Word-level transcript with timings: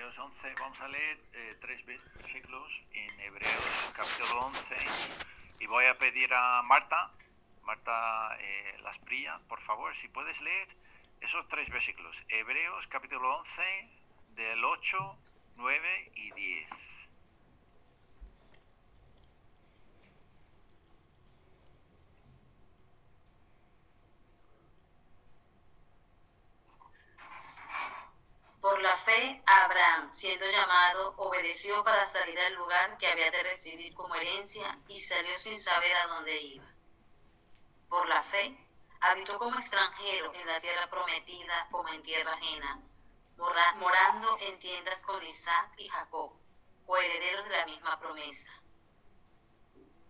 Hebreos 0.00 0.18
11. 0.18 0.54
Vamos 0.58 0.80
a 0.80 0.88
leer 0.88 1.20
eh, 1.34 1.58
tres 1.60 1.84
versículos 1.84 2.82
en 2.94 3.20
Hebreos 3.20 3.92
capítulo 3.92 4.46
11. 4.46 4.74
Y 5.58 5.66
voy 5.66 5.84
a 5.84 5.98
pedir 5.98 6.32
a 6.32 6.62
Marta, 6.62 7.10
Marta 7.64 8.34
eh, 8.40 8.78
Lasprilla, 8.82 9.40
por 9.46 9.60
favor, 9.60 9.94
si 9.94 10.08
puedes 10.08 10.40
leer 10.40 10.68
esos 11.20 11.46
tres 11.48 11.68
versículos. 11.68 12.24
Hebreos 12.30 12.86
capítulo 12.86 13.40
11, 13.40 13.62
del 14.36 14.64
8, 14.64 15.18
9 15.56 16.12
y 16.14 16.30
10. 16.30 16.99
Por 28.60 28.82
la 28.82 28.94
fe, 28.98 29.42
Abraham, 29.46 30.12
siendo 30.12 30.44
llamado, 30.44 31.14
obedeció 31.16 31.82
para 31.82 32.04
salir 32.06 32.38
al 32.38 32.54
lugar 32.54 32.98
que 32.98 33.06
había 33.06 33.30
de 33.30 33.42
recibir 33.42 33.94
como 33.94 34.14
herencia 34.14 34.78
y 34.86 35.00
salió 35.00 35.38
sin 35.38 35.58
saber 35.58 35.96
a 35.96 36.06
dónde 36.08 36.42
iba. 36.42 36.66
Por 37.88 38.06
la 38.06 38.22
fe, 38.24 38.54
habitó 39.00 39.38
como 39.38 39.58
extranjero 39.58 40.34
en 40.34 40.46
la 40.46 40.60
tierra 40.60 40.90
prometida 40.90 41.68
como 41.70 41.88
en 41.88 42.02
tierra 42.02 42.34
ajena, 42.34 42.82
morando 43.76 44.36
en 44.40 44.58
tiendas 44.58 45.06
con 45.06 45.22
Isaac 45.22 45.72
y 45.78 45.88
Jacob, 45.88 46.32
herederos 46.98 47.48
de 47.48 47.56
la 47.56 47.64
misma 47.64 47.98
promesa. 47.98 48.52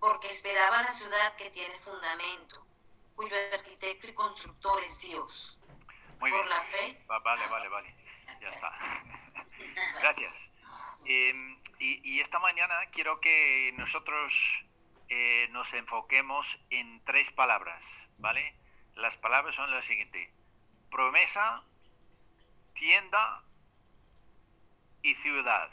Porque 0.00 0.28
esperaba 0.28 0.82
la 0.82 0.90
ciudad 0.90 1.36
que 1.36 1.50
tiene 1.50 1.78
fundamento, 1.80 2.66
cuyo 3.14 3.36
arquitecto 3.52 4.08
y 4.08 4.14
constructor 4.14 4.82
es 4.82 4.98
Dios. 4.98 5.56
Muy 6.18 6.32
Por 6.32 6.46
la 6.48 6.62
fe. 6.64 7.04
vale, 7.06 7.46
vale, 7.46 7.68
vale 7.68 7.99
ya 8.40 8.48
está. 8.48 8.72
Gracias. 10.00 10.50
Em, 11.04 11.58
y, 11.78 12.20
esta 12.20 12.38
mañana 12.38 12.74
quiero 12.92 13.20
que 13.20 13.72
nosotros 13.76 14.64
eh, 15.08 15.48
nos 15.50 15.72
enfoquemos 15.72 16.60
en 16.70 17.02
tres 17.04 17.30
palabras, 17.30 18.08
¿vale? 18.18 18.54
Las 18.94 19.16
palabras 19.16 19.54
son 19.54 19.70
las 19.70 19.84
siguientes. 19.84 20.28
Promesa, 20.90 21.64
tienda 22.74 23.42
y 25.02 25.14
ciudad. 25.14 25.70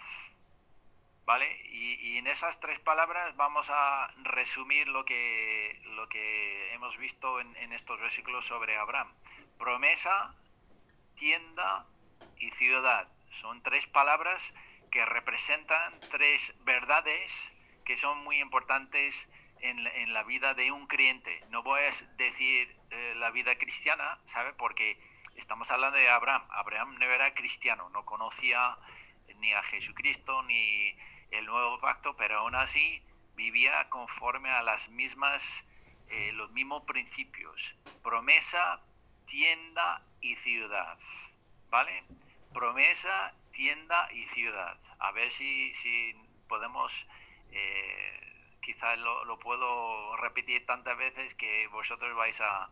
¿Vale? 1.26 1.62
Y, 1.66 2.18
en 2.18 2.28
esas 2.28 2.62
tres 2.62 2.80
palabras 2.80 3.36
vamos 3.36 3.70
a 3.70 4.14
resumir 4.24 4.88
lo 4.88 5.04
que, 5.04 5.82
lo 5.96 6.08
que 6.08 6.74
hemos 6.74 6.98
visto 6.98 7.42
en, 7.42 7.54
en 7.58 7.74
estos 7.74 8.00
versículos 8.00 8.46
sobre 8.46 8.78
Abraham. 8.78 9.14
Promesa, 9.58 10.34
tienda 11.16 11.86
y 12.40 12.52
ciudad. 12.52 13.08
Son 13.32 13.62
tres 13.64 13.88
palabras 13.88 14.54
que 14.92 15.06
representan 15.06 16.00
tres 16.12 16.56
verdades 16.64 17.52
que 17.86 17.98
son 17.98 18.24
muy 18.24 18.40
importantes 18.40 19.30
en, 19.62 20.14
la 20.14 20.24
vida 20.24 20.54
de 20.54 20.72
un 20.72 20.88
creyente. 20.88 21.44
No 21.50 21.64
voy 21.64 21.80
a 21.80 21.92
decir 22.18 22.76
eh, 22.92 23.14
la 23.18 23.32
vida 23.32 23.58
cristiana, 23.58 24.20
¿sabe? 24.26 24.54
Porque 24.54 25.00
estamos 25.36 25.72
hablando 25.72 25.98
de 25.98 26.10
Abraham. 26.10 26.44
Abraham 26.52 26.96
no 27.00 27.06
era 27.06 27.34
cristiano, 27.34 27.90
no 27.90 28.06
conocía 28.06 28.78
ni 29.38 29.54
a 29.54 29.64
Jesucristo 29.64 30.44
ni 30.44 30.98
el 31.32 31.46
nuevo 31.46 31.80
pacto, 31.80 32.16
pero 32.16 32.40
aún 32.40 32.56
así 32.56 33.02
vivía 33.36 33.90
conforme 33.90 34.50
a 34.50 34.62
las 34.64 34.90
mismas, 34.90 35.66
eh, 36.10 36.32
los 36.34 36.52
mismos 36.52 36.84
principios. 36.84 37.76
Promesa, 38.04 38.82
tienda 39.26 40.04
y 40.22 40.36
ciudad. 40.36 40.98
¿Vale? 41.70 42.04
promesa, 42.58 43.36
tienda 43.52 44.10
y 44.12 44.26
ciudad. 44.26 44.80
A 44.98 45.12
ver 45.12 45.30
si, 45.32 45.74
si 45.76 46.16
podemos, 46.48 47.08
eh, 47.52 48.56
quizás 48.62 48.98
lo, 48.98 49.38
puedo 49.38 50.18
repetir 50.18 50.66
tantas 50.66 50.98
veces 50.98 51.36
que 51.36 51.68
vosotros 51.68 52.16
vais 52.16 52.42
a 52.42 52.70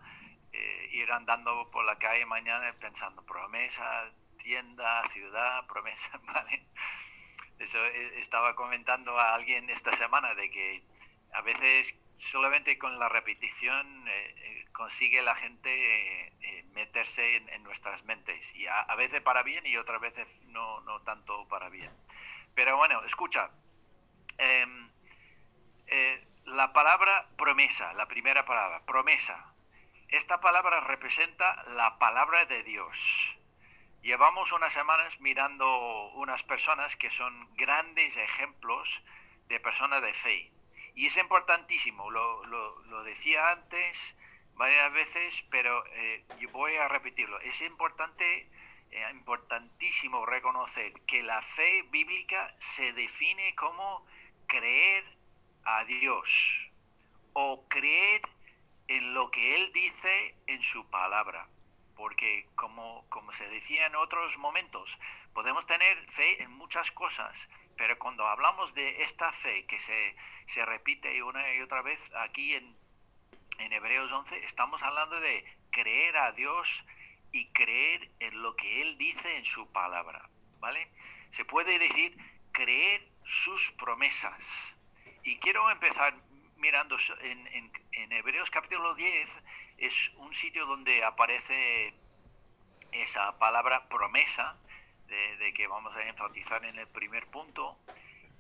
eh, 0.53 0.89
ir 0.91 1.11
andando 1.11 1.69
por 1.69 1.85
la 1.85 2.00
calle 2.00 2.25
mañana 2.25 2.73
pensando 2.79 3.23
promesa, 3.23 4.11
tienda, 4.38 5.03
ciudad, 5.09 5.67
promesa, 5.72 6.19
¿vale? 6.23 6.66
Eso 7.59 7.78
eh, 7.85 8.19
estaba 8.19 8.55
comentando 8.55 9.19
a 9.19 9.35
alguien 9.35 9.69
esta 9.69 9.95
semana 9.95 10.34
de 10.34 10.50
que 10.50 10.84
a 11.31 11.41
veces 11.41 11.95
solamente 12.17 12.77
con 12.77 12.97
la 12.99 13.09
repetición 13.09 14.07
eh, 14.07 14.35
eh, 14.37 14.65
consigue 14.71 15.21
la 15.21 15.35
gente 15.35 16.27
eh, 16.27 16.63
meterse 16.73 17.37
en, 17.37 17.63
nuestras 17.63 18.03
mentes, 18.03 18.53
y 18.55 18.67
a, 18.67 18.93
veces 18.95 19.21
para 19.21 19.43
bien 19.43 19.65
y 19.65 19.77
otras 19.77 19.99
veces 20.01 20.27
no, 20.43 20.81
no 20.81 21.01
tanto 21.01 21.47
para 21.47 21.69
bien. 21.69 21.91
Pero 22.53 22.77
bueno, 22.77 23.03
escucha, 23.03 23.49
em, 24.37 24.89
la 26.45 26.73
palabra 26.73 27.29
promesa, 27.37 27.93
la 27.93 28.07
primera 28.07 28.45
palabra, 28.45 28.85
promesa, 28.85 29.53
esta 30.09 30.39
palabra 30.39 30.81
representa 30.81 31.63
la 31.69 31.97
palabra 31.97 32.45
de 32.45 32.63
Dios. 32.63 33.37
Llevamos 34.01 34.51
unas 34.51 34.71
semanas 34.71 35.19
mirando 35.19 36.09
unas 36.11 36.43
personas 36.43 36.95
que 36.95 37.09
son 37.09 37.49
grandes 37.55 38.15
ejemplos 38.17 39.03
de 39.47 39.59
personas 39.59 40.01
de 40.01 40.13
fe 40.13 40.54
y 40.95 41.07
es 41.07 41.17
importantísimo, 41.17 42.09
lo, 42.09 42.45
lo, 42.45 43.03
decía 43.03 43.51
antes 43.51 44.16
varias 44.53 44.91
veces, 44.94 45.45
pero 45.51 45.85
eh, 45.88 46.25
yo 46.39 46.50
voy 46.51 46.75
a 46.75 46.88
repetirlo. 46.88 47.39
Es 47.41 47.61
importante, 47.61 48.50
eh, 48.91 49.05
importantísimo 49.11 50.25
reconocer 50.25 50.94
que 51.01 51.22
la 51.22 51.41
fe 51.41 51.84
bíblica 51.91 52.55
se 52.57 52.94
define 52.94 53.53
como 53.55 54.07
creer 54.47 55.03
a 55.66 55.84
Dios 55.84 56.72
o 57.34 57.67
creer 57.67 58.22
en 58.88 59.13
lo 59.13 59.29
que 59.31 59.55
Él 59.55 59.73
dice 59.73 60.35
en 60.47 60.61
su 60.63 60.89
palabra. 60.89 61.50
Porque 61.95 62.47
como, 62.56 63.06
como 63.09 63.31
se 63.31 63.47
decía 63.50 63.85
en 63.85 63.95
otros 63.95 64.38
momentos, 64.38 65.00
podemos 65.33 65.66
tener 65.66 65.97
fe 66.09 66.44
en 66.44 66.51
muchas 66.51 66.91
cosas, 66.91 67.50
pero 67.78 67.97
cuando 67.97 68.28
hablamos 68.28 68.73
de 68.73 69.03
esta 69.03 69.31
fe 69.31 69.66
que 69.66 69.79
se, 69.79 70.16
se 70.45 70.66
repite 70.66 71.23
una 71.23 71.53
y 71.53 71.61
otra 71.61 71.81
vez 71.81 72.11
aquí 72.16 72.53
en, 72.53 72.78
en 73.59 73.73
Hebreos 73.73 74.11
11, 74.11 74.44
estamos 74.44 74.84
hablando 74.84 75.19
de 75.19 75.45
creer 75.72 76.17
a 76.17 76.31
Dios 76.31 76.85
y 77.31 77.47
creer 77.51 78.11
en 78.19 78.41
lo 78.41 78.55
que 78.55 78.81
Él 78.81 78.97
dice 78.97 79.38
en 79.38 79.45
su 79.45 79.72
palabra, 79.72 80.29
¿vale? 80.59 80.89
Se 81.29 81.44
puede 81.44 81.79
decir 81.79 82.17
creer 82.51 83.07
sus 83.25 83.72
promesas. 83.73 84.78
Y 85.23 85.38
quiero 85.38 85.69
empezar 85.69 86.16
mirando 86.57 86.95
en, 87.22 87.47
en, 87.47 87.72
en 87.91 88.11
Hebreos 88.13 88.50
capítulo 88.50 88.95
10, 88.95 89.44
es 89.77 90.11
un 90.17 90.33
sitio 90.33 90.65
donde 90.65 91.03
aparece 91.03 91.93
esa 92.91 93.37
palabra 93.37 93.87
promesa, 93.89 94.57
de, 95.07 95.53
que 95.53 95.67
vamos 95.67 95.95
a 95.95 96.03
enfatizar 96.07 96.65
en 96.65 96.77
el 96.79 96.87
primer 96.87 97.27
punto, 97.27 97.77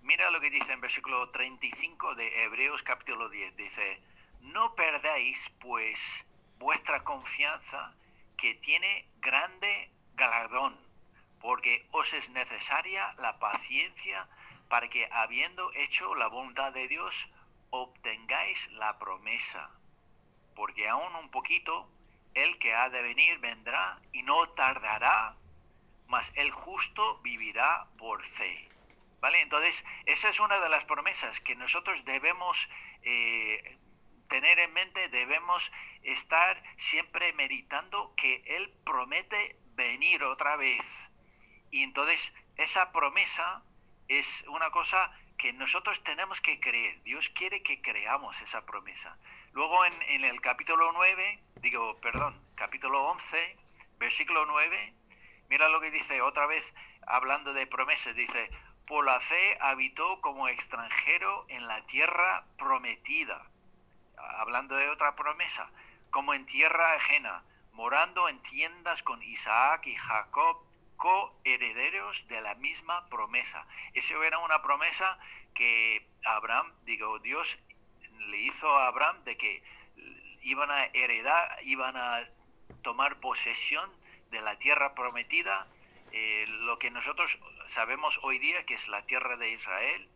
mira 0.01 0.31
lo 0.31 0.41
que 0.41 0.49
dice 0.49 0.73
en 0.73 0.81
versículo 0.81 1.29
35 1.29 2.15
de 2.15 2.43
Hebreos 2.43 2.83
capítulo 2.83 3.29
10. 3.29 3.55
Dice, 3.55 4.01
no 4.41 4.75
perdáis 4.75 5.51
pues 5.59 6.25
vuestra 6.57 7.03
confianza 7.03 7.95
que 8.37 8.55
tiene 8.55 9.07
grande 9.19 9.91
galardón, 10.15 10.79
porque 11.39 11.87
os 11.91 12.13
es 12.13 12.29
necesaria 12.29 13.13
la 13.19 13.39
paciencia 13.39 14.27
para 14.69 14.89
que 14.89 15.07
habiendo 15.11 15.71
hecho 15.73 16.15
la 16.15 16.27
voluntad 16.27 16.73
de 16.73 16.87
Dios, 16.87 17.29
obtengáis 17.69 18.71
la 18.71 18.97
promesa. 18.97 19.69
Porque 20.55 20.87
aún 20.87 21.15
un 21.15 21.29
poquito, 21.29 21.89
el 22.33 22.57
que 22.59 22.73
ha 22.73 22.89
de 22.89 23.01
venir 23.01 23.39
vendrá 23.39 24.01
y 24.11 24.23
no 24.23 24.49
tardará 24.49 25.35
mas 26.07 26.31
el 26.35 26.51
justo 26.51 27.19
vivirá 27.19 27.87
por 27.97 28.23
fe. 28.23 28.69
¿Vale? 29.19 29.41
Entonces, 29.41 29.83
esa 30.05 30.29
es 30.29 30.39
una 30.39 30.59
de 30.59 30.69
las 30.69 30.85
promesas 30.85 31.39
que 31.39 31.55
nosotros 31.55 32.05
debemos 32.05 32.69
eh, 33.01 33.77
tener 34.27 34.59
en 34.59 34.73
mente, 34.73 35.09
debemos 35.09 35.71
estar 36.03 36.61
siempre 36.77 37.33
meditando 37.33 38.13
que 38.15 38.43
Él 38.45 38.71
promete 38.83 39.57
venir 39.75 40.23
otra 40.23 40.55
vez. 40.57 41.09
Y 41.71 41.81
entonces, 41.81 42.33
esa 42.57 42.91
promesa 42.91 43.63
es 44.07 44.45
una 44.47 44.69
cosa 44.69 45.11
que 45.37 45.53
nosotros 45.53 46.03
tenemos 46.03 46.39
que 46.39 46.59
creer. 46.59 47.01
Dios 47.03 47.29
quiere 47.29 47.63
que 47.63 47.81
creamos 47.81 48.41
esa 48.41 48.65
promesa. 48.65 49.17
Luego 49.55 49.85
en, 49.85 50.25
el 50.25 50.41
capítulo 50.41 50.91
9, 50.91 51.39
digo, 51.61 51.97
perdón, 52.01 52.37
capítulo 52.55 53.05
11, 53.05 53.57
versículo 53.97 54.45
9, 54.45 54.93
Mira 55.47 55.69
lo 55.69 55.79
que 55.79 55.91
dice 55.91 56.21
otra 56.21 56.45
vez, 56.45 56.75
hablando 57.07 57.53
de 57.53 57.65
promesas, 57.65 58.13
dice, 58.15 58.51
por 58.85 59.05
la 59.05 59.21
fe 59.21 59.57
habitó 59.61 60.19
como 60.19 60.49
extranjero 60.49 61.45
en 61.47 61.67
la 61.67 61.85
tierra 61.85 62.43
prometida. 62.57 63.49
Hablando 64.17 64.75
de 64.75 64.89
otra 64.89 65.15
promesa, 65.15 65.71
como 66.09 66.33
en 66.33 66.45
tierra 66.45 66.93
ajena, 66.93 67.45
morando 67.71 68.27
en 68.27 68.41
tiendas 68.41 69.03
con 69.03 69.23
Isaac 69.23 69.87
y 69.87 69.95
Jacob, 69.95 70.65
coherederos 70.97 72.27
de 72.27 72.41
la 72.41 72.55
misma 72.55 73.07
promesa. 73.07 73.65
Esa 73.93 74.15
era 74.25 74.37
una 74.39 74.61
promesa 74.61 75.17
que 75.53 76.05
Abraham, 76.25 76.73
digo, 76.83 77.19
Dios 77.19 77.57
le 78.27 78.37
hizo 78.39 78.69
a 78.69 78.87
Abraham 78.87 79.23
de 79.23 79.37
que 79.37 79.63
iban 80.41 80.69
a 80.71 80.85
heredar, 80.93 81.57
iban 81.63 81.97
a 81.97 82.29
tomar 82.81 83.19
posesión 83.19 83.89
de 84.31 84.41
la 84.41 84.57
tierra 84.59 84.93
prometida, 84.93 85.67
eh, 86.11 86.45
lo 86.47 86.77
que 86.79 86.91
nosotros 86.91 87.39
sabemos 87.65 88.19
hoy 88.23 88.39
día 88.39 88.65
que 88.65 88.75
es 88.75 88.87
la 88.87 89.05
tierra 89.05 89.37
de 89.37 89.51
Israel. 89.51 90.09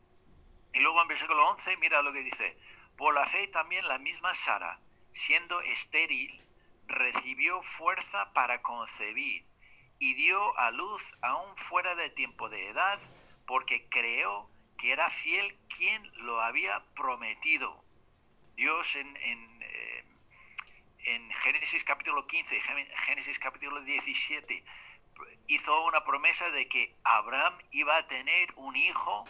Y 0.74 0.80
luego 0.80 1.02
en 1.02 1.08
versículo 1.08 1.48
11, 1.50 1.78
mira 1.78 2.02
lo 2.02 2.14
que 2.14 2.24
dice, 2.24 2.58
por 2.96 3.14
la 3.14 3.26
fe 3.26 3.48
también 3.48 3.88
la 3.88 3.98
misma 3.98 4.34
Sara, 4.34 4.80
siendo 5.14 5.62
estéril, 5.62 6.44
recibió 6.88 7.62
fuerza 7.62 8.34
para 8.34 8.62
concebir 8.62 9.46
y 10.00 10.14
dio 10.14 10.58
a 10.58 10.72
luz 10.72 11.14
aún 11.22 11.58
fuera 11.58 11.96
de 11.96 12.10
tiempo 12.10 12.50
de 12.50 12.70
edad, 12.70 13.00
porque 13.46 13.90
creó 13.90 14.50
que 14.78 14.92
era 14.92 15.10
fiel 15.10 15.58
quien 15.76 16.10
lo 16.24 16.42
había 16.42 16.86
prometido. 16.96 17.84
Dios 18.60 18.98
en, 18.98 19.16
en, 19.16 19.62
eh, 19.62 20.04
en 21.06 21.32
Génesis 21.32 21.86
capítulo 21.86 22.28
15, 22.28 22.60
Génesis 23.06 23.40
capítulo 23.40 23.80
17, 23.84 24.66
hizo 25.48 25.86
una 25.86 26.04
promesa 26.04 26.52
de 26.52 26.68
que 26.68 26.94
Abraham 27.06 27.58
iba 27.72 27.96
a 27.96 28.06
tener 28.08 28.52
un 28.58 28.76
hijo 28.76 29.24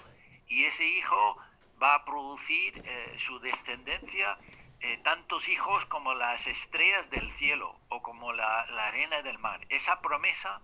y 0.48 0.64
ese 0.64 0.84
hijo 0.84 1.38
va 1.80 1.94
a 1.94 2.06
producir 2.06 2.82
eh, 2.84 3.14
su 3.20 3.40
descendencia 3.40 4.40
eh, 4.80 4.98
tantos 5.04 5.48
hijos 5.48 5.86
como 5.86 6.16
las 6.16 6.48
estrellas 6.48 7.12
del 7.12 7.30
cielo 7.30 7.80
o 7.90 8.02
como 8.02 8.34
la, 8.34 8.62
arena 8.88 9.22
del 9.22 9.38
mar. 9.38 9.64
Esa 9.70 10.02
promesa 10.02 10.60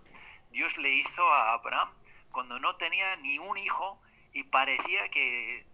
Dios 0.50 0.76
le 0.76 0.90
hizo 0.90 1.22
a 1.32 1.52
Abraham 1.52 1.90
cuando 2.32 2.58
no 2.58 2.74
tenía 2.74 3.14
ni 3.14 3.38
un 3.38 3.58
hijo 3.58 4.02
y 4.32 4.42
parecía 4.42 5.08
que 5.08 5.64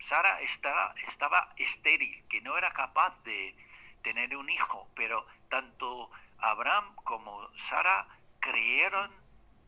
Sara 0.00 0.40
estaba, 0.40 1.52
estéril, 1.56 2.26
que 2.28 2.40
no 2.40 2.56
era 2.56 2.72
capaz 2.72 3.22
de 3.22 3.54
tener 4.02 4.34
un 4.34 4.48
hijo, 4.48 4.90
pero 4.96 5.26
tanto 5.50 6.10
Abraham 6.38 6.96
como 7.04 7.54
Sara 7.56 8.08
creyeron 8.40 9.14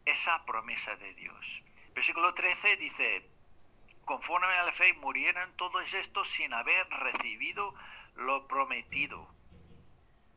esa 0.07 0.45
promesa 0.47 0.97
de 0.97 1.13
Dios. 1.15 1.63
Versículo 1.95 2.33
13 2.33 2.77
dice, 2.79 3.29
conforme 4.07 4.47
a 4.47 4.65
la 4.65 4.73
fe 4.73 4.95
murieron 4.95 5.55
todos 5.57 5.93
estos 5.93 6.31
sin 6.31 6.55
haber 6.55 6.89
recibido 6.89 7.75
lo 8.15 8.49
prometido, 8.49 9.29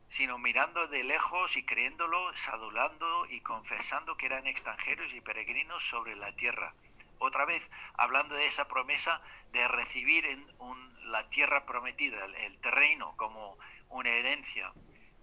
sino 0.09 0.38
mirando 0.38 0.88
de 0.88 1.06
lejos 1.06 1.56
y 1.56 1.65
creyéndolo, 1.65 2.36
sadulando 2.36 3.25
y 3.27 3.39
confesando 3.39 4.18
que 4.18 4.25
eran 4.25 4.45
extranjeros 4.45 5.13
y 5.13 5.21
peregrinos 5.21 5.88
sobre 5.88 6.15
la 6.15 6.36
tierra. 6.36 6.75
Otra 7.20 7.46
vez, 7.46 7.70
hablando 7.96 8.36
de 8.36 8.48
esa 8.48 8.68
promesa 8.68 9.22
de 9.52 9.68
recibir 9.68 10.26
en 10.26 10.46
la 11.06 11.28
tierra 11.30 11.66
prometida, 11.66 12.26
el 12.26 12.58
terreno, 12.60 13.16
como 13.18 13.58
una 13.90 14.10
herencia. 14.10 14.74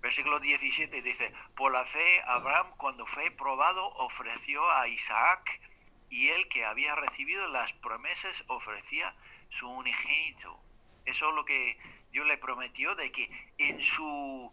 Versículo 0.00 0.40
17 0.40 1.00
dice, 1.02 1.32
por 1.54 1.72
la 1.72 1.84
fe 1.84 2.22
Abraham 2.26 2.74
cuando 2.76 3.06
fue 3.06 3.30
probado 3.30 3.86
ofreció 3.98 4.68
a 4.72 4.88
Isaac 4.88 5.60
y 6.10 6.28
él 6.28 6.48
que 6.48 6.64
había 6.64 6.96
recibido 6.96 7.46
las 7.48 7.72
promesas 7.72 8.44
ofrecía 8.48 9.14
su 9.48 9.68
unigénito. 9.68 10.60
Eso 11.04 11.28
es 11.28 11.34
lo 11.34 11.44
que 11.44 11.78
Dios 12.10 12.26
le 12.26 12.36
prometió 12.36 12.94
de 12.94 13.12
que 13.12 13.30
en 13.58 13.80
su, 13.80 14.52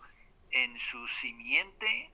en 0.51 0.77
su 0.79 1.07
simiente 1.07 2.11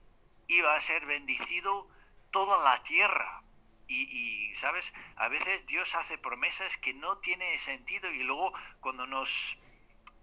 iba 0.48 0.74
a 0.74 0.80
ser 0.80 1.04
bendecido 1.04 1.88
toda 2.30 2.62
la 2.64 2.82
tierra. 2.82 3.42
Y, 3.88 4.52
sabes, 4.56 4.92
a 5.14 5.28
veces 5.28 5.64
Dios 5.66 5.94
hace 5.94 6.18
promesas 6.18 6.76
que 6.76 6.92
no 6.92 7.18
tiene 7.18 7.56
sentido 7.58 8.10
y 8.12 8.24
luego 8.24 8.52
cuando 8.80 9.06
nos 9.06 9.58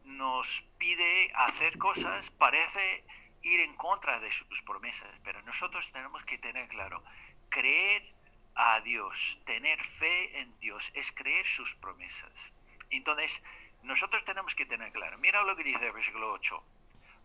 nos 0.04 0.65
pide 0.77 1.31
hacer 1.33 1.77
cosas, 1.77 2.30
parece 2.31 3.06
ir 3.42 3.62
en 3.62 3.75
contra 3.75 4.19
de 4.19 4.31
sus 4.31 4.62
promesas, 4.63 5.10
pero 5.24 5.42
nosotros 5.44 5.92
tenemos 5.92 6.24
que 6.25 6.38
tener 6.38 6.68
claro, 6.68 7.04
creer 7.50 8.13
a 8.56 8.81
Dios, 8.81 9.39
tener 9.45 9.83
fe 9.83 10.39
en 10.39 10.59
Dios, 10.59 10.92
es 10.94 11.12
creer 11.12 11.45
sus 11.45 11.74
promesas. 11.75 12.51
Entonces, 12.89 13.44
nosotros 13.83 14.24
tenemos 14.24 14.56
que 14.56 14.66
tener 14.66 14.92
claro, 14.92 15.18
mira 15.18 15.42
lo 15.44 15.56
que 15.56 15.63
dice 15.63 15.88
el 15.88 15.94
versículo 15.94 16.31
8, 16.33 16.63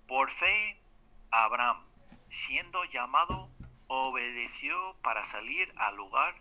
por 0.06 0.30
fe 0.30 0.80
Abraham, 1.30 1.84
siendo 2.28 2.84
llamado, 2.84 3.47
obedeció 3.88 4.96
para 5.02 5.24
salir 5.24 5.72
al 5.76 5.96
lugar 5.96 6.34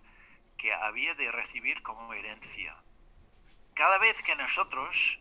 que 0.58 0.74
había 0.74 1.16
de 1.16 1.32
recibir 1.32 1.82
como 1.82 2.14
herencia. 2.14 2.76
Cada 3.74 3.98
vez 3.98 4.22
que 4.22 4.36
nosotros 4.36 5.20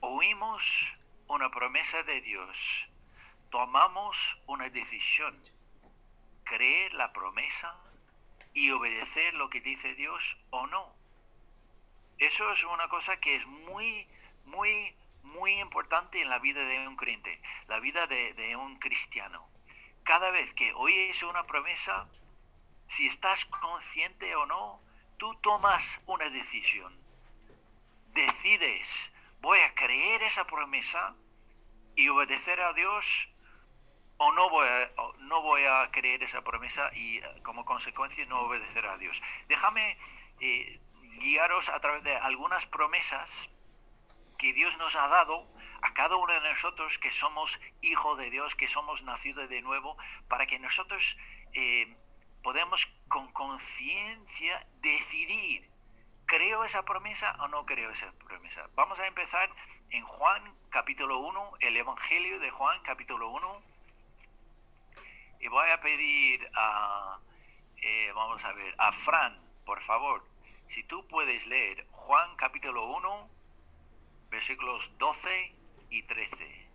oímos 0.00 0.96
una 1.28 1.50
promesa 1.50 2.02
de 2.02 2.20
Dios, 2.22 2.88
tomamos 3.50 4.38
una 4.46 4.68
decisión, 4.70 5.38
creer 6.44 6.94
la 6.94 7.12
promesa 7.12 7.76
y 8.54 8.70
obedecer 8.70 9.34
lo 9.34 9.50
que 9.50 9.60
dice 9.60 9.94
Dios 9.94 10.38
o 10.50 10.66
no. 10.66 10.94
Eso 12.18 12.52
es 12.52 12.64
una 12.64 12.88
cosa 12.88 13.20
que 13.20 13.36
es 13.36 13.46
muy, 13.46 14.06
muy, 14.44 14.94
muy 15.22 15.58
importante 15.58 16.20
en 16.20 16.28
la 16.28 16.38
vida 16.38 16.64
de 16.64 16.86
un 16.86 16.96
creyente, 16.96 17.40
la 17.68 17.80
vida 17.80 18.06
de, 18.06 18.34
de 18.34 18.56
un 18.56 18.78
cristiano. 18.78 19.48
Cada 20.04 20.30
vez 20.30 20.52
que 20.54 20.72
oyes 20.74 21.22
una 21.22 21.44
promesa, 21.46 22.08
si 22.86 23.06
estás 23.06 23.44
consciente 23.44 24.34
o 24.36 24.46
no, 24.46 24.80
tú 25.18 25.34
tomas 25.36 26.00
una 26.06 26.28
decisión. 26.30 26.98
Decides 28.12 29.12
voy 29.40 29.58
a 29.60 29.74
creer 29.74 30.22
esa 30.22 30.44
promesa 30.44 31.14
y 31.96 32.08
obedecer 32.08 32.60
a 32.60 32.72
Dios 32.72 33.28
o 34.18 34.32
no 34.32 34.50
voy 34.50 34.66
a, 34.66 34.90
no 35.20 35.42
voy 35.42 35.62
a 35.64 35.90
creer 35.90 36.22
esa 36.22 36.42
promesa 36.42 36.90
y 36.94 37.18
eh, 37.18 37.24
como 37.42 37.64
consecuencia 37.64 38.24
no 38.26 38.40
obedecer 38.40 38.86
a 38.86 38.98
Dios. 38.98 39.22
Déjame 39.48 39.98
eh, 40.40 40.80
guiaros 41.20 41.68
a 41.70 41.80
través 41.80 42.02
de 42.04 42.16
algunas 42.16 42.66
promesas 42.66 43.48
que 44.36 44.52
Dios 44.52 44.76
nos 44.78 44.94
ha 44.96 45.08
dado 45.08 45.46
a 45.82 45.94
cada 45.94 46.16
uno 46.16 46.32
de 46.32 46.40
nosotros 46.40 46.98
que 46.98 47.10
somos 47.10 47.60
hijos 47.80 48.18
de 48.18 48.30
Dios, 48.30 48.54
que 48.54 48.68
somos 48.68 49.02
nacidos 49.02 49.48
de 49.48 49.62
nuevo, 49.62 49.96
para 50.28 50.46
que 50.46 50.58
nosotros 50.58 51.16
eh, 51.52 51.96
podamos 52.42 52.86
con 53.08 53.32
conciencia 53.32 54.66
decidir 54.80 55.70
¿Creo 56.30 56.62
esa 56.62 56.84
promesa 56.84 57.34
o 57.40 57.48
no 57.48 57.66
creo 57.66 57.90
esa 57.90 58.12
promesa? 58.12 58.64
Vamos 58.76 59.00
a 59.00 59.06
empezar 59.08 59.50
en 59.90 60.04
Juan 60.04 60.54
capítulo 60.68 61.18
1, 61.18 61.54
el 61.58 61.76
Evangelio 61.76 62.38
de 62.38 62.52
Juan 62.52 62.80
capítulo 62.84 63.30
1. 63.30 63.62
Y 65.40 65.48
voy 65.48 65.68
a 65.70 65.80
pedir 65.80 66.48
a, 66.54 67.18
eh, 67.78 68.12
vamos 68.14 68.44
a 68.44 68.52
ver, 68.52 68.72
a 68.78 68.92
Fran, 68.92 69.40
por 69.66 69.82
favor, 69.82 70.24
si 70.68 70.84
tú 70.84 71.04
puedes 71.08 71.48
leer 71.48 71.84
Juan 71.90 72.36
capítulo 72.36 72.84
1, 72.84 73.28
versículos 74.30 74.96
12 74.98 75.52
y 75.90 76.02
13. 76.04 76.68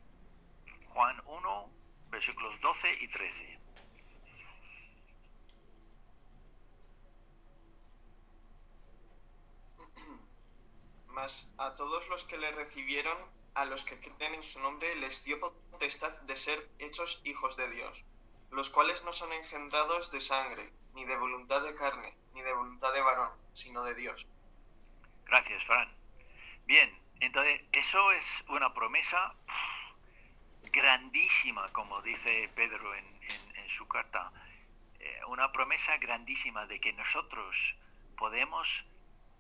Juan 0.89 1.21
1, 1.25 1.71
versículos 2.09 2.59
12 2.61 2.97
y 3.01 3.07
13. 3.07 3.59
Mas 11.07 11.55
a 11.57 11.73
todos 11.75 12.07
los 12.09 12.25
que 12.25 12.37
le 12.37 12.51
recibieron, 12.51 13.17
a 13.55 13.65
los 13.65 13.83
que 13.85 13.99
creen 13.99 14.35
en 14.35 14.43
su 14.43 14.59
nombre, 14.59 14.95
les 14.97 15.23
dio 15.23 15.39
potestad 15.39 16.21
de 16.23 16.35
ser 16.35 16.69
hechos 16.79 17.21
hijos 17.23 17.55
de 17.55 17.69
Dios, 17.71 18.05
los 18.51 18.69
cuales 18.69 19.03
no 19.05 19.13
son 19.13 19.31
engendrados 19.31 20.11
de 20.11 20.19
sangre, 20.19 20.73
ni 20.93 21.05
de 21.05 21.17
voluntad 21.17 21.61
de 21.63 21.73
carne, 21.73 22.17
ni 22.33 22.41
de 22.41 22.53
voluntad 22.53 22.93
de 22.93 23.01
varón, 23.01 23.31
sino 23.53 23.83
de 23.83 23.95
Dios. 23.95 24.27
Gracias, 25.25 25.63
Fran. 25.63 25.93
Bien, 26.65 27.04
entonces 27.19 27.61
eso 27.71 28.11
es 28.11 28.43
una 28.49 28.73
promesa 28.73 29.35
grandísima, 30.71 31.71
como 31.71 32.01
dice 32.01 32.49
Pedro 32.55 32.93
en, 32.95 33.05
su 33.67 33.87
carta, 33.87 34.31
eh, 34.99 35.19
una 35.27 35.51
promesa 35.51 35.97
grandísima 35.97 36.67
de 36.67 36.79
que 36.79 36.93
nosotros 36.93 37.75
podemos 38.15 38.85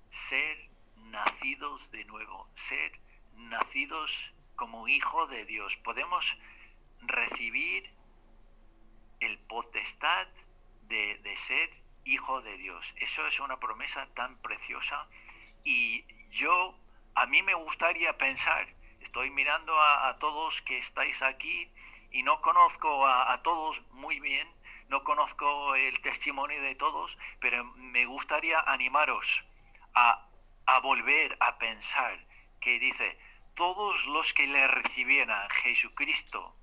ser 0.09 0.69
nacidos 0.95 1.91
de 1.91 2.03
nuevo, 2.05 2.49
ser 2.55 2.99
nacidos 3.35 4.33
como 4.55 4.87
hijo 4.87 5.27
de 5.27 5.45
Dios. 5.45 5.75
Podemos 5.77 6.37
recibir 7.01 7.91
el 9.19 9.37
potestad 9.39 10.27
de, 10.83 11.19
ser 11.37 11.69
hijo 12.03 12.41
de 12.41 12.57
Dios. 12.57 12.93
Eso 12.97 13.25
es 13.27 13.39
una 13.39 13.59
promesa 13.59 14.07
tan 14.13 14.37
preciosa 14.37 15.07
y 15.63 16.05
yo, 16.29 16.77
a 17.15 17.27
mí 17.27 17.41
me 17.41 17.53
gustaría 17.53 18.17
pensar, 18.17 18.67
estoy 18.99 19.29
mirando 19.29 19.73
a, 19.81 20.17
todos 20.19 20.61
que 20.61 20.77
estáis 20.77 21.21
aquí 21.21 21.71
y 22.11 22.23
no 22.23 22.41
conozco 22.41 23.07
a, 23.07 23.41
todos 23.41 23.81
muy 23.91 24.19
bien, 24.19 24.47
no 24.89 25.03
conozco 25.03 25.75
el 25.75 25.99
testimonio 26.01 26.61
de 26.61 26.75
todos, 26.75 27.17
pero 27.39 27.63
me 27.75 28.05
gustaría 28.05 28.59
animaros 28.59 29.45
a, 29.93 30.27
a 30.65 30.79
volver 30.79 31.37
a 31.39 31.57
pensar 31.57 32.19
que 32.59 32.79
dice, 32.79 33.17
todos 33.55 34.05
los 34.07 34.33
que 34.33 34.47
le 34.47 34.67
recibieran 34.67 35.49
Jesucristo, 35.49 36.55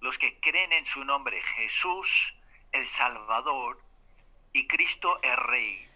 los 0.00 0.16
que 0.18 0.40
creen 0.40 0.72
en 0.72 0.86
su 0.86 1.04
nombre, 1.04 1.40
Jesús 1.42 2.34
el 2.72 2.86
Salvador 2.86 3.84
y 4.54 4.66
Cristo 4.66 5.20
el 5.22 5.36
Rey, 5.36 5.86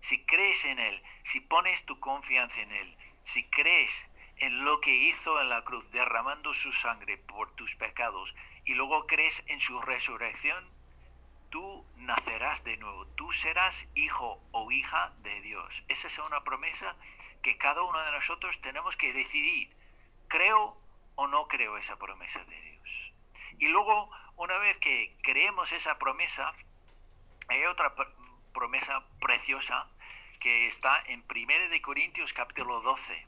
si 0.00 0.24
crees 0.24 0.64
en 0.64 0.78
Él, 0.78 1.02
si 1.22 1.40
pones 1.40 1.84
tu 1.84 2.00
confianza 2.00 2.62
en 2.62 2.72
Él, 2.72 2.96
si 3.24 3.44
crees 3.48 4.08
en 4.36 4.64
lo 4.64 4.80
que 4.80 4.94
hizo 4.94 5.40
en 5.40 5.48
la 5.48 5.64
cruz, 5.64 5.90
derramando 5.90 6.54
su 6.54 6.72
sangre 6.72 7.18
por 7.18 7.50
tus 7.54 7.76
pecados, 7.76 8.34
y 8.64 8.74
luego 8.74 9.06
crees 9.06 9.42
en 9.46 9.60
su 9.60 9.80
resurrección, 9.80 10.68
tú 11.50 11.84
nacerás 11.96 12.64
de 12.64 12.76
nuevo, 12.76 13.06
tú 13.08 13.32
serás 13.32 13.86
hijo 13.94 14.40
o 14.52 14.70
hija 14.70 15.12
de 15.18 15.40
Dios. 15.40 15.84
Esa 15.88 16.08
es 16.08 16.18
una 16.18 16.42
promesa 16.44 16.96
que 17.42 17.56
cada 17.58 17.82
uno 17.82 18.00
de 18.02 18.12
nosotros 18.12 18.60
tenemos 18.60 18.96
que 18.96 19.12
decidir, 19.12 19.74
¿creo 20.28 20.76
o 21.14 21.26
no 21.26 21.46
creo 21.48 21.76
esa 21.78 21.96
promesa 21.96 22.42
de 22.44 22.60
Dios? 22.60 23.12
Y 23.58 23.68
luego, 23.68 24.10
una 24.36 24.58
vez 24.58 24.78
que 24.78 25.16
creemos 25.22 25.72
esa 25.72 25.94
promesa, 25.94 26.52
hay 27.48 27.64
otra 27.66 27.94
promesa 28.52 29.04
preciosa 29.20 29.88
que 30.44 30.66
está 30.66 31.02
en 31.06 31.24
1 31.26 31.70
de 31.70 31.80
Corintios 31.80 32.34
capítulo 32.34 32.82
12 32.82 33.26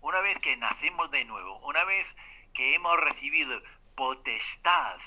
una 0.00 0.22
vez 0.22 0.38
que 0.38 0.56
nacemos 0.56 1.10
de 1.10 1.26
nuevo, 1.26 1.58
una 1.58 1.84
vez 1.84 2.16
que 2.54 2.74
hemos 2.74 2.98
recibido 2.98 3.60
potestad 3.94 4.98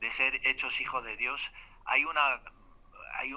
de 0.00 0.10
ser 0.10 0.46
hechos 0.46 0.82
hijos 0.82 1.02
de 1.02 1.16
Dios, 1.16 1.50
hay 1.86 2.04
una, 2.04 2.42
hay 3.14 3.32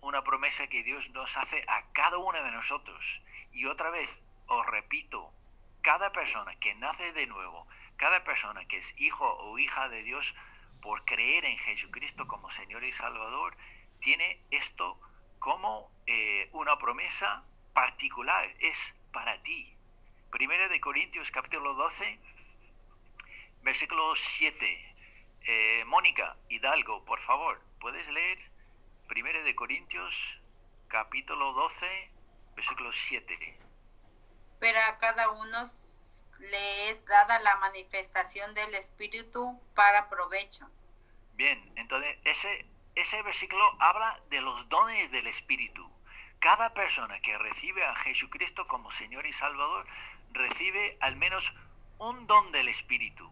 una 0.00 0.24
promesa 0.24 0.68
que 0.68 0.82
Dios 0.82 1.10
nos 1.10 1.36
hace 1.36 1.62
a 1.68 1.92
cada 1.92 2.16
uno 2.16 2.42
de 2.42 2.50
nosotros. 2.50 3.20
Y 3.52 3.66
otra 3.66 3.90
vez, 3.90 4.22
os 4.46 4.64
repito, 4.64 5.34
cada 5.82 6.12
persona 6.12 6.58
que 6.58 6.74
nace 6.76 7.12
de 7.12 7.26
nuevo, 7.26 7.68
cada 7.96 8.24
persona 8.24 8.66
que 8.68 8.78
es 8.78 8.94
hijo 8.96 9.26
o 9.26 9.58
hija 9.58 9.90
de 9.90 10.02
Dios 10.02 10.34
por 10.80 11.04
creer 11.04 11.44
en 11.44 11.58
Jesucristo 11.58 12.26
como 12.26 12.48
Señor 12.48 12.84
y 12.84 12.92
Salvador, 12.92 13.54
tiene 14.00 14.40
esto 14.50 14.98
como 15.38 15.94
eh, 16.06 16.48
una 16.52 16.78
promesa 16.78 17.44
particular, 17.72 18.54
es 18.60 18.94
para 19.12 19.42
ti. 19.42 19.76
Primera 20.30 20.68
de 20.68 20.80
Corintios 20.80 21.30
capítulo 21.30 21.74
12, 21.74 22.20
versículo 23.62 24.14
7. 24.14 24.94
Eh, 25.48 25.84
Mónica 25.86 26.36
Hidalgo, 26.48 27.04
por 27.04 27.20
favor, 27.20 27.60
¿puedes 27.80 28.08
leer 28.10 28.38
Primera 29.08 29.42
de 29.42 29.54
Corintios 29.54 30.40
capítulo 30.88 31.52
12, 31.52 32.10
versículo 32.54 32.92
7? 32.92 33.58
Pero 34.58 34.80
a 34.80 34.98
cada 34.98 35.30
uno 35.30 35.64
le 36.40 36.90
es 36.90 37.04
dada 37.04 37.38
la 37.40 37.56
manifestación 37.56 38.54
del 38.54 38.74
Espíritu 38.74 39.60
para 39.74 40.08
provecho. 40.08 40.68
Bien, 41.34 41.72
entonces 41.76 42.18
ese, 42.24 42.66
ese 42.94 43.22
versículo 43.22 43.64
habla 43.80 44.20
de 44.30 44.40
los 44.40 44.68
dones 44.68 45.10
del 45.10 45.26
Espíritu. 45.26 45.95
Cada 46.38 46.74
persona 46.74 47.20
que 47.20 47.38
recibe 47.38 47.84
a 47.84 47.96
Jesucristo 47.96 48.66
como 48.66 48.92
Señor 48.92 49.26
y 49.26 49.32
Salvador 49.32 49.86
recibe 50.32 50.96
al 51.00 51.16
menos 51.16 51.54
un 51.98 52.26
don 52.26 52.52
del 52.52 52.68
Espíritu. 52.68 53.30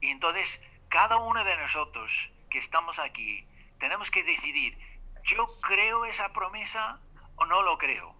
Y 0.00 0.08
entonces 0.08 0.60
cada 0.88 1.18
uno 1.18 1.44
de 1.44 1.56
nosotros 1.56 2.30
que 2.50 2.58
estamos 2.58 2.98
aquí 2.98 3.46
tenemos 3.78 4.10
que 4.10 4.24
decidir, 4.24 4.78
¿yo 5.24 5.46
creo 5.60 6.04
esa 6.04 6.32
promesa 6.32 7.00
o 7.36 7.46
no 7.46 7.62
lo 7.62 7.78
creo? 7.78 8.14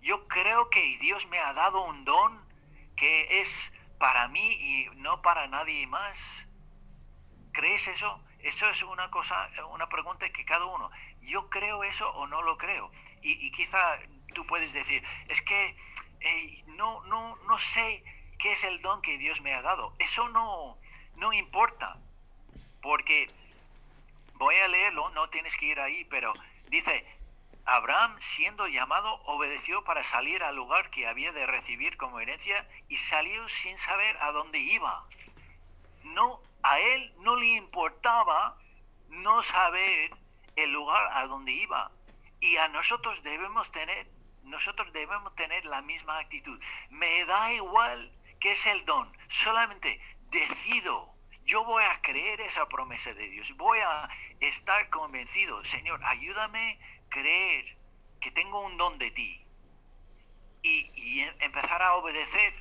Yo 0.00 0.28
creo 0.28 0.70
que 0.70 0.98
Dios 0.98 1.26
me 1.26 1.38
ha 1.38 1.52
dado 1.52 1.82
un 1.84 2.04
don 2.04 2.46
que 2.96 3.40
es 3.40 3.72
para 3.98 4.28
mí 4.28 4.52
y 4.52 4.88
no 4.96 5.22
para 5.22 5.46
nadie 5.48 5.86
más. 5.86 6.48
¿Crees 7.52 7.88
eso? 7.88 8.22
Eso 8.40 8.68
es 8.70 8.82
una 8.84 9.10
cosa, 9.10 9.50
una 9.70 9.88
pregunta 9.88 10.30
que 10.30 10.44
cada 10.44 10.64
uno, 10.66 10.90
¿yo 11.20 11.50
creo 11.50 11.82
eso 11.82 12.08
o 12.10 12.26
no 12.26 12.42
lo 12.42 12.56
creo? 12.56 12.90
Y, 13.22 13.50
quizá 13.52 13.98
tú 14.34 14.46
puedes 14.46 14.72
decir, 14.72 15.02
es 15.28 15.42
que 15.42 15.76
no, 16.76 17.04
no, 17.04 17.36
no 17.48 17.58
sé 17.58 18.04
qué 18.38 18.52
es 18.52 18.64
el 18.64 18.80
don 18.82 19.02
que 19.02 19.18
Dios 19.18 19.40
me 19.40 19.54
ha 19.54 19.62
dado. 19.62 19.94
Eso 19.98 20.28
no, 20.28 20.78
no 21.16 21.32
importa, 21.32 21.98
porque 22.82 23.30
voy 24.34 24.54
a 24.56 24.68
leerlo, 24.68 25.10
no 25.10 25.28
tienes 25.30 25.56
que 25.56 25.66
ir 25.66 25.80
ahí, 25.80 26.04
pero 26.04 26.32
dice, 26.68 27.04
Abraham 27.64 28.16
siendo 28.18 28.66
llamado 28.66 29.20
obedeció 29.24 29.84
para 29.84 30.02
salir 30.02 30.42
al 30.42 30.56
lugar 30.56 30.90
que 30.90 31.06
había 31.06 31.32
de 31.32 31.46
recibir 31.46 31.96
como 31.98 32.20
herencia 32.20 32.66
y 32.88 32.96
salió 32.96 33.46
sin 33.48 33.76
saber 33.76 34.16
a 34.22 34.32
dónde 34.32 34.58
iba. 34.58 35.04
No, 36.04 36.40
a 36.62 36.80
él 36.80 37.12
no 37.18 37.36
le 37.36 37.46
importaba 37.56 38.56
no 39.10 39.42
saber 39.42 40.10
el 40.56 40.72
lugar 40.72 41.10
a 41.12 41.26
donde 41.26 41.52
iba. 41.52 41.90
Y 42.40 42.56
a 42.56 42.68
nosotros 42.68 43.22
debemos 43.22 43.70
tener 43.72 44.06
nosotros 44.48 44.92
debemos 44.92 45.34
tener 45.34 45.64
la 45.66 45.82
misma 45.82 46.18
actitud. 46.18 46.58
Me 46.90 47.24
da 47.26 47.52
igual 47.52 48.12
qué 48.40 48.52
es 48.52 48.66
el 48.66 48.84
don, 48.84 49.14
solamente 49.28 50.00
decido. 50.30 51.14
Yo 51.44 51.64
voy 51.64 51.84
a 51.84 52.00
creer 52.02 52.40
esa 52.40 52.68
promesa 52.68 53.12
de 53.14 53.28
Dios. 53.28 53.56
Voy 53.56 53.78
a 53.78 54.08
estar 54.40 54.88
convencido. 54.90 55.64
Señor, 55.64 56.00
ayúdame 56.04 56.78
a 56.80 57.08
creer 57.08 57.76
que 58.20 58.30
tengo 58.30 58.60
un 58.60 58.76
don 58.76 58.98
de 58.98 59.10
ti. 59.10 59.44
Y, 60.62 61.20
em, 61.20 61.34
empezar 61.40 61.80
a 61.82 61.94
obedecer. 61.94 62.54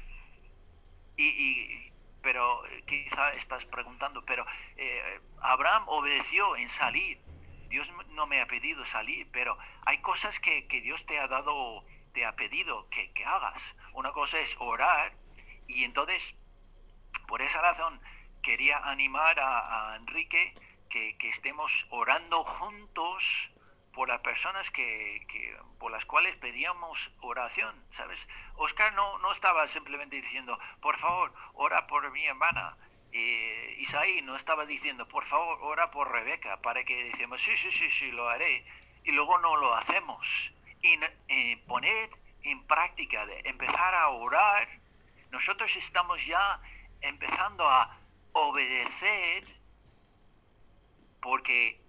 Y, 1.17 1.91
pero 2.21 2.61
quizá 2.85 3.31
estás 3.31 3.65
preguntando, 3.65 4.23
pero 4.25 4.45
eh, 4.75 5.21
Abraham 5.41 5.83
obedeció 5.87 6.55
en 6.55 6.69
salir 6.69 7.19
Dios 7.67 7.91
no 8.09 8.27
me 8.27 8.41
ha 8.41 8.47
pedido 8.47 8.85
salir, 8.85 9.29
pero 9.31 9.57
hay 9.85 9.99
cosas 9.99 10.39
que, 10.39 10.65
Dios 10.83 11.05
te 11.05 11.19
ha 11.19 11.27
dado, 11.27 11.83
te 12.13 12.25
ha 12.25 12.35
pedido 12.35 12.89
que, 12.89 13.11
hagas. 13.25 13.75
Una 13.93 14.11
cosa 14.11 14.39
es 14.39 14.55
orar 14.59 15.13
y 15.67 15.83
entonces, 15.83 16.35
por 17.27 17.41
esa 17.41 17.61
razón, 17.61 18.01
quería 18.41 18.77
animar 18.77 19.39
a, 19.39 19.95
Enrique 19.97 20.55
que, 20.89 21.15
estemos 21.21 21.85
orando 21.89 22.43
juntos 22.43 23.51
por 23.93 24.07
las 24.07 24.19
personas 24.19 24.71
que, 24.71 25.25
por 25.79 25.91
las 25.91 26.05
cuales 26.05 26.35
pedíamos 26.37 27.11
oración, 27.21 27.75
¿sabes? 27.91 28.27
Oscar 28.55 28.93
no, 28.93 29.17
no 29.19 29.31
estaba 29.31 29.67
simplemente 29.67 30.15
diciendo, 30.15 30.59
por 30.79 30.97
favor, 30.97 31.33
ora 31.53 31.87
por 31.87 32.09
mi 32.11 32.25
hermana, 32.25 32.77
eh, 33.11 33.75
Isaí 33.79 34.21
no 34.21 34.35
estaba 34.35 34.65
diciendo, 34.65 35.07
por 35.07 35.25
favor, 35.25 35.59
ora 35.61 35.91
por 35.91 36.11
Rebeca, 36.11 36.61
para 36.61 36.83
que 36.83 37.05
decimos, 37.05 37.41
sí, 37.41 37.55
sí, 37.55 37.71
sí, 37.71 37.89
sí, 37.89 38.11
lo 38.11 38.29
haré, 38.29 38.65
y 39.03 39.11
luego 39.11 39.37
no 39.39 39.55
lo 39.57 39.73
hacemos. 39.73 40.51
Y 40.81 40.99
eh, 41.27 41.57
poner 41.67 42.09
en 42.43 42.63
práctica, 42.65 43.25
de 43.25 43.41
empezar 43.45 43.95
a 43.95 44.09
orar, 44.09 44.67
nosotros 45.31 45.75
estamos 45.75 46.25
ya 46.25 46.61
empezando 47.01 47.67
a 47.67 47.97
obedecer, 48.33 49.43
porque 51.21 51.79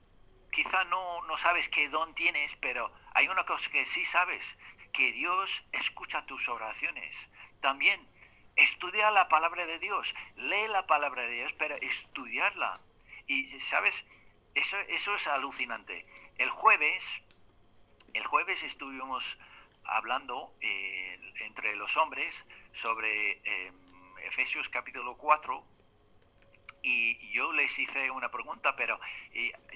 quizá 0.50 0.84
no, 0.84 1.22
no 1.22 1.36
sabes 1.36 1.68
qué 1.68 1.88
don 1.88 2.14
tienes, 2.14 2.56
pero 2.56 2.92
hay 3.14 3.28
una 3.28 3.44
cosa 3.44 3.70
que 3.70 3.84
sí 3.84 4.04
sabes, 4.04 4.58
que 4.92 5.12
Dios 5.12 5.64
escucha 5.72 6.26
tus 6.26 6.48
oraciones. 6.48 7.30
También 7.60 8.06
Estudia 8.58 9.12
la 9.12 9.28
palabra 9.28 9.66
de 9.66 9.78
Dios, 9.78 10.16
lee 10.34 10.66
la 10.68 10.84
palabra 10.84 11.22
de 11.22 11.32
Dios, 11.32 11.52
pero 11.52 11.76
estudiarla. 11.76 12.80
Y, 13.28 13.46
¿sabes? 13.60 14.04
Eso, 14.56 14.76
eso 14.88 15.14
es 15.14 15.28
alucinante. 15.28 16.04
El 16.38 16.50
jueves, 16.50 17.22
el 18.14 18.26
jueves 18.26 18.64
estuvimos 18.64 19.38
hablando 19.84 20.52
eh, 20.60 21.20
entre 21.40 21.76
los 21.76 21.96
hombres 21.96 22.46
sobre 22.72 23.40
em, 23.44 23.74
Efesios 24.24 24.68
capítulo 24.68 25.16
4 25.16 25.64
y 26.82 27.30
yo 27.30 27.52
les 27.52 27.78
hice 27.78 28.10
una 28.10 28.30
pregunta, 28.30 28.74
pero 28.74 28.98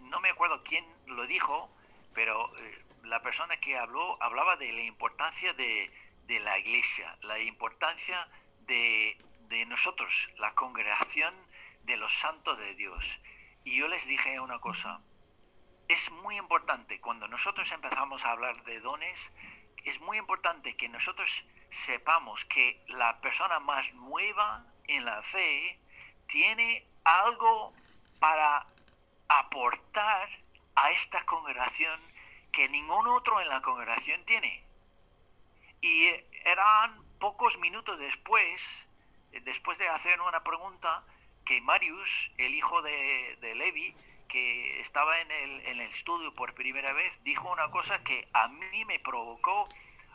no 0.02 0.18
me 0.18 0.30
acuerdo 0.30 0.64
quién 0.64 0.84
lo 1.06 1.24
dijo, 1.28 1.72
pero 2.14 2.52
eh, 2.58 2.84
la 3.04 3.22
persona 3.22 3.58
que 3.58 3.78
habló 3.78 4.20
hablaba 4.20 4.56
de 4.56 4.72
la 4.72 4.82
importancia 4.82 5.52
de, 5.52 5.88
de 6.26 6.40
la 6.40 6.58
iglesia, 6.58 7.16
la 7.22 7.38
importancia 7.38 8.28
de, 8.72 9.66
nosotros, 9.66 10.30
la 10.38 10.54
congregación 10.54 11.34
de 11.84 11.96
los 11.96 12.12
santos 12.12 12.58
de 12.58 12.74
Dios. 12.74 13.20
Y 13.64 13.76
yo 13.76 13.88
les 13.88 14.06
dije 14.06 14.40
una 14.40 14.60
cosa, 14.60 15.00
es 15.88 16.10
muy 16.10 16.36
importante 16.36 17.00
cuando 17.00 17.28
nosotros 17.28 17.70
empezamos 17.72 18.24
a 18.24 18.32
hablar 18.32 18.64
de 18.64 18.80
dones, 18.80 19.32
es 19.84 20.00
muy 20.00 20.18
importante 20.18 20.76
que 20.76 20.88
nosotros 20.88 21.44
sepamos 21.70 22.44
que 22.46 22.82
la 22.88 23.20
persona 23.20 23.60
más 23.60 23.92
nueva 23.94 24.64
en 24.88 25.04
la 25.04 25.22
fe 25.22 25.78
tiene 26.26 26.86
algo 27.04 27.74
para 28.20 28.66
aportar 29.28 30.28
a 30.76 30.90
esta 30.92 31.24
congregación 31.26 32.00
que 32.52 32.68
ningún 32.68 33.06
otro 33.08 33.40
en 33.40 33.48
la 33.48 33.60
congregación 33.60 34.24
tiene. 34.24 34.64
Y 35.80 36.06
eran 36.44 37.01
pocos 37.22 37.56
minutos 37.58 38.00
después, 38.00 38.88
después 39.44 39.78
de 39.78 39.86
hacer 39.86 40.20
una 40.20 40.42
pregunta, 40.42 41.04
que 41.44 41.60
Marius, 41.60 42.32
el 42.36 42.52
hijo 42.52 42.82
de, 42.82 43.54
Levi, 43.54 43.94
que 44.26 44.80
estaba 44.80 45.20
en 45.20 45.30
el, 45.30 45.66
en 45.66 45.80
el, 45.80 45.88
estudio 45.88 46.34
por 46.34 46.52
primera 46.54 46.92
vez, 46.92 47.22
dijo 47.22 47.48
una 47.52 47.70
cosa 47.70 48.02
que 48.02 48.28
a 48.32 48.48
mí 48.48 48.84
me 48.86 48.98
provocó 48.98 49.68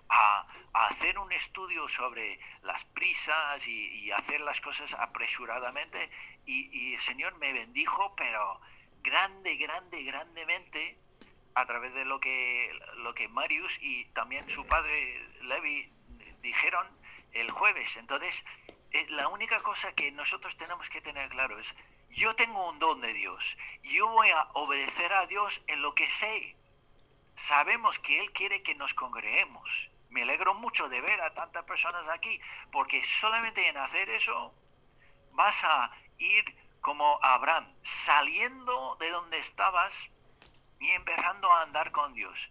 a, 0.10 0.46
hacer 0.74 1.18
un 1.18 1.32
estudio 1.32 1.88
sobre 1.88 2.42
las 2.64 2.84
prisas 2.84 3.66
y, 3.70 4.12
hacer 4.12 4.42
las 4.42 4.60
cosas 4.60 4.94
apresuradamente. 4.94 6.10
Y, 6.46 6.68
y, 6.78 6.96
el 6.96 7.00
Señor 7.00 7.38
me 7.38 7.54
bendijo, 7.54 8.18
pero 8.18 8.60
grande, 9.02 9.56
grande, 9.56 10.04
grandemente 10.04 11.00
a 11.56 11.66
través 11.66 11.94
de 11.94 12.04
lo 12.04 12.20
que, 12.20 12.78
lo 12.98 13.16
que 13.16 13.30
Marius 13.30 13.78
y 13.82 14.04
también 14.08 14.50
su 14.50 14.68
padre 14.68 15.26
Levi 15.44 15.90
dijeron 16.48 16.88
el 17.34 17.52
jueves. 17.52 17.98
Entonces, 17.98 18.46
eh, 18.92 19.06
la 19.10 19.28
única 19.28 19.62
cosa 19.62 19.94
que 19.94 20.12
nosotros 20.12 20.56
tenemos 20.58 20.90
que 20.90 21.02
tener 21.02 21.30
claro 21.30 21.60
es, 21.60 21.76
yo 22.10 22.36
tengo 22.36 22.70
un 22.70 22.80
don 22.80 23.02
de 23.02 23.14
Dios, 23.14 23.58
yo 23.84 24.08
voy 24.08 24.30
a 24.30 24.48
obedecer 24.54 25.12
a 25.14 25.28
Dios 25.28 25.62
en 25.68 25.82
lo 25.82 25.94
que 25.94 26.10
sé. 26.10 26.56
Sabemos 27.36 28.00
que 28.00 28.20
Él 28.20 28.32
quiere 28.32 28.64
que 28.64 28.76
nos 28.76 28.94
congreguemos. 28.94 29.90
Me 30.10 30.24
alegro 30.24 30.54
mucho 30.56 30.88
de 30.88 31.02
ver 31.02 31.20
a 31.22 31.34
tantas 31.34 31.64
personas 31.66 32.08
aquí, 32.08 32.40
porque 32.72 33.04
solamente 33.04 33.68
en 33.68 33.78
hacer 33.78 34.10
eso 34.10 34.54
vas 35.34 35.64
a 35.66 35.92
ir 36.18 36.46
como 36.82 37.20
Abraham, 37.22 37.76
saliendo 37.82 38.96
de 39.00 39.10
donde 39.10 39.38
estabas 39.38 40.10
y 40.80 40.92
empezando 40.92 41.52
a 41.52 41.64
andar 41.64 41.92
con 41.92 42.14
Dios. 42.14 42.50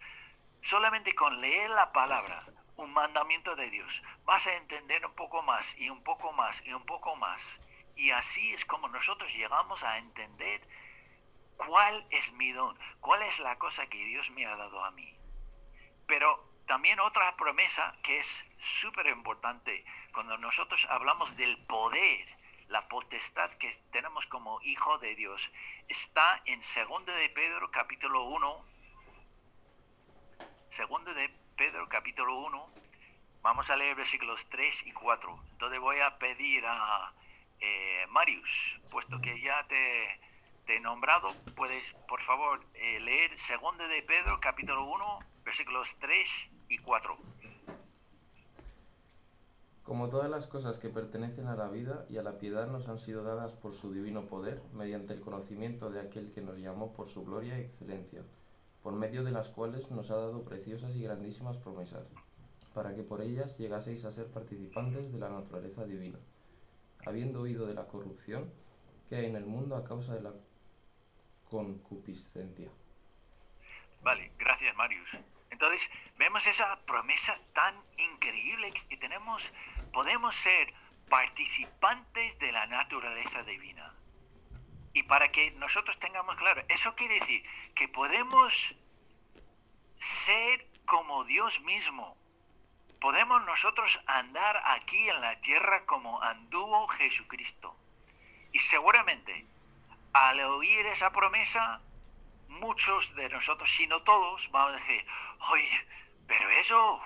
Solamente 0.61 1.15
con 1.15 1.41
leer 1.41 1.71
la 1.71 1.93
palabra, 1.93 2.47
un 2.77 2.93
mandamiento 2.93 3.57
de 3.57 3.71
Dios, 3.71 4.03
vas 4.25 4.47
a 4.47 4.57
entender 4.57 5.05
un 5.05 5.15
poco 5.15 5.43
más 5.43 5.77
y 5.79 5.89
un 5.91 6.03
poco 6.03 6.33
más 6.33 6.63
y 6.65 6.73
un 6.73 6.85
poco 6.85 7.17
más. 7.17 7.61
Y 7.95 8.11
así 8.11 8.53
es 8.53 8.65
como 8.65 8.89
nosotros 8.89 9.33
llegamos 9.35 9.83
a 9.83 9.99
entender 9.99 10.61
cuál 11.57 12.07
es 12.11 12.33
mi 12.33 12.53
don, 12.53 12.79
cuál 13.01 13.23
es 13.23 13.41
la 13.41 13.59
cosa 13.59 13.87
que 13.87 14.05
Dios 14.05 14.31
me 14.31 14.47
ha 14.47 14.57
dado 14.57 14.85
a 14.85 14.91
mí. 14.91 15.19
Pero 16.07 16.53
también 16.67 17.01
otra 17.01 17.37
promesa 17.37 17.97
que 18.03 18.19
es 18.19 18.45
súper 18.59 19.07
importante 19.07 19.85
cuando 20.13 20.37
nosotros 20.37 20.87
hablamos 20.91 21.37
del 21.37 21.57
poder, 21.67 22.27
la 22.69 22.89
potestad 22.89 23.51
que 23.53 23.73
tenemos 23.91 24.27
como 24.27 24.61
hijo 24.63 24.99
de 24.99 25.15
Dios, 25.15 25.51
está 25.89 26.43
en 26.45 26.61
2 26.61 27.07
de 27.07 27.29
Pedro 27.31 27.71
capítulo 27.71 28.25
1. 28.25 28.65
2 30.77 31.15
de 31.15 31.46
Pedro 31.57 31.89
capítulo 31.89 32.39
1, 32.39 32.67
vamos 33.43 33.71
a 33.71 33.77
leer 33.77 33.97
versículos 33.97 34.47
3 34.51 34.89
y 34.89 34.93
4. 34.93 35.41
Entonces 35.53 35.81
voy 35.81 35.97
a 36.01 36.19
pedir 36.19 36.63
a 36.67 37.15
eh, 37.61 38.05
Marius, 38.11 38.79
puesto 38.91 39.19
que 39.23 39.41
ya 39.41 39.67
te, 39.67 40.21
he 40.75 40.81
nombrado, 40.81 41.29
puedes 41.55 41.95
por 42.09 42.21
favor 42.21 42.61
eh, 42.75 43.01
leer 43.01 43.31
2 43.31 43.89
de 43.89 44.03
Pedro 44.03 44.39
capítulo 44.39 44.85
1, 44.85 45.19
versículos 45.47 45.97
3 45.99 46.51
y 46.69 46.77
4. 46.77 47.17
Como 49.83 50.11
todas 50.11 50.29
las 50.29 50.47
cosas 50.47 50.79
que 50.79 50.91
pertenecen 50.91 51.47
a 51.47 51.57
la 51.57 51.69
vida 51.69 52.05
y 52.11 52.19
a 52.19 52.23
la 52.23 52.39
piedad 52.39 52.67
nos 52.67 52.87
han 52.89 52.99
sido 52.99 53.23
dadas 53.23 53.55
por 53.55 53.73
su 53.73 53.95
divino 53.95 54.27
poder, 54.27 54.61
mediante 54.75 55.15
el 55.15 55.23
conocimiento 55.23 55.89
de 55.89 56.01
aquel 56.01 56.33
que 56.33 56.43
nos 56.43 56.59
llamó 56.59 56.93
por 56.93 57.09
su 57.09 57.25
gloria 57.25 57.59
y 57.59 57.63
excelencia 57.63 58.23
por 58.87 58.95
medio 58.95 59.25
de 59.25 59.33
las 59.33 59.49
cuales 59.49 59.91
nos 59.91 60.13
ha 60.13 60.17
dado 60.17 60.45
preciosas 60.45 60.95
y 60.95 61.03
grandísimas 61.03 61.57
promesas, 61.57 62.07
para 62.73 62.95
que 62.95 63.03
por 63.03 63.21
ellas 63.21 63.59
llegaseis 63.59 64.05
a 64.05 64.13
ser 64.13 64.29
participantes 64.29 65.13
de 65.13 65.19
la 65.19 65.29
naturaleza 65.29 65.85
divina, 65.85 66.21
habiendo 67.05 67.41
oído 67.41 67.67
de 67.67 67.75
la 67.75 67.89
corrupción 67.89 68.49
que 69.09 69.17
hay 69.17 69.27
en 69.27 69.35
el 69.35 69.45
mundo 69.45 69.75
a 69.75 69.83
causa 69.83 70.15
de 70.15 70.21
la 70.21 70.33
concupiscencia. 71.51 72.71
Vale, 74.05 74.31
gracias 74.39 74.77
Marius. 74.77 75.19
Entonces, 75.51 75.91
vemos 76.17 76.47
esa 76.47 76.79
promesa 76.87 77.37
tan 77.55 77.75
increíble 78.15 78.73
que 78.89 78.97
tenemos. 78.99 79.53
Podemos 79.93 80.37
ser 80.37 80.73
participantes 81.09 82.39
de 82.39 82.53
la 82.53 82.69
naturaleza 82.69 83.43
divina. 83.43 83.96
Y 84.97 85.03
para 85.03 85.31
que 85.31 85.51
nosotros 85.51 85.99
tengamos 85.99 86.37
claro, 86.37 86.65
eso 86.69 86.95
quiere 86.95 87.21
decir 87.21 87.45
que 87.75 87.87
podemos 87.87 88.75
ser 89.99 90.67
como 90.87 91.25
Dios 91.25 91.61
mismo. 91.61 92.17
Podemos 92.99 93.45
nosotros 93.45 94.01
andar 94.07 94.59
aquí 94.65 95.07
en 95.11 95.21
la 95.21 95.39
tierra 95.43 95.85
como 95.85 96.23
anduvo 96.23 96.89
Jesucristo. 96.89 97.77
Y 98.53 98.59
seguramente 98.59 99.45
al 100.15 100.41
oír 100.41 100.87
esa 100.87 101.13
promesa, 101.13 101.83
muchos 102.49 103.15
de 103.17 103.29
nosotros, 103.29 103.71
si 103.71 103.87
no 103.87 104.03
todos, 104.03 104.51
vamos 104.51 104.73
a 104.73 104.77
decir, 104.77 105.07
oye, 105.51 105.87
pero 106.27 106.49
eso, 106.49 107.03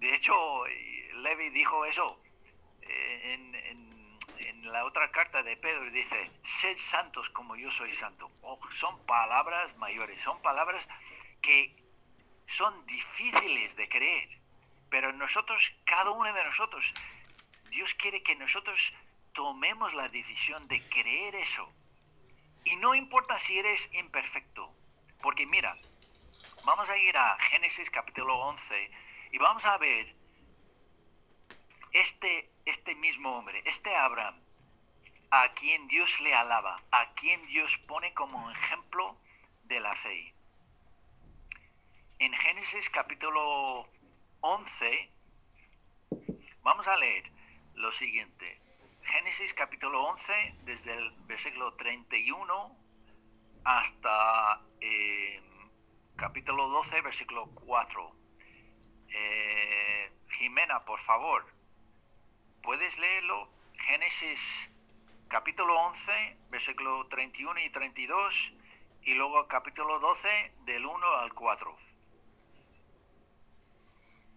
de 0.00 0.14
hecho, 0.14 0.66
Levi 0.66 1.48
dijo 1.48 1.86
eso 1.86 2.20
eh, 2.82 3.32
en 3.32 3.85
en 4.38 4.72
la 4.72 4.84
otra 4.84 5.10
carta 5.10 5.42
de 5.42 5.56
Pedro 5.56 5.90
dice, 5.90 6.30
sed 6.42 6.76
santos 6.76 7.30
como 7.30 7.56
yo 7.56 7.70
soy 7.70 7.92
santo. 7.92 8.30
Oh, 8.42 8.58
son 8.72 9.04
palabras 9.06 9.76
mayores, 9.76 10.22
son 10.22 10.40
palabras 10.42 10.88
que 11.40 11.74
son 12.46 12.86
difíciles 12.86 13.76
de 13.76 13.88
creer. 13.88 14.40
Pero 14.90 15.12
nosotros, 15.12 15.74
cada 15.84 16.10
uno 16.10 16.32
de 16.32 16.44
nosotros, 16.44 16.92
Dios 17.70 17.94
quiere 17.94 18.22
que 18.22 18.36
nosotros 18.36 18.92
tomemos 19.32 19.94
la 19.94 20.08
decisión 20.08 20.66
de 20.68 20.80
creer 20.88 21.34
eso. 21.34 21.72
Y 22.64 22.76
no 22.76 22.94
importa 22.94 23.38
si 23.38 23.58
eres 23.58 23.92
imperfecto. 23.92 24.72
Porque 25.20 25.46
mira, 25.46 25.76
vamos 26.64 26.88
a 26.88 26.96
ir 26.98 27.16
a 27.16 27.38
Génesis 27.38 27.90
capítulo 27.90 28.38
11 28.38 28.90
y 29.32 29.38
vamos 29.38 29.64
a 29.66 29.76
ver 29.78 30.14
este 31.92 32.50
este 32.66 32.96
mismo 32.96 33.38
hombre, 33.38 33.62
este 33.64 33.94
Abraham, 33.94 34.38
a 35.30 35.52
quien 35.54 35.86
Dios 35.88 36.20
le 36.20 36.34
alaba, 36.34 36.76
a 36.90 37.14
quien 37.14 37.44
Dios 37.46 37.78
pone 37.86 38.12
como 38.12 38.50
ejemplo 38.50 39.16
de 39.64 39.80
la 39.80 39.94
fe. 39.94 40.34
En 42.18 42.32
Génesis 42.32 42.90
capítulo 42.90 43.88
11, 44.40 45.10
vamos 46.62 46.88
a 46.88 46.96
leer 46.96 47.30
lo 47.74 47.92
siguiente. 47.92 48.60
Génesis 49.02 49.54
capítulo 49.54 50.02
11, 50.04 50.56
desde 50.64 50.92
el 50.92 51.12
versículo 51.26 51.74
31 51.74 52.76
hasta 53.64 54.60
eh, 54.80 55.40
capítulo 56.16 56.68
12, 56.68 57.00
versículo 57.02 57.46
4. 57.54 58.16
Eh, 59.08 60.12
Jimena, 60.30 60.84
por 60.84 60.98
favor, 60.98 61.55
puedes 62.66 62.98
leerlo, 62.98 63.48
Génesis 63.74 64.72
capítulo 65.28 65.72
11, 65.82 66.36
versículo 66.50 67.06
31 67.06 67.60
y 67.60 67.70
32, 67.70 68.54
y 69.02 69.14
luego 69.14 69.46
capítulo 69.46 70.00
12, 70.00 70.52
del 70.64 70.84
1 70.84 71.06
al 71.06 71.32
4. 71.32 71.76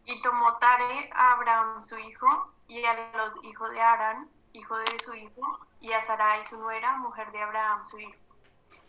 Y 0.06 0.22
tomó 0.22 0.58
Tare 0.58 1.10
a 1.12 1.32
Abraham 1.32 1.82
su 1.82 1.98
hijo, 1.98 2.54
y 2.68 2.86
a 2.86 2.94
los 3.18 3.44
hijos 3.46 3.72
de 3.72 3.82
Arán, 3.82 4.30
hijo 4.54 4.78
de 4.78 5.00
su 5.04 5.16
hijo, 5.16 5.60
y 5.80 5.92
a 5.94 6.02
Sarai 6.04 6.46
su 6.46 6.60
nuera, 6.60 6.98
mujer 6.98 7.32
de 7.32 7.42
Abraham 7.42 7.84
su 7.84 8.00
hijo. 8.00 8.20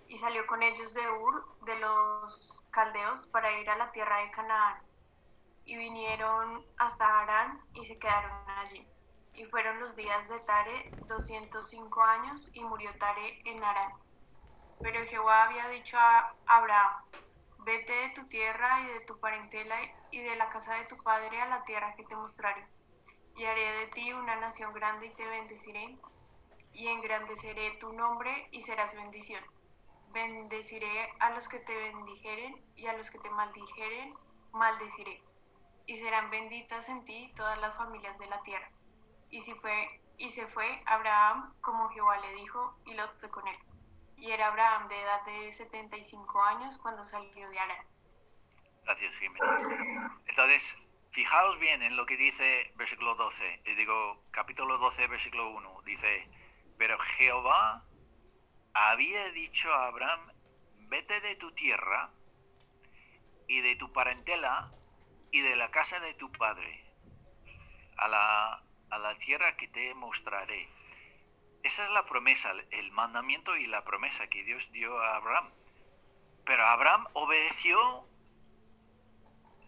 Y 0.07 0.18
salió 0.18 0.46
con 0.46 0.62
ellos 0.62 0.92
de 0.92 1.09
Ur, 1.09 1.46
de 1.64 1.79
los 1.79 2.62
caldeos, 2.70 3.26
para 3.29 3.59
ir 3.59 3.70
a 3.70 3.79
la 3.79 3.90
tierra 3.90 4.18
de 4.18 4.31
Canaán. 4.33 4.83
Y 5.64 5.79
vinieron 5.79 6.62
hasta 6.76 7.22
Arán 7.22 7.59
y 7.72 7.87
se 7.87 7.98
quedaron 7.98 8.33
allí 8.50 8.87
y 9.35 9.45
fueron 9.47 9.81
los 9.81 9.97
días 9.97 10.29
de 10.29 10.38
Tare 10.40 10.93
205 11.09 12.03
años 12.03 12.51
y 12.53 12.62
murió 12.62 12.90
Tare 12.99 13.40
en 13.45 13.62
Arán. 13.62 13.93
Pero 14.83 15.05
Jehová 15.07 15.45
había 15.45 15.69
dicho 15.69 15.99
a 15.99 16.35
Abraham, 16.47 17.05
vete 17.59 17.93
de 17.93 18.11
tu 18.11 18.27
tierra 18.29 18.81
y 18.83 18.87
de 18.87 19.01
tu 19.01 19.19
parentela 19.21 19.77
y 20.11 20.23
de 20.23 20.37
la 20.37 20.49
casa 20.49 20.75
de 20.77 20.87
tu 20.87 20.97
padre 21.03 21.40
a 21.40 21.49
la 21.49 21.64
tierra 21.64 21.95
que 21.97 22.05
te 22.05 22.16
mostraré. 22.16 22.66
Y 23.37 23.45
haré 23.45 23.73
de 23.73 23.87
ti 23.88 24.12
una 24.12 24.37
nación 24.37 24.73
grande 24.73 25.07
y 25.07 25.14
te 25.14 25.29
bendeciré, 25.29 25.97
y 26.73 26.88
engrandeceré 26.88 27.73
tu 27.79 27.93
nombre 27.93 28.49
y 28.53 28.61
serás 28.61 28.95
bendición. 28.95 29.43
Bendeciré 30.12 31.12
a 31.21 31.31
los 31.31 31.49
que 31.49 31.61
te 31.61 31.75
bendijeren 31.75 32.62
y 32.75 32.87
a 32.87 32.97
los 32.97 33.11
que 33.11 33.19
te 33.19 33.31
maldijeren, 33.31 34.14
maldeciré. 34.53 35.23
Y 35.87 35.97
serán 35.97 36.31
benditas 36.31 36.88
en 36.88 37.05
ti 37.05 37.33
todas 37.37 37.59
las 37.59 37.77
familias 37.77 38.19
de 38.19 38.27
la 38.27 38.43
tierra 38.43 38.71
y, 39.31 39.40
fue, 39.40 40.01
y 40.19 40.31
se 40.31 40.47
fue 40.47 40.83
Abraham 40.87 41.55
como 41.61 41.88
Jehová 41.90 42.19
le 42.19 42.35
dijo, 42.35 42.77
y 42.85 42.95
Lot 42.95 43.19
fue 43.19 43.31
con 43.31 43.47
él. 43.47 43.57
y 44.16 44.31
era 44.31 44.49
Abraham 44.49 44.88
de 44.88 45.01
edad 45.01 45.25
de 45.25 45.53
75 45.53 46.43
años 46.43 46.79
cuando 46.79 47.05
salió 47.05 47.49
de 47.49 47.59
Arán. 47.59 47.87
Gracias, 48.85 49.16
Jiménez. 49.16 49.62
Entonces, 50.27 50.77
fijaos 51.12 51.59
bien 51.59 51.83
en 51.83 51.97
lo 51.97 52.07
que 52.07 52.16
dice 52.16 52.73
versículo 52.77 53.14
12. 53.14 53.62
Y 53.64 53.75
digo, 53.75 54.23
capítulo 54.31 54.79
12, 54.79 55.07
versículo 55.07 55.51
1. 55.51 55.83
Dice, 55.85 56.29
pero 56.77 56.99
Jehová 56.99 57.85
había 58.75 59.31
dicho 59.33 59.73
a 59.73 59.87
Abraham, 59.87 60.33
vete 60.88 61.21
de 61.21 61.37
tu 61.37 61.53
tierra 61.53 62.11
y 63.49 63.61
de 63.61 63.77
tu 63.77 63.93
parentela 63.93 64.73
y 65.31 65.40
de 65.40 65.57
la 65.57 65.71
casa 65.71 66.01
de 66.01 66.14
tu 66.14 66.31
padre 66.33 66.85
a 67.97 68.09
la, 68.09 68.62
a 68.90 68.98
la 68.98 69.16
tierra 69.16 69.57
que 69.57 69.68
te 69.68 69.94
mostraré. 69.94 70.68
Esa 71.62 71.85
es 71.85 71.90
la 71.90 72.07
promesa, 72.07 72.53
el 72.70 72.90
mandamiento 72.92 73.57
y 73.57 73.66
la 73.66 73.85
promesa 73.85 74.29
que 74.29 74.44
Dios 74.44 74.72
dio 74.72 74.98
a 74.98 75.16
Abraham. 75.16 75.50
Pero 76.44 76.66
Abraham 76.66 77.07
obedeció 77.12 78.07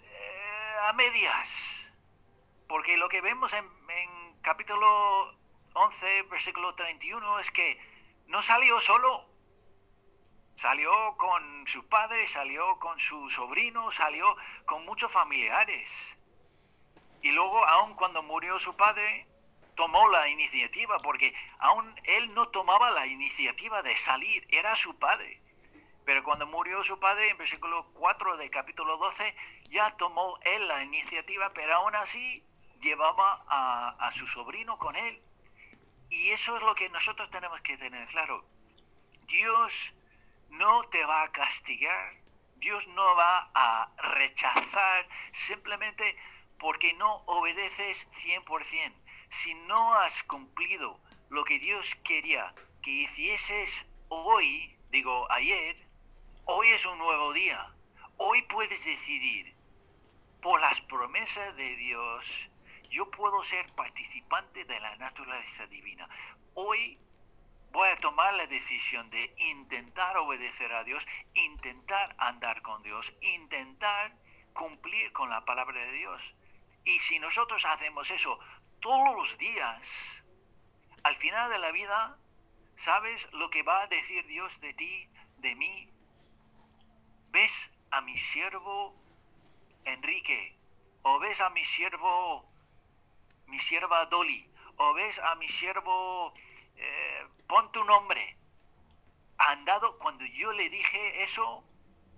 eh, 0.02 0.74
a 0.84 0.92
medias. 0.94 1.92
Porque 2.66 2.96
lo 2.96 3.08
que 3.08 3.20
vemos 3.20 3.52
en, 3.52 3.66
capítulo 4.40 5.36
11, 5.74 6.22
versículo 6.22 6.74
31 6.74 7.38
es 7.40 7.50
que 7.50 7.78
no 8.28 8.40
salió 8.42 8.80
solo. 8.80 9.28
Salió 10.54 10.90
con 11.16 11.66
su 11.66 11.86
padre, 11.88 12.26
salió 12.26 12.78
con 12.78 12.98
su 12.98 13.28
sobrino, 13.28 13.90
salió 13.90 14.36
con 14.64 14.84
muchos 14.86 15.12
familiares. 15.12 16.16
Y 17.22 17.30
luego, 17.30 17.64
aun 17.66 17.94
cuando 17.94 18.22
murió 18.22 18.58
su 18.58 18.74
padre, 18.76 19.26
tomó 19.74 20.08
la 20.08 20.28
iniciativa, 20.28 20.98
porque 20.98 21.34
aún 21.58 21.94
él 22.04 22.34
no 22.34 22.48
tomaba 22.48 22.90
la 22.90 23.06
iniciativa 23.06 23.82
de 23.82 23.96
salir, 23.96 24.46
era 24.50 24.74
su 24.76 24.98
padre. 24.98 25.40
Pero 26.04 26.24
cuando 26.24 26.46
murió 26.46 26.82
su 26.82 26.98
padre, 26.98 27.28
en 27.28 27.38
versículo 27.38 27.86
4 27.94 28.36
del 28.36 28.50
capítulo 28.50 28.96
12, 28.96 29.36
ya 29.70 29.90
tomó 29.96 30.38
él 30.42 30.66
la 30.66 30.82
iniciativa, 30.82 31.52
pero 31.54 31.74
aún 31.76 31.94
así 31.94 32.44
llevaba 32.80 33.44
a, 33.46 33.96
a 34.00 34.10
su 34.10 34.26
sobrino 34.26 34.78
con 34.78 34.96
él. 34.96 35.22
Y 36.10 36.30
eso 36.30 36.56
es 36.56 36.62
lo 36.62 36.74
que 36.74 36.90
nosotros 36.90 37.30
tenemos 37.30 37.60
que 37.62 37.76
tener 37.76 38.06
claro. 38.08 38.44
Dios 39.28 39.94
no 40.50 40.82
te 40.84 41.04
va 41.06 41.22
a 41.22 41.32
castigar, 41.32 42.14
Dios 42.56 42.86
no 42.88 43.16
va 43.16 43.50
a 43.54 43.90
rechazar 44.14 45.08
simplemente 45.32 46.16
porque 46.62 46.94
no 46.94 47.16
obedeces 47.26 48.08
100% 48.12 48.94
si 49.28 49.54
no 49.66 49.94
has 49.94 50.22
cumplido 50.22 51.00
lo 51.28 51.44
que 51.44 51.58
Dios 51.58 51.96
quería 52.04 52.54
que 52.80 52.90
hicieses 52.90 53.84
hoy, 54.08 54.78
digo 54.90 55.30
ayer, 55.32 55.76
hoy 56.44 56.68
es 56.68 56.86
un 56.86 56.98
nuevo 56.98 57.32
día. 57.32 57.74
Hoy 58.16 58.42
puedes 58.42 58.84
decidir 58.84 59.56
por 60.40 60.60
las 60.60 60.80
promesas 60.82 61.56
de 61.56 61.74
Dios. 61.74 62.48
Yo 62.90 63.10
puedo 63.10 63.42
ser 63.42 63.66
participante 63.74 64.64
de 64.64 64.78
la 64.78 64.96
naturaleza 64.98 65.66
divina. 65.66 66.08
Hoy 66.54 66.96
voy 67.72 67.88
a 67.88 67.96
tomar 67.96 68.34
la 68.34 68.46
decisión 68.46 69.10
de 69.10 69.34
intentar 69.38 70.16
obedecer 70.16 70.72
a 70.72 70.84
Dios, 70.84 71.04
intentar 71.34 72.14
andar 72.18 72.62
con 72.62 72.84
Dios, 72.84 73.12
intentar 73.20 74.14
cumplir 74.52 75.12
con 75.12 75.28
la 75.28 75.44
palabra 75.44 75.84
de 75.84 75.92
Dios. 75.92 76.34
Y 76.84 76.98
si 76.98 77.18
nosotros 77.18 77.64
hacemos 77.64 78.10
eso 78.10 78.38
todos 78.80 79.14
los 79.16 79.38
días. 79.38 80.24
Al 81.04 81.16
final 81.16 81.50
de 81.50 81.58
la 81.58 81.70
vida, 81.70 82.18
¿sabes 82.76 83.28
lo 83.32 83.50
que 83.50 83.62
va 83.62 83.82
a 83.82 83.86
decir 83.86 84.26
Dios 84.26 84.60
de 84.60 84.74
ti, 84.74 85.08
de 85.38 85.54
mí? 85.54 85.88
¿Ves 87.30 87.70
a 87.90 88.00
mi 88.00 88.16
siervo 88.16 88.94
Enrique? 89.84 90.56
¿O 91.02 91.18
ves 91.18 91.40
a 91.40 91.50
mi 91.50 91.64
siervo, 91.64 92.48
mi 93.46 93.58
sierva 93.58 94.06
Dolly? 94.06 94.48
¿O 94.76 94.92
ves 94.94 95.18
a 95.18 95.34
mi 95.36 95.48
siervo, 95.48 96.34
eh, 96.76 97.26
pon 97.46 97.70
tu 97.72 97.84
nombre? 97.84 98.36
Andado, 99.38 99.98
cuando 99.98 100.24
yo 100.26 100.52
le 100.52 100.68
dije 100.70 101.22
eso, 101.22 101.64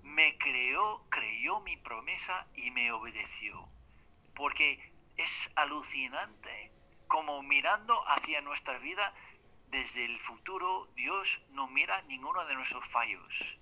me 0.02 0.36
creó, 0.36 1.04
creyó 1.08 1.60
mi 1.60 1.76
promesa 1.76 2.46
y 2.54 2.70
me 2.70 2.92
obedeció. 2.92 3.73
Porque 4.34 4.92
es 5.16 5.50
alucinante 5.54 6.72
como 7.06 7.42
mirando 7.42 8.02
hacia 8.08 8.40
nuestra 8.40 8.78
vida 8.78 9.14
desde 9.68 10.04
el 10.04 10.18
futuro, 10.18 10.88
Dios 10.94 11.40
no 11.50 11.68
mira 11.68 12.02
ninguno 12.02 12.44
de 12.46 12.54
nuestros 12.54 12.86
fallos. 12.88 13.58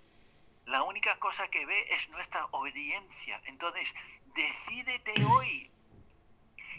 La 0.66 0.82
única 0.82 1.18
cosa 1.18 1.48
que 1.48 1.66
ve 1.66 1.87
es 1.88 2.08
nuestra 2.11 2.46
obediencia. 2.52 3.40
Entonces, 3.46 3.94
decídete 4.35 5.12
hoy 5.24 5.70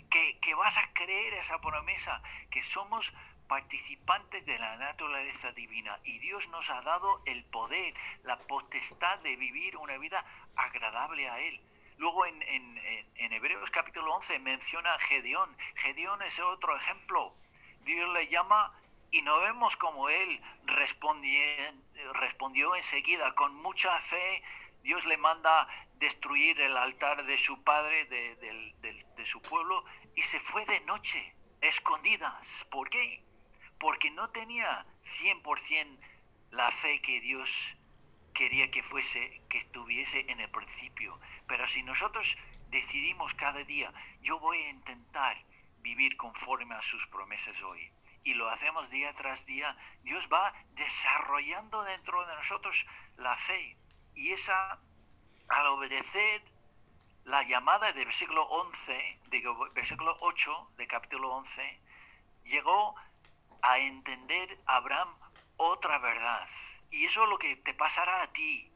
que, 0.10 0.40
que 0.40 0.56
vas 0.56 0.78
a 0.78 0.94
creer 0.94 1.34
esa 1.34 1.60
promesa, 1.60 2.22
que 2.50 2.62
somos 2.62 3.14
participantes 3.48 4.46
de 4.46 4.58
la 4.58 4.78
naturaleza 4.78 5.52
divina 5.52 6.00
y 6.04 6.20
Dios 6.20 6.48
nos 6.50 6.70
ha 6.70 6.82
dado 6.82 7.22
el 7.26 7.44
poder, 7.46 7.94
la 8.24 8.40
potestad 8.40 9.20
de 9.20 9.36
vivir 9.36 9.78
una 9.78 9.98
vida 9.98 10.26
agradable 10.56 11.30
a 11.30 11.40
Él. 11.40 11.62
Luego 11.98 12.26
en, 12.26 12.42
Hebreos 13.16 13.70
capítulo 13.72 14.14
11 14.16 14.40
menciona 14.40 14.94
a 14.94 15.00
Gedeón. 15.00 15.56
Gedeón 15.76 16.22
es 16.22 16.40
otro 16.40 16.78
ejemplo. 16.78 17.36
Dios 17.82 18.10
le 18.14 18.28
llama 18.28 18.74
y 19.12 19.22
no 19.22 19.40
vemos 19.42 19.76
como 19.76 20.10
él 20.10 20.42
respondió 20.66 22.76
enseguida 22.76 23.34
con 23.36 23.56
mucha 23.56 24.00
fe. 24.02 24.44
Dios 24.84 25.06
le 25.06 25.18
manda 25.18 25.68
destruir 25.96 26.60
el 26.62 26.78
altar 26.78 27.26
de 27.26 27.38
su 27.38 27.64
padre, 27.64 28.06
de, 28.06 29.04
de 29.16 29.26
su 29.26 29.42
pueblo, 29.42 29.84
y 30.16 30.22
se 30.22 30.40
fue 30.40 30.66
de 30.66 30.82
noche, 30.82 31.36
escondidas. 31.62 32.66
¿Por 32.70 32.90
qué? 32.90 33.24
Porque 33.80 34.12
no 34.12 34.30
tenía 34.30 34.86
100% 35.06 36.00
la 36.52 36.70
fe 36.72 37.02
que 37.02 37.20
Dios 37.22 37.76
quería 38.34 38.72
que 38.72 38.84
fuese, 38.84 39.42
que 39.50 39.58
estuviese 39.58 40.26
en 40.30 40.40
el 40.40 40.50
principio. 40.50 41.20
Pero 41.48 41.68
si 41.68 41.84
nosotros 41.84 42.38
decidimos 42.70 43.34
cada 43.34 43.64
día, 43.64 43.94
yo 44.22 44.40
voy 44.40 44.58
a 44.58 44.70
intentar 44.70 45.38
vivir 45.82 46.18
conforme 46.18 46.76
a 46.76 46.82
sus 46.82 47.08
promesas 47.08 47.62
hoy, 47.62 47.92
y 48.24 48.34
lo 48.34 48.50
hacemos 48.50 48.90
día 48.90 49.14
tras 49.14 49.46
día, 49.46 49.78
Dios 50.04 50.30
va 50.32 50.54
desarrollando 50.72 51.84
dentro 51.84 52.26
de 52.26 52.36
nosotros 52.36 52.86
la 53.18 53.36
fe. 53.36 53.78
Y 54.16 54.32
esa, 54.32 54.80
al 55.50 55.68
obedecer 55.68 56.42
la 57.26 57.44
llamada 57.44 57.92
del 57.92 58.06
versículo 58.06 58.44
11, 58.44 59.20
digo, 59.30 59.70
versículo 59.74 60.16
8 60.22 60.72
de 60.78 60.88
capítulo 60.88 61.34
11, 61.36 61.82
llegó 62.46 62.96
a 63.62 63.80
entender 63.80 64.60
Abraham 64.66 65.10
otra 65.58 66.00
verdad. 66.00 66.48
Y 66.94 67.06
eso 67.06 67.24
es 67.24 67.30
lo 67.30 67.40
que 67.40 67.56
te 67.56 67.74
pasará 67.74 68.22
a 68.22 68.32
ti, 68.34 68.72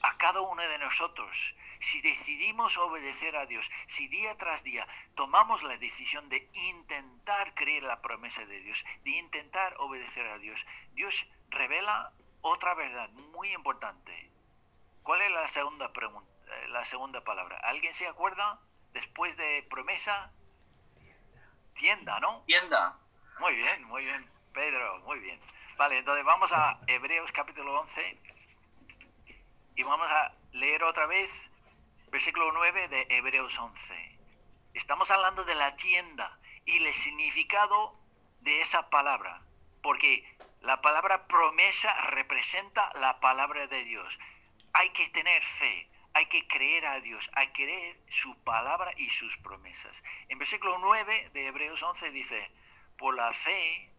a 0.00 0.16
cada 0.18 0.40
uno 0.40 0.62
de 0.62 0.78
nosotros. 0.78 1.56
Si 1.80 2.00
decidimos 2.00 2.78
obedecer 2.78 3.36
a 3.36 3.46
Dios, 3.46 3.68
si 3.88 4.06
día 4.06 4.36
tras 4.36 4.62
día 4.62 4.86
tomamos 5.16 5.64
la 5.64 5.76
decisión 5.76 6.28
de 6.28 6.48
intentar 6.52 7.54
creer 7.54 7.82
la 7.82 8.00
promesa 8.02 8.46
de 8.46 8.60
Dios, 8.60 8.84
de 9.02 9.10
intentar 9.10 9.74
obedecer 9.80 10.26
a 10.28 10.38
Dios, 10.38 10.64
Dios 10.92 11.26
revela 11.48 12.12
otra 12.40 12.74
verdad 12.74 13.10
muy 13.10 13.52
importante. 13.52 14.30
¿Cuál 15.02 15.22
es 15.22 15.30
la 15.32 15.48
segunda 15.48 15.92
pregunta, 15.92 16.30
eh, 16.46 16.68
la 16.68 16.84
segunda 16.84 17.24
palabra? 17.24 17.58
¿Alguien 17.64 17.94
se 17.94 18.06
acuerda? 18.06 18.60
Después 18.92 19.36
de 19.36 19.66
promesa, 19.68 20.32
tienda, 21.74 22.20
¿no? 22.20 22.44
Tienda. 22.46 22.96
Muy 23.40 23.56
bien, 23.56 23.82
muy 23.84 24.04
bien, 24.04 24.30
Pedro, 24.54 25.00
muy 25.00 25.18
bien. 25.18 25.40
Vale, 25.76 25.98
entonces 25.98 26.24
vamos 26.24 26.54
a 26.54 26.80
Hebreos 26.86 27.30
capítulo 27.32 27.80
11 27.80 28.18
y 29.74 29.82
vamos 29.82 30.10
a 30.10 30.32
leer 30.52 30.82
otra 30.84 31.04
vez 31.04 31.50
versículo 32.10 32.50
9 32.52 32.88
de 32.88 33.06
Hebreos 33.10 33.58
11. 33.58 34.18
Estamos 34.72 35.10
hablando 35.10 35.44
de 35.44 35.54
la 35.54 35.76
tienda 35.76 36.38
y 36.64 36.78
el 36.78 36.94
significado 36.94 37.94
de 38.40 38.62
esa 38.62 38.88
palabra, 38.88 39.42
porque 39.82 40.24
la 40.62 40.80
palabra 40.80 41.26
promesa 41.26 41.92
representa 42.06 42.90
la 42.94 43.20
palabra 43.20 43.66
de 43.66 43.84
Dios. 43.84 44.18
Hay 44.72 44.88
que 44.90 45.10
tener 45.10 45.42
fe, 45.42 45.90
hay 46.14 46.24
que 46.24 46.46
creer 46.48 46.86
a 46.86 47.00
Dios, 47.00 47.30
hay 47.34 47.48
que 47.48 47.64
creer 47.64 48.00
su 48.08 48.34
palabra 48.44 48.94
y 48.96 49.10
sus 49.10 49.36
promesas. 49.36 50.02
En 50.28 50.38
versículo 50.38 50.78
9 50.78 51.32
de 51.34 51.48
Hebreos 51.48 51.82
11 51.82 52.12
dice, 52.12 52.50
por 52.96 53.14
la 53.14 53.30
fe, 53.34 53.90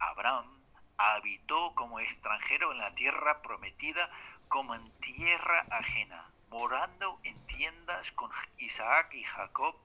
Abraham 0.00 0.57
habitó 0.98 1.74
como 1.74 2.00
extranjero 2.00 2.72
en 2.72 2.78
la 2.78 2.94
tierra 2.94 3.40
prometida, 3.40 4.10
como 4.48 4.74
en 4.74 4.90
tierra 5.00 5.64
ajena, 5.70 6.30
morando 6.50 7.20
en 7.22 7.46
tiendas 7.46 8.12
con 8.12 8.30
Isaac 8.58 9.14
y 9.14 9.22
Jacob, 9.22 9.76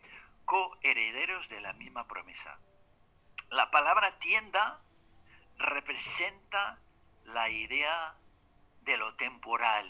coherederos 0.46 1.50
de 1.50 1.62
la 1.62 1.74
misma 1.74 2.08
promesa. 2.08 2.60
La 3.50 3.70
palabra 3.70 4.18
tienda 4.20 4.82
representa 5.58 6.80
la 7.26 7.50
idea 7.50 8.16
de 8.82 8.98
lo 8.98 9.16
temporal, 9.16 9.88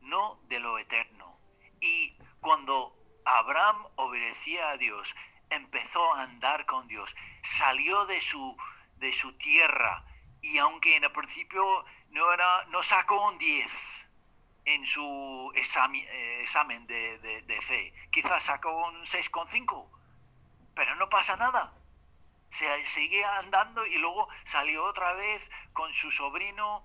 no 0.00 0.40
de 0.48 0.58
lo 0.58 0.78
eterno. 0.78 1.38
Y 1.80 2.16
cuando 2.40 2.96
Abraham 3.24 3.86
obedecía 3.96 4.70
a 4.70 4.76
Dios, 4.76 5.14
empezó 5.50 6.14
a 6.14 6.22
andar 6.22 6.66
con 6.66 6.88
Dios, 6.88 7.14
salió 7.42 8.06
de 8.06 8.20
su, 8.20 8.56
de 8.98 9.12
su 9.12 9.32
tierra 9.34 10.04
y 10.42 10.58
aunque 10.58 10.96
en 10.96 11.04
el 11.04 11.12
principio 11.12 11.84
no, 12.10 12.32
era, 12.32 12.64
no 12.66 12.82
sacó 12.82 13.28
un 13.28 13.38
10 13.38 14.06
en 14.64 14.86
su 14.86 15.52
eh, 15.54 16.40
examen, 16.40 16.86
de, 16.86 17.18
de, 17.18 17.60
fe, 17.60 17.92
quizás 18.10 18.44
sacó 18.44 18.88
un 18.88 19.02
6,5, 19.02 19.88
pero 20.74 20.94
no 20.96 21.08
pasa 21.08 21.36
nada. 21.36 21.72
Se 22.50 22.86
sigue 22.86 23.24
andando 23.24 23.84
y 23.86 23.98
luego 23.98 24.28
salió 24.44 24.84
otra 24.84 25.12
vez 25.14 25.50
con 25.72 25.92
su 25.92 26.10
sobrino 26.10 26.84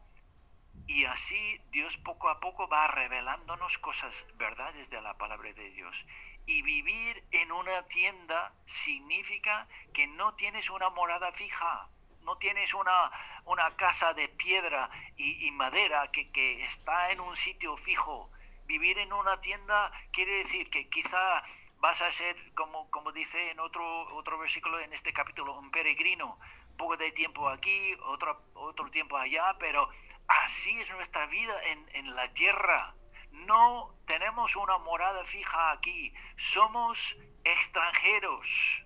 y 0.88 1.06
así 1.06 1.62
Dios 1.72 1.98
poco 1.98 2.30
a 2.30 2.40
poco 2.40 2.68
va 2.68 2.88
revelándonos 2.88 3.78
cosas, 3.78 4.26
verdades 4.36 4.90
de 4.90 5.02
la 5.02 5.18
palabra 5.18 5.54
de 5.54 5.70
Dios. 5.72 6.06
Y 6.46 6.64
vivir 6.64 7.24
en 7.32 7.52
una 7.52 7.88
tienda 7.88 8.54
significa 8.66 9.68
que 9.94 10.08
no 10.08 10.34
tienes 10.34 10.70
una 10.70 10.90
morada 10.90 11.32
fija, 11.32 11.90
no 12.24 12.38
tienes 12.38 12.74
una, 12.74 13.12
una 13.46 13.76
casa 13.76 14.14
de 14.14 14.28
piedra 14.30 14.90
y, 15.18 15.52
madera 15.52 16.12
que, 16.12 16.32
que, 16.32 16.64
está 16.64 17.12
en 17.12 17.20
un 17.20 17.36
sitio 17.36 17.78
fijo. 17.78 18.32
Vivir 18.66 19.00
en 19.00 19.14
una 19.14 19.42
tienda 19.42 19.92
quiere 20.12 20.38
decir 20.38 20.70
que 20.70 20.90
quizá 20.90 21.44
vas 21.78 22.02
a 22.02 22.12
ser, 22.12 22.36
como, 22.54 22.90
como 22.90 23.12
dice 23.12 23.52
en 23.52 23.60
otro, 23.60 24.16
otro 24.16 24.38
versículo 24.38 24.80
en 24.80 24.94
este 24.94 25.14
capítulo, 25.14 25.58
un 25.58 25.72
peregrino. 25.72 26.40
Poco 26.78 26.98
de 26.98 27.12
tiempo 27.12 27.50
aquí, 27.50 27.96
otro, 28.06 28.44
otro 28.54 28.90
tiempo 28.90 29.18
allá, 29.18 29.56
pero 29.60 29.90
así 30.28 30.80
es 30.80 30.90
nuestra 30.92 31.28
vida 31.28 31.54
en, 31.68 31.90
en 31.94 32.16
la 32.16 32.34
tierra 32.34 32.96
no 33.32 33.96
tenemos 34.06 34.56
una 34.56 34.78
morada 34.80 35.24
fija 35.26 35.72
aquí, 35.72 36.14
somos 36.36 37.16
extranjeros. 37.44 38.86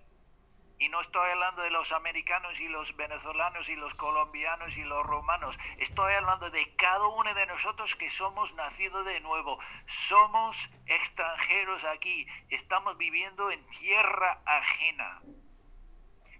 Y 0.78 0.90
no 0.90 1.00
estoy 1.00 1.32
hablando 1.32 1.62
de 1.62 1.70
los 1.70 1.92
americanos 1.92 2.60
y 2.60 2.68
los 2.68 2.96
venezolanos 2.96 3.70
y 3.70 3.76
los 3.76 3.96
colombianos 3.96 4.78
y 4.78 4.84
los 4.84 5.06
romanos. 5.06 5.58
Estoy 5.78 6.14
hablando 6.14 6.50
de 6.50 6.76
cada 6.76 7.08
uno 7.08 7.34
de 7.34 7.46
nosotros 7.48 7.96
que 7.96 8.10
somos 8.10 8.54
nacidos 8.56 9.06
de 9.06 9.22
nuevo. 9.22 9.58
Somos 9.86 10.70
extranjeros 10.86 11.86
aquí. 11.86 12.28
Estamos 12.50 12.98
viviendo 12.98 13.52
en 13.52 13.66
tierra 13.68 14.42
ajena. 14.46 15.22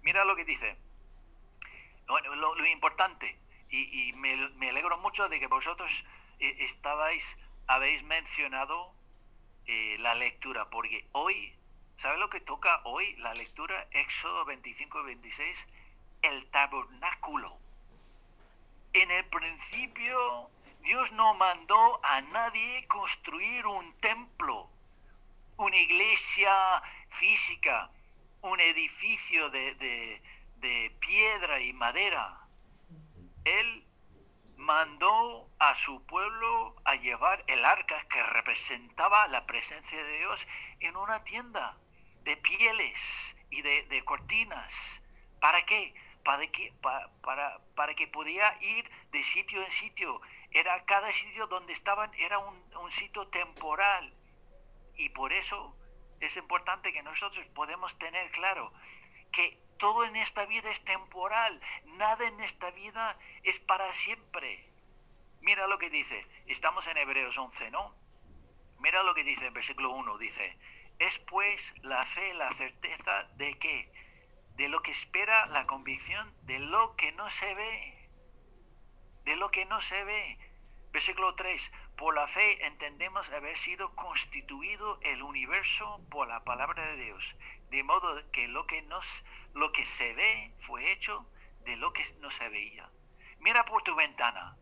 Mira 0.02 0.24
lo 0.24 0.36
que 0.36 0.44
dice. 0.44 0.76
Bueno, 2.06 2.34
lo, 2.34 2.66
importante. 2.66 3.40
Y, 3.70 4.12
me, 4.14 4.36
me, 4.50 4.70
alegro 4.70 4.96
mucho 4.98 5.28
de 5.28 5.40
que 5.40 5.48
vosotros 5.48 6.04
eh, 6.38 6.56
estabais 6.60 7.36
habéis 7.66 8.02
mencionado 8.04 8.94
eh, 9.66 9.96
la 9.98 10.14
lectura, 10.14 10.70
porque 10.70 11.08
hoy, 11.12 11.55
¿sabe 11.96 12.18
lo 12.18 12.28
que 12.28 12.40
toca 12.40 12.80
hoy 12.84 13.16
la 13.16 13.32
lectura? 13.34 13.88
Éxodo 13.90 14.44
25 14.44 15.00
y 15.00 15.04
26, 15.06 15.66
el 16.22 16.46
tabernáculo. 16.50 17.58
En 18.92 19.10
el 19.10 19.24
principio, 19.26 20.50
Dios 20.80 21.12
no 21.12 21.34
mandó 21.34 22.00
a 22.04 22.20
nadie 22.20 22.86
construir 22.86 23.66
un 23.66 23.92
templo, 24.00 24.70
una 25.56 25.76
iglesia 25.76 26.82
física, 27.08 27.90
un 28.42 28.60
edificio 28.60 29.50
de, 29.50 29.74
de 30.56 30.96
piedra 31.00 31.60
y 31.60 31.72
madera. 31.72 32.46
Él 33.44 33.86
mandó 34.56 35.50
a 35.58 35.74
su 35.74 36.04
pueblo 36.06 36.76
a 36.84 36.94
llevar 36.94 37.44
el 37.46 37.64
arca 37.64 38.06
que 38.08 38.22
representaba 38.22 39.28
la 39.28 39.46
presencia 39.46 40.02
de 40.02 40.18
Dios 40.18 40.46
en 40.80 40.96
una 40.96 41.22
tienda 41.24 41.76
de 42.26 42.36
pieles 42.36 43.36
y 43.50 43.62
de, 43.62 44.04
cortinas. 44.04 45.00
¿Para 45.40 45.64
qué? 45.64 45.94
Para 46.24 46.46
que, 46.48 46.72
para, 46.82 47.60
para, 47.74 47.94
que 47.94 48.08
podía 48.08 48.52
ir 48.60 48.90
de 49.12 49.22
sitio 49.22 49.62
en 49.62 49.70
sitio. 49.70 50.20
Era 50.50 50.84
cada 50.84 51.12
sitio 51.12 51.46
donde 51.46 51.72
estaban, 51.72 52.12
era 52.14 52.38
un, 52.38 52.62
un 52.82 52.90
sitio 52.90 53.28
temporal. 53.28 54.12
Y 54.96 55.08
por 55.10 55.32
eso 55.32 55.76
es 56.20 56.36
importante 56.36 56.92
que 56.92 57.02
nosotros 57.04 57.46
podemos 57.54 57.96
tener 57.96 58.30
claro 58.32 58.72
que 59.30 59.56
todo 59.78 60.04
en 60.04 60.16
esta 60.16 60.46
vida 60.46 60.70
es 60.70 60.84
temporal, 60.84 61.60
nada 61.84 62.26
en 62.26 62.40
esta 62.40 62.70
vida 62.72 63.18
es 63.44 63.60
para 63.60 63.92
siempre. 63.92 64.68
Mira 65.42 65.68
lo 65.68 65.78
que 65.78 65.90
dice, 65.90 66.26
estamos 66.46 66.88
en 66.88 66.96
Hebreos 66.96 67.38
11, 67.38 67.70
¿no? 67.70 67.94
Mira 68.80 69.04
lo 69.04 69.14
que 69.14 69.22
dice 69.22 69.46
en 69.46 69.54
versículo 69.54 69.90
1, 69.90 70.18
dice, 70.18 70.58
es 70.98 71.18
pues 71.18 71.74
la 71.82 72.04
fe, 72.06 72.34
la 72.34 72.52
certeza 72.52 73.24
de 73.36 73.58
qué? 73.58 73.92
De 74.56 74.68
lo 74.68 74.82
que 74.82 74.90
espera 74.90 75.46
la 75.46 75.66
convicción 75.66 76.34
de 76.42 76.58
lo 76.58 76.96
que 76.96 77.12
no 77.12 77.28
se 77.30 77.54
ve. 77.54 78.08
De 79.24 79.36
lo 79.36 79.50
que 79.50 79.66
no 79.66 79.80
se 79.80 80.04
ve. 80.04 80.38
Versículo 80.92 81.34
3, 81.34 81.72
por 81.96 82.14
la 82.14 82.26
fe 82.26 82.66
entendemos 82.66 83.30
haber 83.30 83.58
sido 83.58 83.94
constituido 83.94 84.98
el 85.02 85.22
universo 85.22 86.00
por 86.10 86.26
la 86.28 86.44
palabra 86.44 86.86
de 86.86 86.96
Dios, 87.04 87.36
de 87.70 87.82
modo 87.82 88.30
que 88.30 88.48
lo 88.48 88.66
que 88.66 88.82
nos 88.82 89.24
lo 89.52 89.72
que 89.72 89.84
se 89.84 90.14
ve 90.14 90.54
fue 90.60 90.92
hecho 90.92 91.26
de 91.64 91.76
lo 91.76 91.92
que 91.92 92.04
no 92.20 92.30
se 92.30 92.48
veía. 92.48 92.90
Mira 93.40 93.64
por 93.64 93.82
tu 93.82 93.94
ventana, 93.94 94.56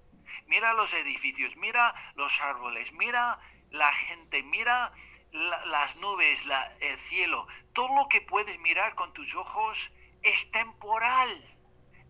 mira 0.47 0.73
los 0.73 0.92
edificios, 0.94 1.57
mira 1.57 1.94
los 2.16 2.40
árboles, 2.40 2.92
mira 2.92 3.38
la 3.70 3.92
gente, 3.92 4.42
mira 4.42 4.92
las 5.35 5.97
nubes, 5.97 6.44
el 6.81 6.97
cielo. 6.97 7.47
Todo 7.73 7.94
lo 7.94 8.09
que 8.09 8.20
puedes 8.20 8.59
mirar 8.61 8.94
con 8.94 9.12
tus 9.12 9.35
ojos 9.35 9.92
es 10.23 10.51
temporal. 10.51 11.29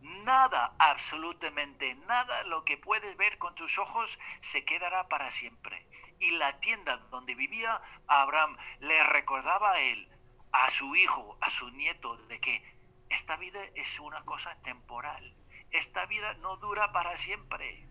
Nada, 0.01 0.77
absolutamente 0.79 1.95
nada, 2.07 2.45
lo 2.45 2.65
que 2.67 2.77
puedes 2.77 3.17
ver 3.17 3.39
con 3.39 3.55
tus 3.55 3.79
ojos 3.79 4.19
se 4.43 4.65
quedará 4.67 5.09
para 5.09 5.31
siempre. 5.31 5.89
Y 6.21 6.33
la 6.33 6.61
tienda 6.61 6.99
donde 7.11 7.35
vivía 7.35 7.81
Abraham 8.07 8.59
le 8.81 9.03
recordaba 9.05 9.73
a 9.73 9.81
él, 9.81 10.07
a 10.53 10.69
su 10.69 10.95
hijo, 10.95 11.39
a 11.41 11.49
su 11.49 11.71
nieto, 11.71 12.19
de 12.27 12.39
que 12.39 12.63
esta 13.09 13.37
vida 13.37 13.65
es 13.75 13.99
una 13.99 14.23
cosa 14.27 14.55
temporal. 14.63 15.35
Esta 15.71 16.05
vida 16.05 16.35
no 16.35 16.59
dura 16.59 16.93
para 16.93 17.17
siempre. 17.17 17.89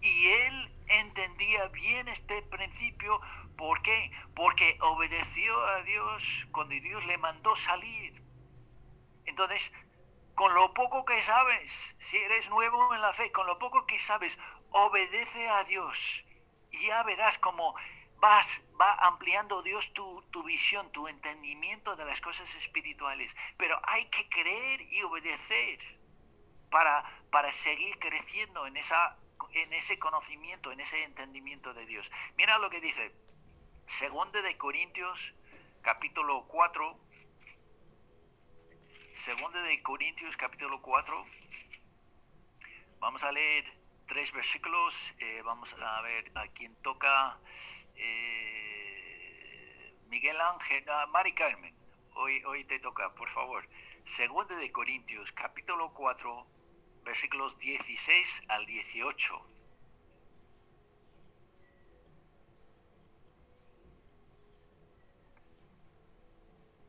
Y 0.00 0.28
él 0.28 0.74
entendía 0.88 1.66
bien 1.68 2.08
este 2.08 2.42
principio. 2.42 3.20
¿Por 3.56 3.82
qué? 3.82 4.10
Porque 4.34 4.78
obedeció 4.80 5.64
a 5.66 5.82
Dios 5.82 6.48
cuando 6.52 6.74
Dios 6.74 7.04
le 7.06 7.18
mandó 7.18 7.54
salir. 7.56 8.22
Entonces, 9.26 9.72
con 10.34 10.54
lo 10.54 10.72
poco 10.72 11.04
que 11.04 11.20
sabes, 11.22 11.94
si 11.98 12.16
eres 12.16 12.48
nuevo 12.48 12.94
en 12.94 13.02
la 13.02 13.12
fe, 13.12 13.30
con 13.30 13.46
lo 13.46 13.58
poco 13.58 13.86
que 13.86 13.98
sabes, 13.98 14.38
obedece 14.70 15.48
a 15.48 15.64
Dios. 15.64 16.24
Y 16.70 16.86
ya 16.86 17.02
verás 17.02 17.38
cómo 17.38 17.74
vas, 18.20 18.62
va 18.80 18.94
ampliando 18.94 19.62
Dios 19.62 19.92
tu, 19.92 20.24
visión, 20.44 20.90
tu 20.92 21.08
entendimiento 21.08 21.96
de 21.96 22.04
las 22.04 22.20
cosas 22.20 22.54
espirituales. 22.54 23.36
Pero 23.56 23.80
hay 23.84 24.06
que 24.06 24.28
creer 24.28 24.80
y 24.82 25.02
obedecer 25.02 25.78
para, 26.70 27.04
para 27.30 27.52
seguir 27.52 27.98
creciendo 27.98 28.66
en, 28.66 28.76
esa, 28.76 29.18
en 29.52 29.72
ese 29.72 29.98
conocimiento, 29.98 30.72
en 30.72 30.80
ese 30.80 31.04
entendimiento 31.04 31.74
de 31.74 31.86
Dios. 31.86 32.10
Mira 32.36 32.58
lo 32.58 32.70
que 32.70 32.80
dice, 32.80 33.12
segundo 33.86 34.42
de 34.42 34.56
Corintios, 34.56 35.34
capítulo 35.82 36.46
4, 36.48 36.98
segundo 39.14 39.62
de 39.62 39.82
Corintios, 39.82 40.36
capítulo 40.36 40.80
4, 40.82 41.26
vamos 43.00 43.24
a 43.24 43.32
leer 43.32 43.64
tres 44.06 44.32
versículos, 44.32 45.14
eh, 45.18 45.40
vamos 45.44 45.74
a 45.74 46.00
ver 46.02 46.32
a 46.34 46.48
quién 46.48 46.74
toca. 46.82 47.38
Eh, 47.96 49.94
Miguel 50.08 50.40
Ángel, 50.40 50.84
Mari 51.10 51.32
Carmen, 51.32 51.74
hoy, 52.14 52.42
hoy 52.44 52.64
te 52.64 52.80
toca, 52.80 53.14
por 53.14 53.28
favor. 53.28 53.68
Segundo 54.04 54.56
de 54.56 54.72
Corintios, 54.72 55.30
capítulo 55.32 55.92
4, 55.94 56.46
versículos 57.10 57.58
16 57.58 58.42
al 58.46 58.64
18. 58.66 59.34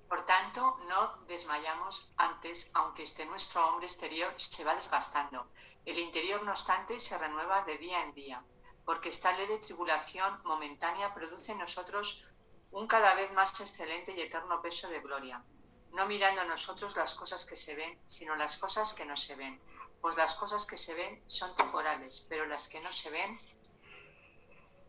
Por 0.08 0.24
tanto, 0.26 0.78
no 0.88 1.18
desmayamos 1.26 2.12
antes, 2.18 2.70
aunque 2.76 3.02
este 3.02 3.26
nuestro 3.26 3.68
hombre 3.68 3.88
exterior 3.88 4.32
se 4.38 4.64
va 4.64 4.76
desgastando. 4.76 5.48
El 5.86 5.98
interior, 5.98 6.44
no 6.44 6.52
obstante, 6.52 7.00
se 7.00 7.18
renueva 7.18 7.64
de 7.64 7.80
día 7.80 8.04
en 8.04 8.14
día 8.14 8.44
porque 8.86 9.10
esta 9.10 9.32
ley 9.34 9.48
de 9.48 9.58
tribulación 9.58 10.40
momentánea 10.44 11.14
produce 11.16 11.54
en 11.54 11.60
nosotros 11.60 12.28
un 12.72 12.86
cada 12.86 13.16
vez 13.16 13.32
más 13.34 13.60
excelente 13.60 14.14
y 14.16 14.22
eterno 14.22 14.62
peso 14.62 14.88
de 14.90 15.00
gloria, 15.00 15.44
no 15.92 16.06
mirando 16.06 16.44
nosotros 16.46 16.96
las 16.96 17.16
cosas 17.16 17.46
que 17.46 17.56
se 17.56 17.76
ven, 17.76 18.00
sino 18.06 18.36
las 18.36 18.58
cosas 18.58 18.94
que 18.94 19.06
no 19.06 19.16
se 19.16 19.36
ven, 19.36 19.62
Pues 20.02 20.18
las 20.18 20.36
cosas 20.36 20.66
que 20.66 20.78
se 20.78 20.96
ven 20.96 21.24
son 21.28 21.56
temporales, 21.56 22.26
pero 22.28 22.46
las 22.46 22.68
que 22.68 22.82
no 22.82 22.92
se 22.92 23.12
ven 23.12 23.40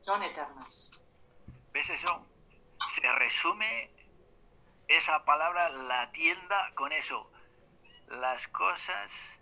son 0.01 0.23
eternas. 0.23 1.05
¿Ves 1.73 1.91
eso? 1.91 2.27
Se 2.91 3.13
resume 3.13 3.91
esa 4.89 5.25
palabra, 5.25 5.69
la 5.71 6.11
tienda, 6.13 6.73
con 6.75 6.93
eso. 6.93 7.31
Las 8.09 8.49
cosas 8.49 9.41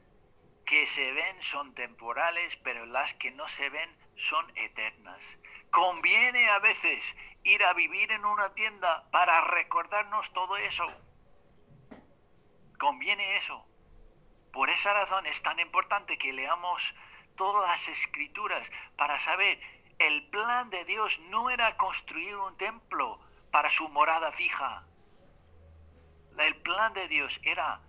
que 0.65 0.87
se 0.87 1.13
ven 1.13 1.41
son 1.43 1.75
temporales, 1.75 2.57
pero 2.57 2.87
las 2.87 3.15
que 3.15 3.31
no 3.31 3.49
se 3.49 3.69
ven 3.71 3.97
son 4.17 4.53
eternas. 4.57 5.39
Conviene 5.71 6.49
a 6.51 6.59
veces 6.59 7.17
ir 7.43 7.65
a 7.65 7.73
vivir 7.75 8.13
en 8.13 8.25
una 8.25 8.55
tienda 8.55 9.09
para 9.11 9.41
recordarnos 9.43 10.33
todo 10.33 10.57
eso. 10.57 10.87
Conviene 12.79 13.37
eso. 13.37 13.67
Por 14.53 14.71
esa 14.71 14.93
razón 14.93 15.27
es 15.27 15.43
tan 15.43 15.59
importante 15.61 16.19
que 16.19 16.33
leamos 16.33 16.95
todas 17.37 17.69
las 17.69 17.89
escrituras 17.89 18.71
para 18.97 19.19
saber 19.19 19.61
el 20.01 20.27
plan 20.31 20.71
de 20.71 20.85
Dios 20.87 21.19
no 21.29 21.51
era 21.51 21.77
construir 21.77 22.35
un 22.35 22.57
templo 22.57 23.21
para 23.51 23.69
su 23.69 23.89
morada 23.91 24.33
fija. 24.33 24.87
El 26.39 26.57
plan 26.57 26.95
de 26.95 27.07
Dios 27.07 27.39
era 27.43 27.83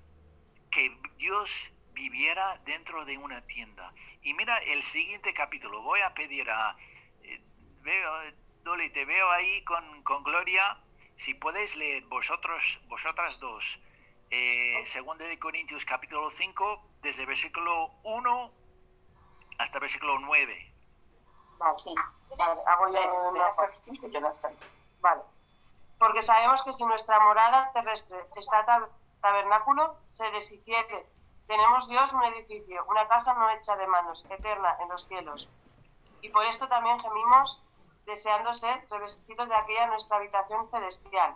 que 0.70 0.98
Dios 1.18 1.72
viviera 1.94 2.58
dentro 2.66 3.06
de 3.06 3.18
una 3.18 3.46
tienda. 3.48 3.94
Y 4.24 4.34
mira 4.34 4.58
el 4.58 4.84
siguiente 4.84 5.34
capítulo. 5.34 5.82
Voy 5.82 6.02
a 6.02 6.14
pedir 6.14 6.50
a... 6.50 6.76
Eh, 7.24 7.42
veo, 7.82 8.12
te 8.92 9.06
veo 9.06 9.32
ahí 9.32 9.64
con, 9.64 10.04
Gloria. 10.24 10.78
Si 11.16 11.34
podéis 11.34 11.78
leer 11.78 12.04
vosotros, 12.08 12.82
vosotras 12.88 13.40
dos, 13.40 13.80
eh, 14.32 14.84
segundo 14.88 15.24
de 15.26 15.38
Corintios 15.38 15.86
capítulo 15.86 16.30
5, 16.30 16.82
desde 17.02 17.26
versículo 17.26 17.92
1 18.04 18.52
hasta 19.60 19.80
versículo 19.80 20.18
9. 20.20 20.74
Vale, 21.60 22.62
hago 22.66 22.88
yo 22.88 23.30
una 23.30 23.52
Vale. 25.02 25.22
Porque 26.00 26.22
sabemos 26.22 26.64
que 26.64 26.74
si 26.74 26.86
nuestra 26.86 27.20
morada 27.20 27.72
terrestre 27.74 28.18
está 28.36 28.90
tabernáculo, 29.22 29.98
se 30.04 30.32
deshiciere 30.32 31.06
tenemos 31.52 31.90
Dios 31.90 32.14
un 32.14 32.24
edificio, 32.24 32.86
una 32.88 33.10
casa 33.10 33.34
no 33.34 33.50
hecha 33.50 33.76
de 33.76 33.86
manos, 33.86 34.26
eterna 34.30 34.78
en 34.80 34.88
los 34.88 35.06
cielos. 35.06 35.52
Y 36.22 36.30
por 36.30 36.46
esto 36.46 36.70
también 36.70 36.98
gemimos, 37.02 37.62
deseando 38.06 38.54
ser 38.54 38.88
revestidos 38.90 39.50
de 39.50 39.56
aquella 39.56 39.88
nuestra 39.88 40.16
habitación 40.16 40.70
celestial, 40.72 41.36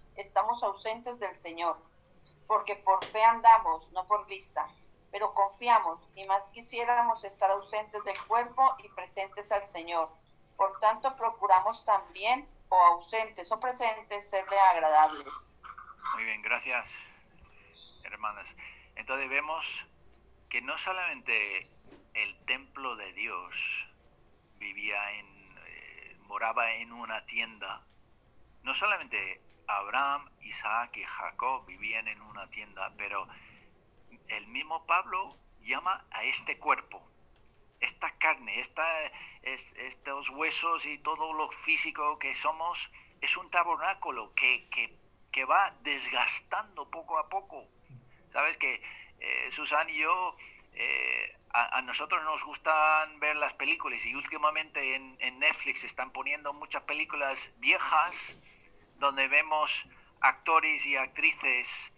estamos 0.21 0.63
ausentes 0.63 1.19
del 1.19 1.35
Señor. 1.35 1.77
Porque 2.47 2.75
por 2.75 3.03
fe 3.05 3.23
andamos, 3.23 3.91
no 3.91 4.07
por 4.07 4.25
vista. 4.27 4.67
Pero 5.11 5.33
confiamos 5.33 6.01
y 6.15 6.23
más 6.25 6.49
quisiéramos 6.49 7.23
estar 7.23 7.51
ausentes 7.51 8.03
del 8.03 8.17
cuerpo 8.27 8.75
y 8.83 8.89
presentes 8.89 9.51
al 9.51 9.65
Señor. 9.65 10.09
Por 10.55 10.79
tanto, 10.79 11.15
procuramos 11.15 11.83
también, 11.83 12.47
o 12.69 12.75
ausentes 12.75 13.51
o 13.51 13.59
presentes, 13.59 14.29
serle 14.29 14.59
agradables. 14.59 15.57
Muy 16.15 16.23
bien, 16.23 16.41
gracias, 16.41 16.91
hermanas. 18.03 18.55
Entonces 18.95 19.29
vemos 19.29 19.87
que 20.49 20.61
no 20.61 20.77
solamente 20.77 21.69
el 22.13 22.45
templo 22.45 22.95
de 22.95 23.13
Dios 23.13 23.87
vivía 24.57 25.11
en, 25.13 25.57
eh, 25.65 26.17
moraba 26.21 26.73
en 26.73 26.91
una 26.91 27.25
tienda, 27.25 27.85
no 28.63 28.73
solamente 28.73 29.41
Abraham, 29.77 30.29
Isaac 30.41 30.97
y 30.97 31.03
Jacob 31.03 31.65
vivían 31.65 32.07
en 32.07 32.21
una 32.21 32.49
tienda, 32.49 32.93
pero 32.97 33.27
el 34.27 34.47
mismo 34.47 34.85
Pablo 34.85 35.37
llama 35.61 36.05
a 36.11 36.23
este 36.23 36.57
cuerpo, 36.57 37.01
esta 37.79 38.17
carne, 38.17 38.59
esta, 38.59 38.85
estos 39.43 40.29
huesos 40.29 40.85
y 40.85 40.97
todo 40.99 41.33
lo 41.33 41.51
físico 41.51 42.19
que 42.19 42.35
somos, 42.35 42.91
es 43.21 43.37
un 43.37 43.49
tabernáculo 43.49 44.33
que, 44.33 44.67
que 45.31 45.45
va 45.45 45.75
desgastando 45.81 46.89
poco 46.89 47.17
a 47.17 47.29
poco. 47.29 47.67
Sabes 48.31 48.57
que 48.57 48.81
eh, 49.19 49.51
Susan 49.51 49.89
y 49.89 49.97
yo, 49.97 50.35
eh, 50.73 51.37
a, 51.53 51.81
nosotros 51.81 52.23
nos 52.23 52.43
gustan 52.43 53.19
ver 53.19 53.35
las 53.35 53.53
películas 53.53 54.05
y 54.05 54.15
últimamente 54.15 54.95
en, 54.95 55.39
Netflix 55.39 55.83
están 55.83 56.11
poniendo 56.11 56.53
muchas 56.53 56.83
películas 56.83 57.51
viejas 57.57 58.37
donde 59.01 59.27
vemos 59.27 59.85
actores 60.21 60.85
y 60.85 60.95
actrices, 60.95 61.91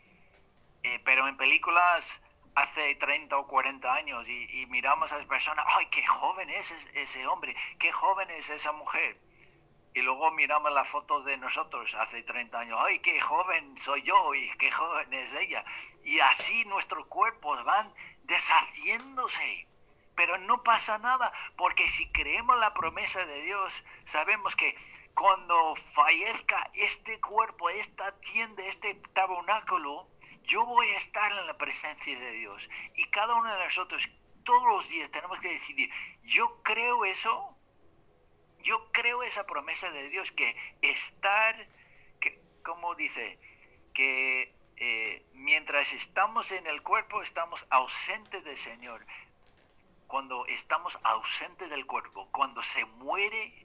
eh, 0.81 0.99
pero 1.05 1.27
en 1.27 1.37
películas 1.37 2.23
hace 2.55 2.95
30 2.95 3.37
o 3.37 3.47
40 3.47 3.93
años 3.93 4.27
y, 4.27 4.65
miramos 4.67 5.11
a 5.11 5.19
esa 5.19 5.27
persona, 5.27 5.63
¡ay, 5.67 5.87
qué 5.91 6.05
joven 6.07 6.49
es 6.49 6.71
ese 6.93 7.27
hombre! 7.27 7.55
¡Qué 7.77 7.91
joven 7.91 8.29
es 8.31 8.49
esa 8.49 8.71
mujer! 8.71 9.19
y 9.95 10.01
luego 10.01 10.31
miramos 10.31 10.73
las 10.73 10.87
fotos 10.87 11.23
de 11.23 11.37
nosotros 11.37 11.93
hace 11.93 12.23
30 12.23 12.59
años, 12.59 12.79
¡ay, 12.81 12.97
qué 12.97 13.21
joven 13.21 13.77
soy 13.77 14.01
yo 14.01 14.33
y 14.33 14.49
qué 14.57 14.71
joven 14.71 15.13
es 15.13 15.31
ella! 15.33 15.63
Y 16.03 16.19
así 16.19 16.65
nuestros 16.65 17.05
cuerpos 17.05 17.63
van 17.63 17.93
deshaciéndose. 18.23 19.67
Pero 20.15 20.37
no 20.37 20.63
pasa 20.63 20.97
nada, 20.99 21.31
porque 21.57 21.89
si 21.89 22.11
creemos 22.11 22.57
la 22.59 22.73
promesa 22.73 23.23
de 23.25 23.43
Dios, 23.43 23.83
sabemos 24.03 24.55
que 24.55 24.75
cuando 25.13 25.75
fallezca 25.75 26.69
este 26.73 27.19
cuerpo, 27.21 27.69
esta 27.69 28.19
tienda, 28.19 28.63
este 28.65 28.95
tabernáculo, 29.13 30.07
yo 30.43 30.65
voy 30.65 30.87
a 30.87 30.97
estar 30.97 31.31
en 31.31 31.47
la 31.47 31.57
presencia 31.57 32.19
de 32.19 32.31
Dios. 32.31 32.69
Y 32.95 33.05
cada 33.09 33.35
uno 33.35 33.53
de 33.53 33.63
nosotros, 33.63 34.09
todos 34.43 34.67
los 34.67 34.89
días, 34.89 35.11
tenemos 35.11 35.39
que 35.39 35.49
decidir, 35.49 35.89
¿yo 36.23 36.61
creo 36.63 37.05
eso? 37.05 37.57
Yo 38.63 38.91
creo 38.91 39.23
esa 39.23 39.45
promesa 39.45 39.91
de 39.91 40.09
Dios 40.09 40.31
que 40.31 40.55
estar, 40.81 41.67
que, 42.19 42.41
como 42.63 42.95
dice, 42.95 43.39
que 43.93 44.55
eh, 44.77 45.25
mientras 45.33 45.93
estamos 45.93 46.51
en 46.51 46.65
el 46.67 46.81
cuerpo 46.81 47.21
estamos 47.21 47.67
ausentes 47.69 48.43
del 48.43 48.57
Señor. 48.57 49.05
Cuando 50.07 50.45
estamos 50.47 50.99
ausentes 51.03 51.69
del 51.69 51.85
cuerpo, 51.85 52.29
cuando 52.31 52.61
se 52.63 52.85
muere 52.85 53.62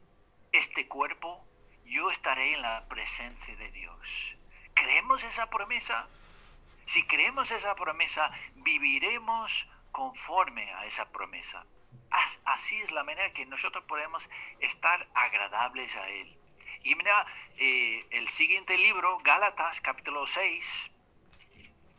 este 0.52 0.88
cuerpo, 0.88 1.44
yo 1.84 2.10
estaré 2.10 2.54
en 2.54 2.62
la 2.62 2.86
presencia 2.88 3.56
de 3.56 3.70
Dios. 3.70 4.36
¿Creemos 4.74 5.24
esa 5.24 5.50
promesa? 5.50 6.08
Si 6.84 7.06
creemos 7.06 7.50
esa 7.50 7.74
promesa, 7.74 8.30
viviremos 8.56 9.68
conforme 9.92 10.72
a 10.74 10.86
esa 10.86 11.10
promesa. 11.10 11.66
Así 12.44 12.80
es 12.80 12.92
la 12.92 13.04
manera 13.04 13.32
que 13.32 13.46
nosotros 13.46 13.84
podemos 13.84 14.28
estar 14.60 15.08
agradables 15.14 15.96
a 15.96 16.08
Él. 16.08 16.38
Y 16.82 16.94
mira, 16.94 17.26
eh, 17.56 18.06
el 18.10 18.28
siguiente 18.28 18.78
libro, 18.78 19.18
Gálatas 19.18 19.80
capítulo 19.80 20.26
6, 20.26 20.90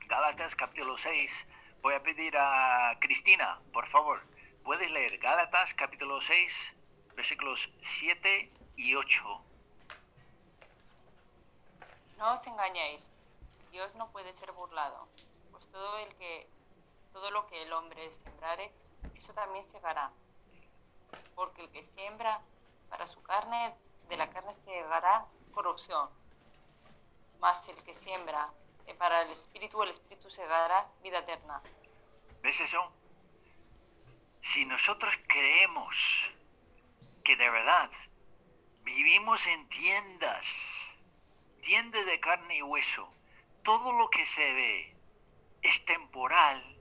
Gálatas 0.07 0.55
capítulo 0.55 0.97
6, 0.97 1.47
voy 1.81 1.93
a 1.93 2.01
pedir 2.01 2.37
a 2.37 2.97
Cristina, 2.99 3.59
por 3.73 3.87
favor, 3.87 4.23
puedes 4.63 4.89
leer 4.89 5.17
Gálatas 5.19 5.73
capítulo 5.73 6.21
6, 6.21 6.75
versículos 7.19 7.69
7 7.81 8.49
y 8.77 8.95
8. 8.95 9.43
No 12.17 12.33
os 12.33 12.47
engañéis, 12.47 13.09
Dios 13.71 13.93
no 13.95 14.09
puede 14.13 14.31
ser 14.35 14.53
burlado, 14.53 15.05
pues 15.51 15.69
todo 15.69 15.97
el 15.97 16.15
que 16.15 16.47
todo 17.11 17.29
lo 17.31 17.45
que 17.47 17.61
el 17.63 17.73
hombre 17.73 18.09
sembrare 18.23 18.71
eso 19.15 19.33
también 19.33 19.65
segará. 19.69 20.13
Porque 21.35 21.63
el 21.63 21.69
que 21.71 21.83
siembra 21.83 22.39
para 22.89 23.05
su 23.05 23.21
carne, 23.21 23.75
de 24.07 24.15
la 24.15 24.29
carne 24.29 24.53
segará 24.63 25.25
corrupción. 25.51 26.09
Mas 27.41 27.67
el 27.67 27.83
que 27.83 27.95
siembra 27.95 28.53
eh, 28.87 28.93
para 28.93 29.23
el 29.23 29.31
espíritu, 29.31 29.83
el 29.83 29.89
espíritu 29.89 30.29
segará 30.29 30.89
vida 31.03 31.19
eterna. 31.19 31.61
¿Ves 32.41 32.61
eso? 32.61 32.93
Si 34.39 34.63
nosotros 34.65 35.13
creemos 35.27 36.31
que 37.23 37.35
de 37.35 37.49
verdad 37.49 37.91
vivimos 38.83 39.45
en 39.47 39.67
tiendas, 39.69 40.93
tiendas 41.61 42.05
de 42.05 42.19
carne 42.19 42.57
y 42.57 42.61
hueso, 42.61 43.13
todo 43.63 43.91
lo 43.93 44.09
que 44.09 44.25
se 44.25 44.53
ve 44.53 44.95
es 45.61 45.85
temporal, 45.85 46.77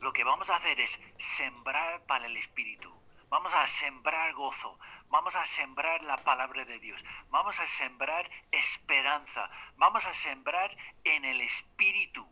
lo 0.00 0.12
que 0.12 0.24
vamos 0.24 0.50
a 0.50 0.56
hacer 0.56 0.80
es 0.80 1.00
sembrar 1.18 2.02
para 2.06 2.26
el 2.26 2.36
Espíritu. 2.36 2.92
Vamos 3.28 3.54
a 3.54 3.66
sembrar 3.66 4.34
gozo, 4.34 4.78
vamos 5.08 5.36
a 5.36 5.46
sembrar 5.46 6.02
la 6.02 6.18
palabra 6.18 6.66
de 6.66 6.78
Dios, 6.78 7.02
vamos 7.30 7.60
a 7.60 7.66
sembrar 7.66 8.30
esperanza, 8.50 9.50
vamos 9.76 10.04
a 10.04 10.12
sembrar 10.12 10.76
en 11.04 11.24
el 11.24 11.40
Espíritu. 11.40 12.28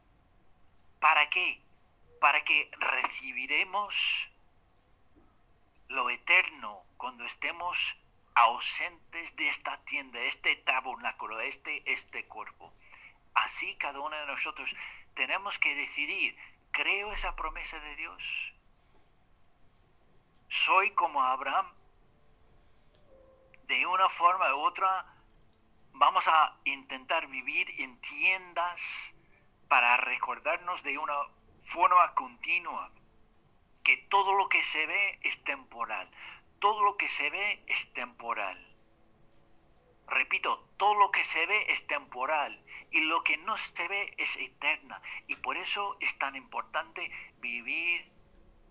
¿Para 1.01 1.31
qué? 1.31 1.63
Para 2.21 2.45
que 2.45 2.71
recibiremos 2.79 4.31
lo 5.89 6.11
eterno 6.11 6.85
cuando 7.01 7.25
estemos 7.25 7.97
ausentes 8.35 9.35
de 9.35 9.49
esta 9.49 9.83
tienda, 9.85 10.21
este 10.21 10.55
tabernáculo, 10.57 11.41
este, 11.41 11.83
este 11.91 12.27
cuerpo. 12.27 12.75
Así 13.33 13.75
cada 13.77 14.01
uno 14.01 14.15
de 14.15 14.27
nosotros 14.27 14.77
tenemos 15.15 15.59
que 15.59 15.75
decidir, 15.75 16.37
¿creo 16.73 17.11
esa 17.11 17.35
promesa 17.37 17.81
de 17.81 17.97
Dios? 17.97 18.53
¿Soy 20.49 20.91
como 20.91 21.23
Abraham? 21.23 21.73
De 23.65 23.87
una 23.87 24.11
forma 24.11 24.55
u 24.55 24.59
otra, 24.59 25.07
vamos 25.93 26.29
a 26.29 26.55
intentar 26.65 27.29
vivir 27.29 27.67
en 27.81 27.99
tiendas 28.03 29.15
para 29.69 29.97
recordarnos 29.97 30.83
de 30.83 30.99
una 30.99 31.15
forma 31.63 32.13
continua 32.13 32.91
que 33.83 33.97
todo 33.97 34.35
lo 34.35 34.51
que 34.51 34.63
se 34.63 34.87
ve 34.87 35.19
es 35.23 35.43
temporal. 35.45 36.11
Todo 36.61 36.85
lo 36.85 36.97
que 36.97 37.09
se 37.09 37.29
ve 37.31 37.65
es 37.67 37.93
temporal. 37.93 38.59
Repito, 40.07 40.69
todo 40.77 40.95
lo 40.95 41.11
que 41.11 41.25
se 41.25 41.47
ve 41.47 41.67
es 41.69 41.87
temporal 41.87 42.63
y 42.91 43.01
lo 43.01 43.23
que 43.25 43.37
no 43.39 43.57
se 43.57 43.89
ve 43.89 44.15
es 44.19 44.37
eterna. 44.37 45.01
Y 45.27 45.37
por 45.37 45.57
eso 45.57 45.97
es 46.01 46.19
tan 46.19 46.37
importante 46.37 47.11
vivir 47.39 48.11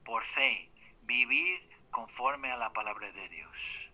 por 0.05 0.23
fe, 0.23 0.69
vivir 1.01 1.67
conforme 1.91 2.51
a 2.51 2.57
la 2.57 2.73
palabra 2.73 3.11
de 3.11 3.29
Dios. 3.29 3.89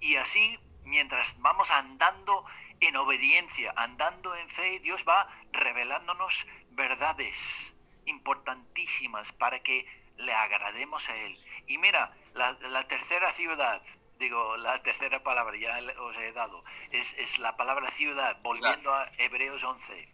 Y 0.00 0.16
así, 0.16 0.58
mientras 0.82 1.40
vamos 1.40 1.70
andando 1.70 2.44
en 2.80 2.96
obediencia, 2.96 3.72
andando 3.76 4.34
en 4.34 4.48
fe, 4.48 4.80
Dios 4.80 5.04
va 5.08 5.28
revelándonos 5.52 6.46
verdades 6.70 7.74
importantísimas 8.06 9.32
para 9.32 9.62
que 9.62 9.86
le 10.16 10.32
agrademos 10.32 11.08
a 11.08 11.16
Él. 11.16 11.38
Y 11.66 11.78
mira, 11.78 12.16
la, 12.34 12.82
tercera 12.88 13.30
ciudad, 13.32 13.80
digo, 14.18 14.56
la 14.56 14.82
tercera 14.82 15.22
palabra, 15.22 15.56
ya 15.56 15.78
os 16.00 16.16
he 16.18 16.32
dado, 16.32 16.64
es, 16.90 17.38
la 17.38 17.56
palabra 17.56 17.90
ciudad, 17.90 18.36
volviendo 18.42 18.92
a 18.92 19.08
Hebreos 19.18 19.62
11. 19.62 20.08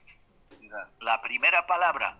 La 1.01 1.21
primera 1.23 1.67
palabra, 1.67 2.19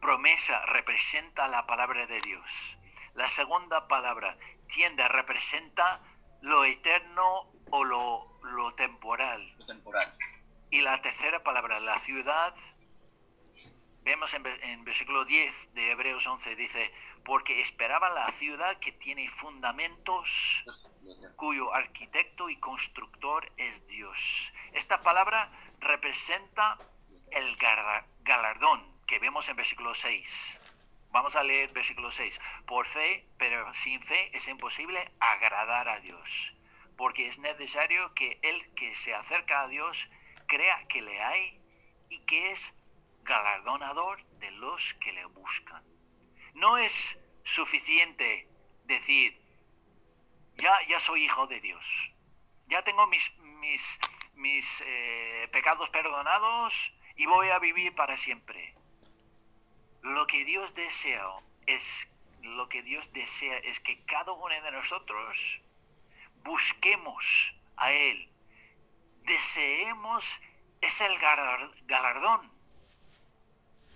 promesa, 0.00 0.64
representa 0.66 1.48
la 1.48 1.66
palabra 1.66 2.06
de 2.06 2.20
Dios. 2.20 2.78
La 3.14 3.28
segunda 3.28 3.88
palabra, 3.88 4.36
tienda, 4.66 5.08
representa 5.08 6.00
lo 6.40 6.64
eterno 6.64 7.52
o 7.70 7.84
lo, 7.84 8.74
temporal. 8.74 9.54
temporal. 9.66 10.16
Y 10.70 10.80
la 10.80 11.00
tercera 11.02 11.42
palabra, 11.42 11.78
la 11.80 11.98
ciudad, 11.98 12.54
vemos 14.04 14.34
en, 14.34 14.84
versículo 14.84 15.24
10 15.24 15.74
de 15.74 15.90
Hebreos 15.90 16.26
11, 16.26 16.56
dice, 16.56 16.92
porque 17.24 17.60
esperaba 17.60 18.10
la 18.10 18.30
ciudad 18.30 18.78
que 18.78 18.92
tiene 18.92 19.28
fundamentos, 19.28 20.64
cuyo 21.36 21.72
arquitecto 21.74 22.48
y 22.48 22.56
constructor 22.56 23.50
es 23.56 23.86
Dios. 23.86 24.52
Esta 24.72 25.02
palabra 25.02 25.50
representa 25.80 26.78
el 27.30 27.56
galardón 28.22 28.84
que 29.06 29.18
vemos 29.18 29.48
en 29.48 29.56
versículo 29.56 29.94
6. 29.94 30.58
Vamos 31.10 31.36
a 31.36 31.44
leer 31.44 31.72
versículo 31.72 32.10
6. 32.10 32.40
Por 32.66 32.86
fe, 32.86 33.26
pero 33.36 33.72
sin 33.74 34.02
fe 34.02 34.30
es 34.36 34.48
imposible 34.48 35.12
agradar 35.20 35.88
a 35.88 36.00
Dios, 36.00 36.54
porque 36.96 37.28
es 37.28 37.38
necesario 37.38 38.14
que 38.14 38.38
el 38.42 38.74
que 38.74 38.94
se 38.94 39.14
acerca 39.14 39.62
a 39.62 39.68
Dios 39.68 40.08
crea 40.46 40.86
que 40.88 41.02
le 41.02 41.22
hay 41.22 41.60
y 42.08 42.20
que 42.20 42.50
es 42.52 42.74
galardonador 43.22 44.22
de 44.38 44.50
los 44.52 44.94
que 44.94 45.12
le 45.12 45.24
buscan. 45.26 45.82
No 46.54 46.76
es 46.76 47.18
suficiente 47.42 48.48
decir, 48.84 49.40
ya, 50.56 50.78
ya 50.88 51.00
soy 51.00 51.24
hijo 51.24 51.46
de 51.46 51.60
Dios, 51.60 52.12
ya 52.66 52.82
tengo 52.82 53.06
mis, 53.06 53.36
mis, 53.38 53.98
mis 54.34 54.82
eh, 54.86 55.48
pecados 55.52 55.90
perdonados 55.90 56.94
y 57.16 57.26
voy 57.26 57.48
a 57.48 57.58
vivir 57.58 57.94
para 57.94 58.16
siempre. 58.16 58.74
Lo 60.02 60.26
que 60.26 60.44
Dios 60.44 60.74
desea 60.74 61.26
es 61.66 62.08
lo 62.42 62.68
que 62.68 62.82
Dios 62.82 63.12
desea 63.12 63.58
es 63.58 63.78
que 63.78 64.04
cada 64.04 64.32
uno 64.32 64.48
de 64.48 64.72
nosotros 64.72 65.60
busquemos 66.42 67.54
a 67.76 67.92
Él, 67.92 68.28
deseemos 69.22 70.40
es 70.80 71.00
el 71.00 71.16
galardón, 71.18 72.51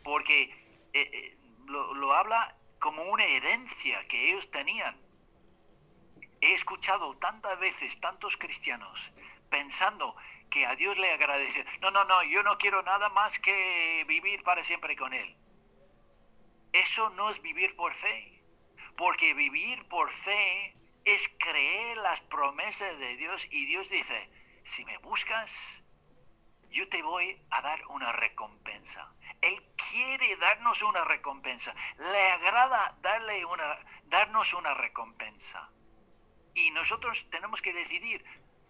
porque 0.07 0.45
eh, 0.93 1.11
eh, 1.13 1.37
lo, 1.67 1.93
lo 1.95 2.15
habla 2.15 2.57
como 2.79 3.03
una 3.03 3.25
herencia 3.25 4.07
que 4.07 4.31
ellos 4.31 4.53
tenían. 4.53 4.97
He 6.41 6.53
escuchado 6.53 7.17
tantas 7.17 7.59
veces 7.59 8.01
tantos 8.01 8.37
cristianos 8.37 9.11
pensando 9.51 10.15
que 10.49 10.65
a 10.65 10.77
Dios 10.77 10.97
le 10.97 11.11
agradece. 11.11 11.67
No, 11.81 11.91
no, 11.91 12.05
no, 12.05 12.23
yo 12.23 12.45
no 12.45 12.57
quiero 12.57 12.85
nada 12.85 13.09
más 13.09 13.41
que 13.41 14.05
vivir 14.07 14.45
para 14.45 14.63
siempre 14.63 14.95
con 14.95 15.13
Él. 15.13 15.37
Eso 16.73 17.11
no 17.11 17.29
es 17.29 17.43
vivir 17.43 17.75
por 17.75 17.93
fe, 17.97 18.45
porque 18.97 19.35
vivir 19.35 19.89
por 19.89 20.13
fe 20.13 20.77
es 21.05 21.35
creer 21.37 21.97
las 21.97 22.21
promesas 22.21 22.97
de 23.01 23.17
Dios 23.17 23.49
y 23.51 23.67
Dios 23.67 23.91
dice, 23.91 24.31
si 24.63 24.85
me 24.85 24.99
buscas, 24.99 25.83
yo 26.71 26.89
te 26.89 27.03
voy 27.03 27.41
a 27.51 27.63
dar 27.63 27.87
una 27.89 28.13
recompensa. 28.13 29.13
Él 29.41 29.63
quiere 29.91 30.37
darnos 30.37 30.83
una 30.83 31.05
recompensa. 31.05 31.75
Le 31.99 32.31
agrada 32.31 32.97
darle 33.01 33.45
una, 33.45 33.79
darnos 34.05 34.55
una 34.55 34.75
recompensa. 34.75 35.71
Y 36.55 36.71
nosotros 36.71 37.29
tenemos 37.31 37.61
que 37.63 37.73
decidir, 37.73 38.25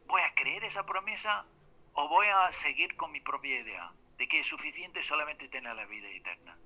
¿voy 0.07 0.23
a 0.23 0.35
creer 0.35 0.65
esa 0.65 0.85
promesa 0.85 1.47
o 1.93 2.09
voy 2.09 2.27
a 2.27 2.51
seguir 2.53 2.97
con 2.97 3.13
mi 3.13 3.21
propia 3.21 3.61
idea 3.61 3.93
de 4.19 4.29
que 4.29 4.41
es 4.41 4.47
suficiente 4.47 5.03
solamente 5.03 5.49
tener 5.49 5.75
la 5.75 5.87
vida 5.87 6.09
eterna? 6.09 6.59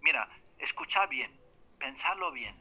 Mira, 0.00 0.28
escuchad 0.58 1.08
bien, 1.08 1.38
pensadlo 1.78 2.32
bien. 2.32 2.56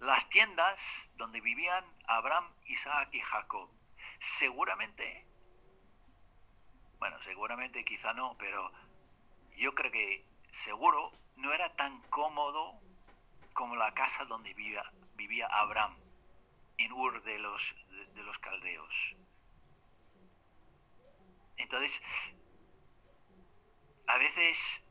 Las 0.00 0.28
tiendas 0.28 1.10
donde 1.16 1.40
vivían 1.40 1.84
Abraham, 2.06 2.52
Isaac 2.66 3.08
y 3.12 3.20
Jacob, 3.20 3.70
seguramente, 4.18 5.27
bueno, 6.98 7.20
seguramente 7.22 7.84
quizá 7.84 8.12
no, 8.12 8.36
pero 8.38 8.72
yo 9.56 9.74
creo 9.74 9.90
que 9.90 10.24
seguro 10.50 11.12
no 11.36 11.52
era 11.52 11.74
tan 11.76 12.00
cómodo 12.02 12.80
como 13.52 13.76
la 13.76 13.92
casa 13.94 14.24
donde 14.24 14.54
vivía, 14.54 14.82
vivía 15.14 15.46
Abraham, 15.46 15.96
en 16.78 16.92
Ur 16.92 17.22
de 17.22 17.38
los, 17.38 17.74
de 18.14 18.22
los 18.22 18.38
caldeos. 18.38 19.16
Entonces, 21.56 22.02
a 24.06 24.16
veces 24.16 24.84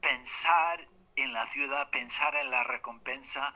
pensar 0.00 0.88
en 1.16 1.32
la 1.32 1.46
ciudad, 1.46 1.90
pensar 1.90 2.34
en 2.36 2.50
la 2.50 2.64
recompensa, 2.64 3.54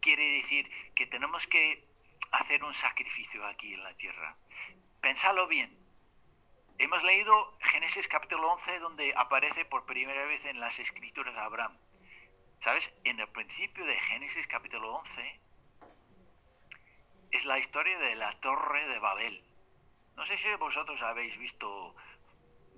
quiere 0.00 0.24
decir 0.30 0.70
que 0.94 1.06
tenemos 1.06 1.46
que 1.46 1.88
hacer 2.32 2.62
un 2.64 2.74
sacrificio 2.74 3.44
aquí 3.46 3.74
en 3.74 3.82
la 3.82 3.96
tierra. 3.96 4.36
Pensalo 5.00 5.48
bien. 5.48 5.79
Hemos 6.82 7.02
leído 7.02 7.58
Génesis 7.60 8.08
capítulo 8.08 8.52
11 8.52 8.78
donde 8.78 9.12
aparece 9.14 9.66
por 9.66 9.84
primera 9.84 10.24
vez 10.24 10.46
en 10.46 10.60
las 10.60 10.78
escrituras 10.78 11.34
de 11.34 11.40
Abraham. 11.40 11.76
¿Sabes? 12.60 12.94
En 13.04 13.20
el 13.20 13.28
principio 13.28 13.84
de 13.84 14.00
Génesis 14.00 14.46
capítulo 14.46 14.94
11 14.94 15.40
es 17.32 17.44
la 17.44 17.58
historia 17.58 17.98
de 17.98 18.14
la 18.14 18.32
torre 18.40 18.88
de 18.88 18.98
Babel. 18.98 19.44
No 20.16 20.24
sé 20.24 20.38
si 20.38 20.48
vosotros 20.54 21.02
habéis 21.02 21.36
visto 21.36 21.94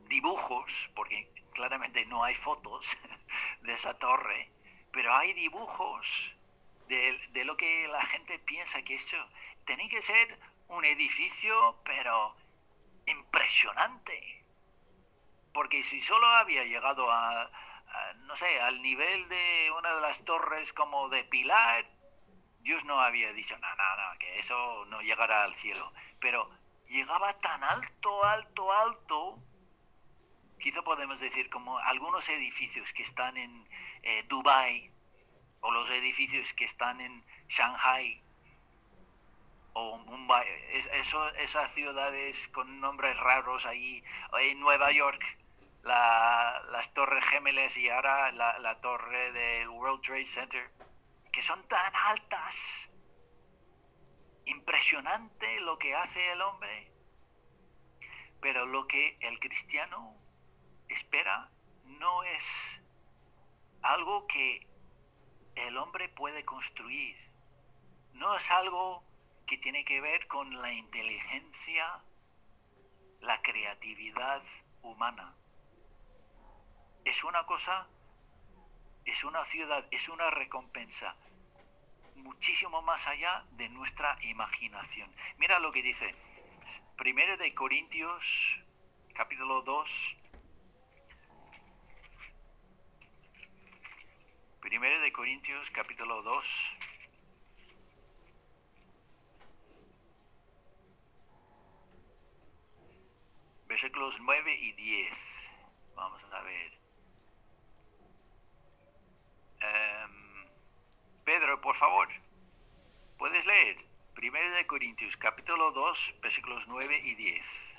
dibujos, 0.08 0.90
porque 0.96 1.30
claramente 1.52 2.04
no 2.06 2.24
hay 2.24 2.34
fotos 2.34 2.98
de 3.60 3.72
esa 3.72 3.96
torre, 4.00 4.50
pero 4.90 5.14
hay 5.14 5.32
dibujos 5.34 6.34
de, 6.88 7.44
lo 7.44 7.56
que 7.56 7.86
la 7.86 8.04
gente 8.06 8.40
piensa 8.40 8.82
que 8.82 8.96
esto 8.96 9.16
tenía 9.64 9.88
que 9.88 10.02
ser 10.02 10.40
un 10.66 10.84
edificio, 10.84 11.78
pero 11.84 12.34
impresionante. 13.06 14.44
Porque 15.52 15.82
si 15.82 16.00
solo 16.00 16.26
había 16.26 16.64
llegado 16.64 17.10
a, 17.10 17.50
no 18.24 18.36
sé, 18.36 18.60
al 18.60 18.80
nivel 18.82 19.28
de 19.28 19.70
una 19.78 19.94
de 19.94 20.00
las 20.00 20.24
torres 20.24 20.72
como 20.72 21.08
de 21.08 21.24
Pilar, 21.24 21.86
Dios 22.60 22.84
no 22.84 23.00
había 23.00 23.32
dicho, 23.32 23.58
no, 23.58 23.68
no, 23.68 23.96
no, 23.96 24.18
que 24.18 24.38
eso 24.38 24.84
no 24.86 25.02
llegará 25.02 25.44
al 25.44 25.54
cielo. 25.54 25.92
Pero 26.20 26.48
llegaba 26.86 27.38
tan 27.40 27.62
alto, 27.64 28.24
alto, 28.24 28.72
alto, 28.72 29.38
quizá 30.58 30.82
podemos 30.82 31.18
decir 31.20 31.50
como 31.50 31.78
algunos 31.78 32.28
edificios 32.28 32.92
que 32.92 33.02
están 33.02 33.36
en 33.36 33.68
eh, 34.02 34.24
Dubai 34.28 34.90
o 35.60 35.72
los 35.72 35.90
edificios 35.90 36.52
que 36.52 36.64
están 36.64 37.00
en 37.00 37.24
Shanghai 37.48 38.22
o 39.74 39.98
Mumbai, 39.98 40.46
eso, 40.70 41.28
esas 41.34 41.72
ciudades 41.72 42.48
con 42.48 42.80
nombres 42.80 43.16
raros 43.18 43.66
ahí, 43.66 44.02
en 44.40 44.60
Nueva 44.60 44.90
York, 44.92 45.22
las 45.82 46.94
torres 46.94 47.24
gemelas 47.24 47.76
y 47.76 47.88
ahora 47.88 48.30
la, 48.32 48.58
la 48.58 48.80
torre 48.80 49.32
del 49.32 49.68
World 49.68 50.02
Trade 50.02 50.26
Center, 50.26 50.70
que 51.32 51.42
son 51.42 51.66
tan 51.68 51.94
altas. 51.94 52.90
Impresionante 54.44 55.60
lo 55.60 55.78
que 55.78 55.94
hace 55.94 56.32
el 56.32 56.42
hombre, 56.42 56.92
pero 58.40 58.66
lo 58.66 58.86
que 58.86 59.16
el 59.20 59.38
cristiano 59.38 60.16
espera 60.88 61.48
no 61.84 62.24
es 62.24 62.80
algo 63.82 64.26
que 64.26 64.66
el 65.54 65.76
hombre 65.76 66.08
puede 66.08 66.44
construir. 66.44 67.16
No 68.14 68.36
es 68.36 68.50
algo 68.50 69.04
que 69.52 69.58
tiene 69.58 69.84
que 69.84 70.00
ver 70.00 70.26
con 70.28 70.62
la 70.62 70.72
inteligencia, 70.72 72.02
la 73.20 73.42
creatividad 73.42 74.42
humana. 74.80 75.36
Es 77.04 77.22
una 77.22 77.44
cosa, 77.44 77.86
es 79.04 79.22
una 79.24 79.44
ciudad, 79.44 79.86
es 79.90 80.08
una 80.08 80.30
recompensa 80.30 81.14
muchísimo 82.14 82.80
más 82.80 83.06
allá 83.06 83.44
de 83.50 83.68
nuestra 83.68 84.16
imaginación. 84.22 85.14
Mira 85.36 85.58
lo 85.58 85.70
que 85.70 85.82
dice, 85.82 86.14
primero 86.96 87.36
de 87.36 87.54
Corintios, 87.54 88.58
capítulo 89.12 89.60
2, 89.60 90.16
Primero 94.62 95.00
de 95.00 95.12
Corintios 95.12 95.70
capítulo 95.72 96.22
2. 96.22 96.72
Versículos 103.72 104.20
9 104.20 104.54
y 104.54 104.72
10. 104.72 105.50
Vamos 105.94 106.22
a 106.30 106.42
ver. 106.42 106.78
Em, 109.60 110.46
Pedro, 111.24 111.58
por 111.62 111.74
favor, 111.74 112.06
puedes 113.16 113.46
leer. 113.46 113.78
Primero 114.14 114.50
de 114.50 114.66
Corintios 114.66 115.16
capítulo 115.16 115.70
2, 115.70 116.16
versículos 116.20 116.68
9 116.68 117.00
y 117.02 117.14
10. 117.14 117.74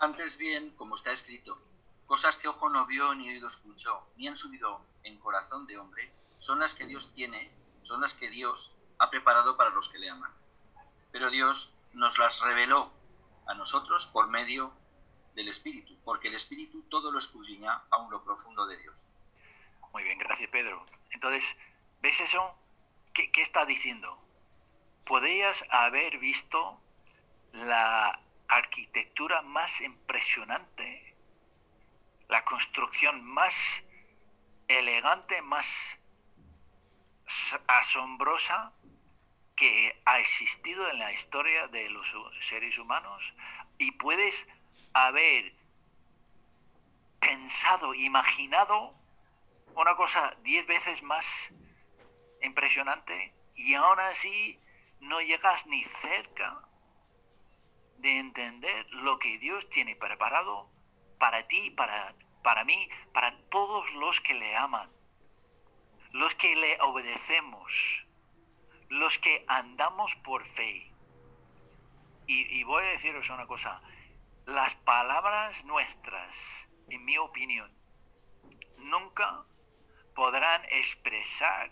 Antes 0.00 0.38
bien, 0.38 0.70
como 0.70 0.96
está 0.96 1.12
escrito, 1.12 1.56
Cosas 2.06 2.38
que 2.38 2.48
ojo 2.48 2.68
no 2.68 2.84
vio 2.86 3.14
ni 3.14 3.30
oído 3.30 3.48
escuchó, 3.48 4.08
ni 4.16 4.26
han 4.26 4.36
subido 4.36 4.84
en 5.04 5.20
corazón 5.20 5.68
de 5.68 5.78
hombre, 5.78 6.10
son 6.40 6.58
las 6.58 6.74
que 6.74 6.84
Dios 6.84 7.14
tiene, 7.14 7.52
son 7.84 8.00
las 8.00 8.14
que 8.14 8.28
Dios 8.28 8.72
ha 8.98 9.08
preparado 9.08 9.56
para 9.56 9.70
los 9.70 9.88
que 9.88 10.00
le 10.00 10.10
aman. 10.10 10.32
Pero 11.12 11.30
Dios 11.30 11.72
nos 11.92 12.18
las 12.18 12.40
reveló 12.40 12.90
a 13.46 13.54
nosotros 13.54 14.08
por 14.08 14.26
medio 14.26 14.72
del 15.36 15.48
Espíritu, 15.48 15.96
porque 16.04 16.26
el 16.26 16.34
Espíritu 16.34 16.82
todo 16.88 17.12
lo 17.12 17.20
escudriña 17.20 17.84
aún 17.90 18.10
lo 18.10 18.24
profundo 18.24 18.66
de 18.66 18.76
Dios. 18.78 18.96
Muy 19.92 20.02
bien, 20.02 20.18
gracias 20.18 20.50
Pedro. 20.50 20.84
Entonces, 21.10 21.56
¿ves 22.02 22.20
eso? 22.20 22.58
¿Qué, 23.14 23.30
qué 23.30 23.42
está 23.42 23.64
diciendo? 23.64 24.18
Podrías 25.04 25.64
haber 25.70 26.18
visto 26.18 26.80
la 27.52 28.20
arquitectura 28.48 29.42
más 29.42 29.80
impresionante 29.80 31.06
la 32.28 32.44
construcción 32.44 33.24
más 33.24 33.84
elegante, 34.68 35.42
más 35.42 35.98
asombrosa 37.66 38.72
que 39.54 40.00
ha 40.04 40.18
existido 40.18 40.88
en 40.90 40.98
la 40.98 41.12
historia 41.12 41.68
de 41.68 41.88
los 41.90 42.14
seres 42.40 42.78
humanos 42.78 43.34
y 43.78 43.92
puedes 43.92 44.48
haber 45.04 45.54
pensado, 47.20 47.92
imaginado 47.94 48.94
una 49.74 49.94
cosa 49.94 50.34
diez 50.42 50.66
veces 50.66 51.02
más 51.02 51.52
impresionante 52.40 53.34
y 53.54 53.74
aún 53.74 54.00
así 54.00 54.58
no 55.00 55.20
llegas 55.20 55.66
ni 55.66 55.84
cerca 55.84 56.62
de 57.98 58.18
entender 58.18 58.86
lo 58.90 59.18
que 59.18 59.38
Dios 59.38 59.68
tiene 59.68 59.96
preparado 59.96 60.70
para 61.18 61.46
ti, 61.46 61.70
para, 61.70 62.14
para 62.42 62.64
mí, 62.64 62.88
para 63.12 63.36
todos 63.48 63.92
los 63.94 64.20
que 64.20 64.34
le 64.34 64.56
aman, 64.56 64.90
los 66.12 66.34
que 66.34 66.56
le 66.56 66.80
obedecemos, 66.80 68.06
los 68.88 69.18
que 69.18 69.44
andamos 69.48 70.14
por 70.16 70.46
fe. 70.46 70.90
Y, 72.26 72.58
y 72.58 72.64
voy 72.64 72.82
a 72.84 72.88
deciros 72.88 73.30
una 73.30 73.46
cosa, 73.46 73.80
las 74.46 74.76
palabras 74.76 75.64
nuestras, 75.64 76.68
en 76.88 77.04
mi 77.04 77.18
opinión, 77.18 77.76
nunca 78.78 79.44
podrán 80.14 80.64
expresar 80.66 81.70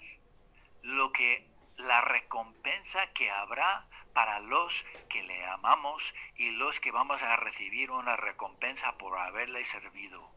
lo 0.83 1.13
que 1.13 1.49
la 1.77 2.01
recompensa 2.03 3.13
que 3.13 3.31
habrá 3.31 3.89
para 4.13 4.41
los 4.41 4.85
que 5.09 5.23
le 5.23 5.45
amamos 5.47 6.15
y 6.37 6.51
los 6.51 6.81
que 6.81 6.91
vamos 6.91 7.23
a 7.23 7.37
recibir 7.37 7.91
una 7.91 8.17
recompensa 8.17 8.99
por 8.99 9.19
haberle 9.19 9.65
servido. 9.65 10.31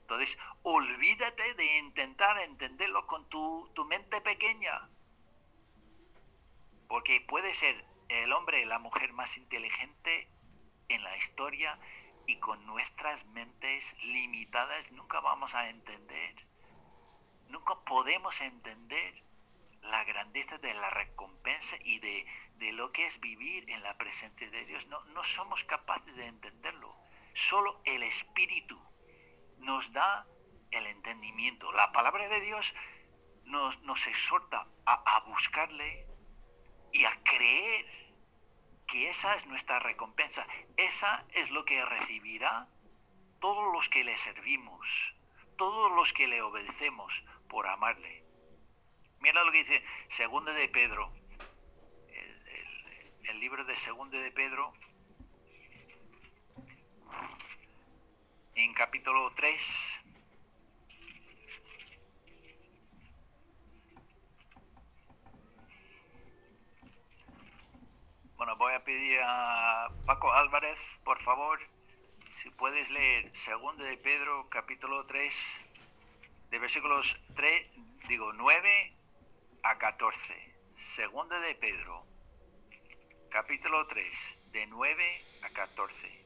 Entonces, 0.00 0.38
olvídate 0.62 1.54
de 1.54 1.78
intentar 1.78 2.38
entenderlo 2.40 3.06
con 3.06 3.28
tu, 3.28 3.70
mente 3.88 4.20
pequeña. 4.22 4.88
Porque 6.88 7.20
puede 7.22 7.54
ser 7.54 7.84
el 8.08 8.32
hombre 8.32 8.62
y 8.62 8.64
la 8.64 8.78
mujer 8.78 9.12
más 9.12 9.36
inteligente 9.38 10.28
en 10.88 11.02
la 11.02 11.16
historia 11.16 11.78
y 12.26 12.36
con 12.36 12.64
nuestras 12.66 13.26
mentes 13.26 13.96
limitadas 14.02 14.90
nunca 14.92 15.20
vamos 15.20 15.54
a 15.54 15.68
entender. 15.68 16.46
Nunca 17.48 17.74
podemos 17.84 18.40
entender 18.40 19.24
la 19.82 20.04
grandeza 20.04 20.58
de 20.58 20.74
la 20.74 20.90
recompensa 20.90 21.76
y 21.84 21.98
de, 21.98 22.26
lo 22.72 22.92
que 22.92 23.04
es 23.04 23.20
vivir 23.20 23.68
en 23.70 23.82
la 23.82 23.98
presencia 23.98 24.50
de 24.50 24.64
Dios. 24.64 24.86
No, 24.86 25.04
no 25.06 25.22
somos 25.22 25.64
capaces 25.64 26.16
de 26.16 26.26
entenderlo. 26.26 26.96
Solo 27.34 27.82
el 27.84 28.02
Espíritu 28.02 28.80
nos 29.58 29.92
da 29.92 30.26
el 30.70 30.86
entendimiento. 30.86 31.70
La 31.72 31.92
palabra 31.92 32.26
de 32.28 32.40
Dios 32.40 32.74
nos, 33.44 33.80
nos 33.82 34.06
exhorta 34.06 34.66
a, 34.86 35.16
a 35.16 35.20
buscarle 35.20 36.06
y 36.92 37.04
a 37.04 37.22
creer 37.22 38.03
que 38.86 39.10
esa 39.10 39.34
es 39.34 39.46
nuestra 39.46 39.78
recompensa. 39.78 40.46
Esa 40.76 41.24
es 41.32 41.50
lo 41.50 41.64
que 41.64 41.84
recibirá 41.84 42.68
todos 43.40 43.72
los 43.72 43.88
que 43.88 44.04
le 44.04 44.16
servimos, 44.16 45.14
todos 45.56 45.92
los 45.92 46.12
que 46.12 46.26
le 46.26 46.42
obedecemos 46.42 47.24
por 47.48 47.66
amarle. 47.66 48.24
Mira 49.20 49.42
lo 49.44 49.52
que 49.52 49.58
dice 49.58 49.84
Segunda 50.08 50.52
de 50.52 50.68
Pedro, 50.68 51.12
el, 53.24 53.40
libro 53.40 53.64
de 53.64 53.76
Segunda 53.76 54.18
de 54.18 54.30
Pedro, 54.30 54.72
en 58.54 58.72
capítulo 58.74 59.32
3. 59.34 60.03
Bueno, 68.36 68.56
voy 68.56 68.74
a 68.74 68.82
pedir 68.82 69.20
a 69.22 69.88
Paco 70.06 70.32
Álvarez, 70.32 71.00
por 71.04 71.22
favor, 71.22 71.60
si 72.30 72.50
puedes 72.50 72.90
leer 72.90 73.32
Segunda 73.32 73.84
de 73.84 73.96
Pedro, 73.96 74.48
capítulo 74.48 75.06
3, 75.06 75.60
de 76.50 76.58
versículos 76.58 77.16
3, 77.36 77.70
digo 78.08 78.32
9 78.32 78.92
a 79.62 79.78
14. 79.78 80.34
Segunda 80.74 81.38
de 81.38 81.54
Pedro, 81.54 82.04
capítulo 83.30 83.86
3, 83.86 84.38
de 84.50 84.66
9 84.66 85.24
a 85.42 85.50
14. 85.50 86.23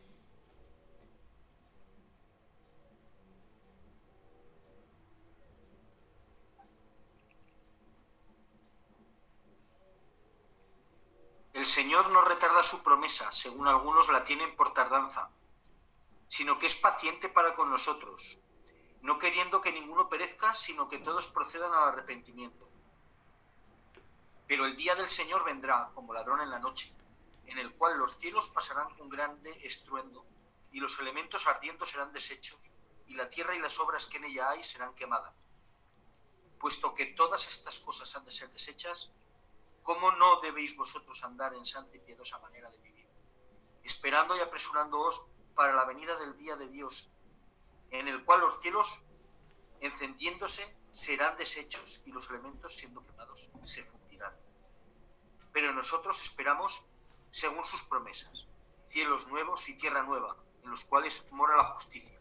El 11.58 11.66
Señor 11.66 12.08
no 12.10 12.20
retarda 12.20 12.62
su 12.62 12.84
promesa, 12.84 13.32
según 13.32 13.66
algunos 13.66 14.08
la 14.10 14.22
tienen 14.22 14.54
por 14.54 14.74
tardanza, 14.74 15.28
sino 16.28 16.56
que 16.56 16.66
es 16.66 16.76
paciente 16.76 17.28
para 17.28 17.56
con 17.56 17.68
nosotros, 17.68 18.38
no 19.02 19.18
queriendo 19.18 19.60
que 19.60 19.72
ninguno 19.72 20.08
perezca, 20.08 20.54
sino 20.54 20.88
que 20.88 20.98
todos 20.98 21.26
procedan 21.26 21.74
al 21.74 21.88
arrepentimiento. 21.88 22.70
Pero 24.46 24.66
el 24.66 24.76
día 24.76 24.94
del 24.94 25.08
Señor 25.08 25.44
vendrá 25.44 25.90
como 25.96 26.14
ladrón 26.14 26.42
en 26.42 26.50
la 26.50 26.60
noche, 26.60 26.94
en 27.46 27.58
el 27.58 27.74
cual 27.74 27.98
los 27.98 28.16
cielos 28.16 28.48
pasarán 28.50 28.96
con 28.96 29.08
grande 29.08 29.50
estruendo 29.64 30.24
y 30.70 30.78
los 30.78 30.96
elementos 31.00 31.48
ardiendo 31.48 31.84
serán 31.86 32.12
deshechos 32.12 32.70
y 33.08 33.14
la 33.14 33.28
tierra 33.28 33.56
y 33.56 33.58
las 33.58 33.80
obras 33.80 34.06
que 34.06 34.18
en 34.18 34.26
ella 34.26 34.50
hay 34.50 34.62
serán 34.62 34.94
quemadas. 34.94 35.34
Puesto 36.60 36.94
que 36.94 37.06
todas 37.06 37.48
estas 37.48 37.80
cosas 37.80 38.14
han 38.14 38.24
de 38.24 38.30
ser 38.30 38.48
desechas, 38.50 39.10
¿cómo 39.88 40.12
no 40.12 40.38
debéis 40.42 40.76
vosotros 40.76 41.24
andar 41.24 41.54
en 41.54 41.64
santa 41.64 41.96
y 41.96 42.00
piadosa 42.00 42.38
manera 42.40 42.68
de 42.68 42.76
vivir? 42.76 43.08
Esperando 43.82 44.36
y 44.36 44.40
apresurándoos 44.40 45.28
para 45.54 45.72
la 45.72 45.86
venida 45.86 46.14
del 46.16 46.36
día 46.36 46.56
de 46.56 46.68
Dios, 46.68 47.10
en 47.90 48.06
el 48.06 48.22
cual 48.26 48.42
los 48.42 48.60
cielos, 48.60 49.02
encendiéndose, 49.80 50.76
serán 50.90 51.38
deshechos 51.38 52.02
y 52.04 52.12
los 52.12 52.28
elementos, 52.28 52.76
siendo 52.76 53.02
quemados, 53.02 53.50
se 53.62 53.82
fundirán. 53.82 54.36
Pero 55.54 55.72
nosotros 55.72 56.20
esperamos 56.20 56.84
según 57.30 57.64
sus 57.64 57.84
promesas, 57.84 58.46
cielos 58.82 59.26
nuevos 59.28 59.70
y 59.70 59.78
tierra 59.78 60.02
nueva, 60.02 60.36
en 60.64 60.70
los 60.70 60.84
cuales 60.84 61.32
mora 61.32 61.56
la 61.56 61.64
justicia. 61.64 62.20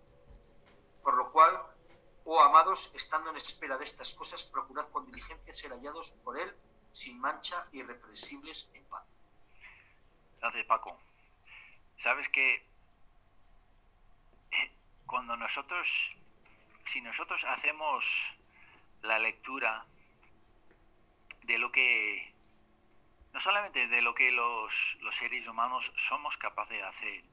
Por 1.03 1.17
lo 1.17 1.33
cual, 1.33 1.61
oh 2.23 2.39
amados, 2.39 2.91
estando 2.95 3.29
en 3.29 3.35
espera 3.35 3.77
de 3.77 3.83
estas 3.83 4.13
cosas, 4.13 4.45
procurad 4.45 4.87
con 4.87 5.05
diligencia 5.05 5.53
ser 5.53 5.71
hallados 5.71 6.11
por 6.23 6.39
Él 6.39 6.55
sin 6.91 7.19
mancha, 7.19 7.65
irrepresibles 7.73 8.71
en 8.73 8.83
paz. 8.85 9.05
Gracias, 10.39 10.65
Paco. 10.65 10.99
Sabes 11.97 12.29
que 12.29 12.65
eh, 14.51 14.71
cuando 15.05 15.35
nosotros, 15.35 16.15
si 16.85 17.01
nosotros 17.01 17.43
hacemos 17.45 18.35
la 19.01 19.19
lectura 19.19 19.85
de 21.43 21.57
lo 21.57 21.71
que, 21.71 22.33
no 23.33 23.39
solamente 23.39 23.87
de 23.87 24.01
lo 24.01 24.13
que 24.13 24.31
los, 24.31 24.97
los 25.01 25.15
seres 25.15 25.47
humanos 25.47 25.91
somos 25.95 26.37
capaces 26.37 26.77
de 26.77 26.83
hacer, 26.83 27.23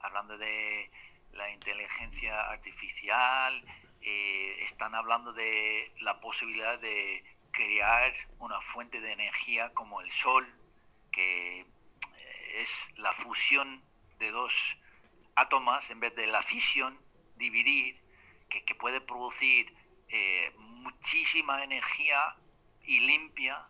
hablando 0.00 0.36
de 0.36 0.90
la 1.32 1.50
inteligencia 1.50 2.48
artificial, 2.48 3.64
eh, 4.00 4.56
están 4.60 4.94
hablando 4.94 5.32
de 5.32 5.92
la 6.00 6.20
posibilidad 6.20 6.78
de 6.78 7.24
crear 7.54 8.12
una 8.40 8.60
fuente 8.60 9.00
de 9.00 9.12
energía 9.12 9.72
como 9.72 10.00
el 10.00 10.10
sol, 10.10 10.46
que 11.10 11.60
eh, 11.60 11.66
es 12.56 12.92
la 12.96 13.12
fusión 13.12 13.82
de 14.18 14.30
dos 14.30 14.76
átomos 15.36 15.88
en 15.90 16.00
vez 16.00 16.14
de 16.16 16.26
la 16.26 16.42
fisión, 16.42 16.98
dividir, 17.36 18.02
que, 18.48 18.64
que 18.64 18.74
puede 18.74 19.00
producir 19.00 19.74
eh, 20.08 20.52
muchísima 20.58 21.64
energía 21.64 22.36
y 22.82 23.00
limpia. 23.00 23.68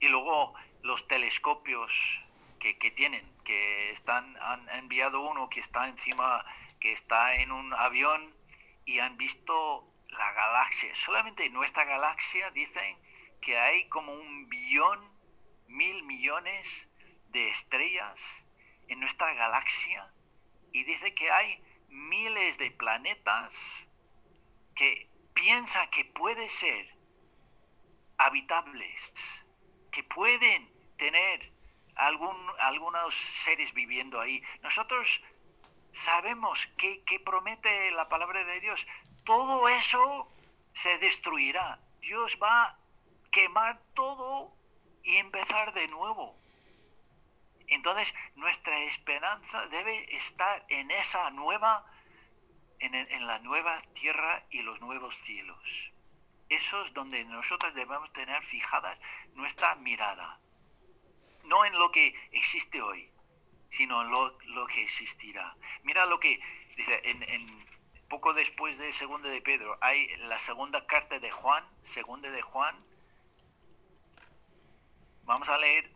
Y 0.00 0.08
luego 0.08 0.54
los 0.82 1.08
telescopios 1.08 2.20
que, 2.60 2.78
que, 2.78 2.90
tienen, 2.92 3.28
que 3.44 3.90
están, 3.90 4.36
han 4.40 4.68
enviado 4.70 5.20
uno 5.20 5.48
que 5.48 5.60
está 5.60 5.88
encima, 5.88 6.44
que 6.80 6.92
está 6.92 7.34
en 7.34 7.50
un 7.50 7.74
avión 7.74 8.32
y 8.84 9.00
han 9.00 9.16
visto 9.16 9.92
la 10.08 10.32
galaxia. 10.32 10.94
Solamente 10.94 11.44
en 11.44 11.52
nuestra 11.52 11.84
galaxia 11.84 12.50
dicen 12.52 12.96
que 13.40 13.58
hay 13.58 13.88
como 13.88 14.12
un 14.12 14.48
billón, 14.48 15.00
mil 15.66 16.02
millones 16.04 16.88
de 17.28 17.50
estrellas 17.50 18.44
en 18.88 19.00
nuestra 19.00 19.34
galaxia 19.34 20.12
y 20.72 20.84
dice 20.84 21.14
que 21.14 21.30
hay 21.30 21.62
miles 21.88 22.58
de 22.58 22.70
planetas 22.70 23.88
que 24.74 25.08
piensa 25.34 25.88
que 25.90 26.04
puede 26.04 26.48
ser 26.50 26.94
habitables, 28.16 29.44
que 29.90 30.02
pueden 30.02 30.70
tener 30.96 31.52
algún, 31.94 32.36
algunos 32.58 33.14
seres 33.14 33.72
viviendo 33.72 34.20
ahí. 34.20 34.42
Nosotros 34.62 35.22
sabemos 35.92 36.66
que, 36.76 37.02
que 37.04 37.20
promete 37.20 37.90
la 37.92 38.08
palabra 38.08 38.44
de 38.44 38.60
Dios. 38.60 38.86
Todo 39.24 39.68
eso 39.68 40.30
se 40.74 40.98
destruirá. 40.98 41.80
Dios 42.00 42.38
va 42.42 42.78
quemar 43.30 43.80
todo 43.94 44.52
y 45.02 45.16
empezar 45.16 45.72
de 45.74 45.88
nuevo. 45.88 46.36
Entonces 47.66 48.14
nuestra 48.34 48.78
esperanza 48.84 49.66
debe 49.68 50.16
estar 50.16 50.64
en 50.68 50.90
esa 50.90 51.30
nueva 51.30 51.84
en, 52.80 53.26
la 53.26 53.38
nueva 53.40 53.80
tierra 53.94 54.44
y 54.50 54.62
los 54.62 54.80
nuevos 54.80 55.16
cielos. 55.16 55.92
Eso 56.48 56.82
es 56.84 56.94
donde 56.94 57.24
nosotros 57.24 57.74
debemos 57.74 58.12
tener 58.12 58.42
fijada 58.42 58.98
nuestra 59.34 59.74
mirada. 59.76 60.40
No 61.44 61.64
en 61.64 61.78
lo 61.78 61.90
que 61.90 62.14
existe 62.32 62.80
hoy, 62.80 63.10
sino 63.68 64.02
en 64.02 64.10
lo, 64.10 64.66
que 64.66 64.82
existirá. 64.82 65.56
Mira 65.82 66.06
lo 66.06 66.20
que 66.20 66.40
dice 66.76 67.00
en, 67.04 67.46
poco 68.08 68.32
después 68.32 68.78
de 68.78 68.92
Segunda 68.92 69.28
de 69.28 69.42
Pedro, 69.42 69.76
hay 69.82 70.08
la 70.18 70.38
segunda 70.38 70.86
carta 70.86 71.18
de 71.20 71.30
Juan, 71.30 71.66
Segunda 71.82 72.30
de 72.30 72.40
Juan. 72.40 72.74
Vamos 75.28 75.50
a 75.50 75.58
leer 75.58 75.92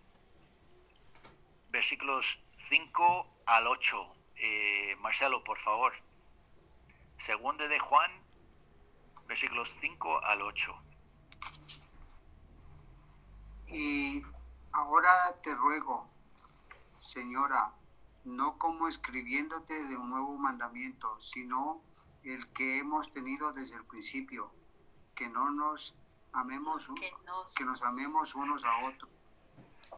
versículos 1.71 2.39
5 2.59 3.27
al 3.47 3.67
8. 3.67 4.15
Eh, 4.37 4.95
Marcelo, 5.01 5.43
por 5.43 5.59
favor. 5.59 5.95
Segunda 7.17 7.67
de 7.67 7.79
Juan, 7.79 8.11
versículos 9.27 9.75
5 9.81 10.23
al 10.23 10.43
8. 10.43 10.75
Y 13.69 14.23
ahora 14.73 15.35
te 15.43 15.55
ruego, 15.55 16.11
Señora, 16.99 17.73
no 18.25 18.59
como 18.59 18.87
escribiéndote 18.87 19.83
de 19.87 19.97
un 19.97 20.11
nuevo 20.11 20.37
mandamiento, 20.37 21.19
sino 21.23 21.81
el 22.23 22.53
que 22.53 22.81
hemos 22.81 23.11
tenido 23.15 23.51
desde 23.55 23.77
el 23.77 23.87
principio, 23.87 24.53
que 25.15 25.31
no 25.31 25.51
nos 25.51 25.97
amemos, 26.35 26.87
que 27.01 27.11
nos, 27.25 27.55
que 27.55 27.65
nos 27.65 27.83
amemos 27.83 28.35
unos 28.35 28.63
a 28.67 28.85
otros. 28.85 29.22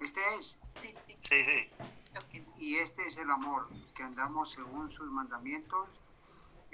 Este 0.01 0.21
es. 0.37 0.61
Sí, 0.81 0.93
sí. 0.95 1.17
Sí, 1.21 1.45
sí. 1.45 2.45
Y 2.59 2.77
este 2.77 3.07
es 3.07 3.17
el 3.19 3.31
amor, 3.31 3.69
que 3.97 4.03
andamos 4.03 4.53
según 4.53 4.89
sus 4.89 5.11
mandamientos 5.11 5.89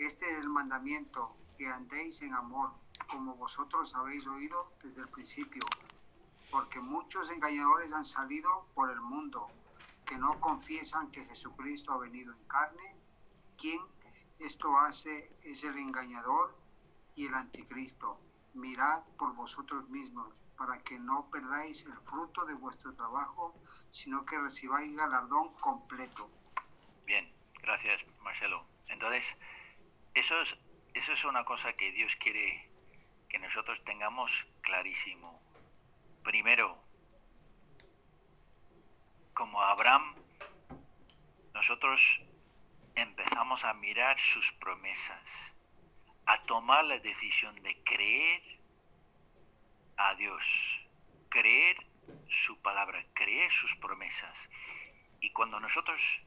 este 0.00 0.30
es 0.30 0.38
el 0.38 0.48
mandamiento, 0.48 1.36
que 1.58 1.68
andéis 1.68 2.22
en 2.22 2.32
amor, 2.32 2.70
como 3.06 3.34
vosotros 3.34 3.94
habéis 3.94 4.26
oído 4.26 4.72
desde 4.82 5.02
el 5.02 5.08
principio, 5.08 5.62
porque 6.50 6.80
muchos 6.80 7.30
engañadores 7.30 7.92
han 7.92 8.06
salido 8.06 8.66
por 8.72 8.90
el 8.90 9.02
mundo, 9.02 9.48
que 10.06 10.16
no 10.16 10.40
confiesan 10.40 11.10
que 11.10 11.26
Jesucristo 11.26 11.92
ha 11.92 11.98
venido 11.98 12.32
en 12.32 12.42
carne. 12.44 12.96
Quien 13.58 13.78
esto 14.38 14.78
hace 14.78 15.36
es 15.42 15.64
el 15.64 15.76
engañador 15.76 16.54
y 17.14 17.26
el 17.26 17.34
anticristo. 17.34 18.18
Mirad 18.54 19.02
por 19.18 19.34
vosotros 19.34 19.86
mismos, 19.90 20.32
para 20.60 20.78
que 20.82 20.98
no 20.98 21.26
perdáis 21.30 21.86
el 21.86 21.96
fruto 22.04 22.44
de 22.44 22.52
vuestro 22.52 22.92
trabajo, 22.92 23.58
sino 23.90 24.26
que 24.26 24.38
recibáis 24.38 24.94
galardón 24.94 25.54
completo. 25.54 26.30
Bien, 27.06 27.32
gracias 27.62 28.04
Marcelo. 28.20 28.66
Entonces, 28.90 29.38
eso 30.12 30.38
es, 30.42 30.58
eso 30.92 31.12
es 31.14 31.24
una 31.24 31.46
cosa 31.46 31.72
que 31.72 31.92
Dios 31.92 32.14
quiere 32.16 32.70
que 33.30 33.38
nosotros 33.38 33.82
tengamos 33.84 34.46
clarísimo. 34.60 35.40
Primero, 36.22 36.76
como 39.32 39.62
Abraham, 39.62 40.14
nosotros 41.54 42.20
empezamos 42.96 43.64
a 43.64 43.72
mirar 43.72 44.20
sus 44.20 44.52
promesas, 44.52 45.54
a 46.26 46.42
tomar 46.42 46.84
la 46.84 46.98
decisión 46.98 47.62
de 47.62 47.82
creer 47.82 48.59
a 50.08 50.14
Dios, 50.14 50.80
creer 51.28 51.76
su 52.28 52.60
palabra, 52.62 53.04
creer 53.12 53.50
sus 53.50 53.76
promesas. 53.76 54.48
Y 55.20 55.30
cuando 55.30 55.60
nosotros 55.60 56.22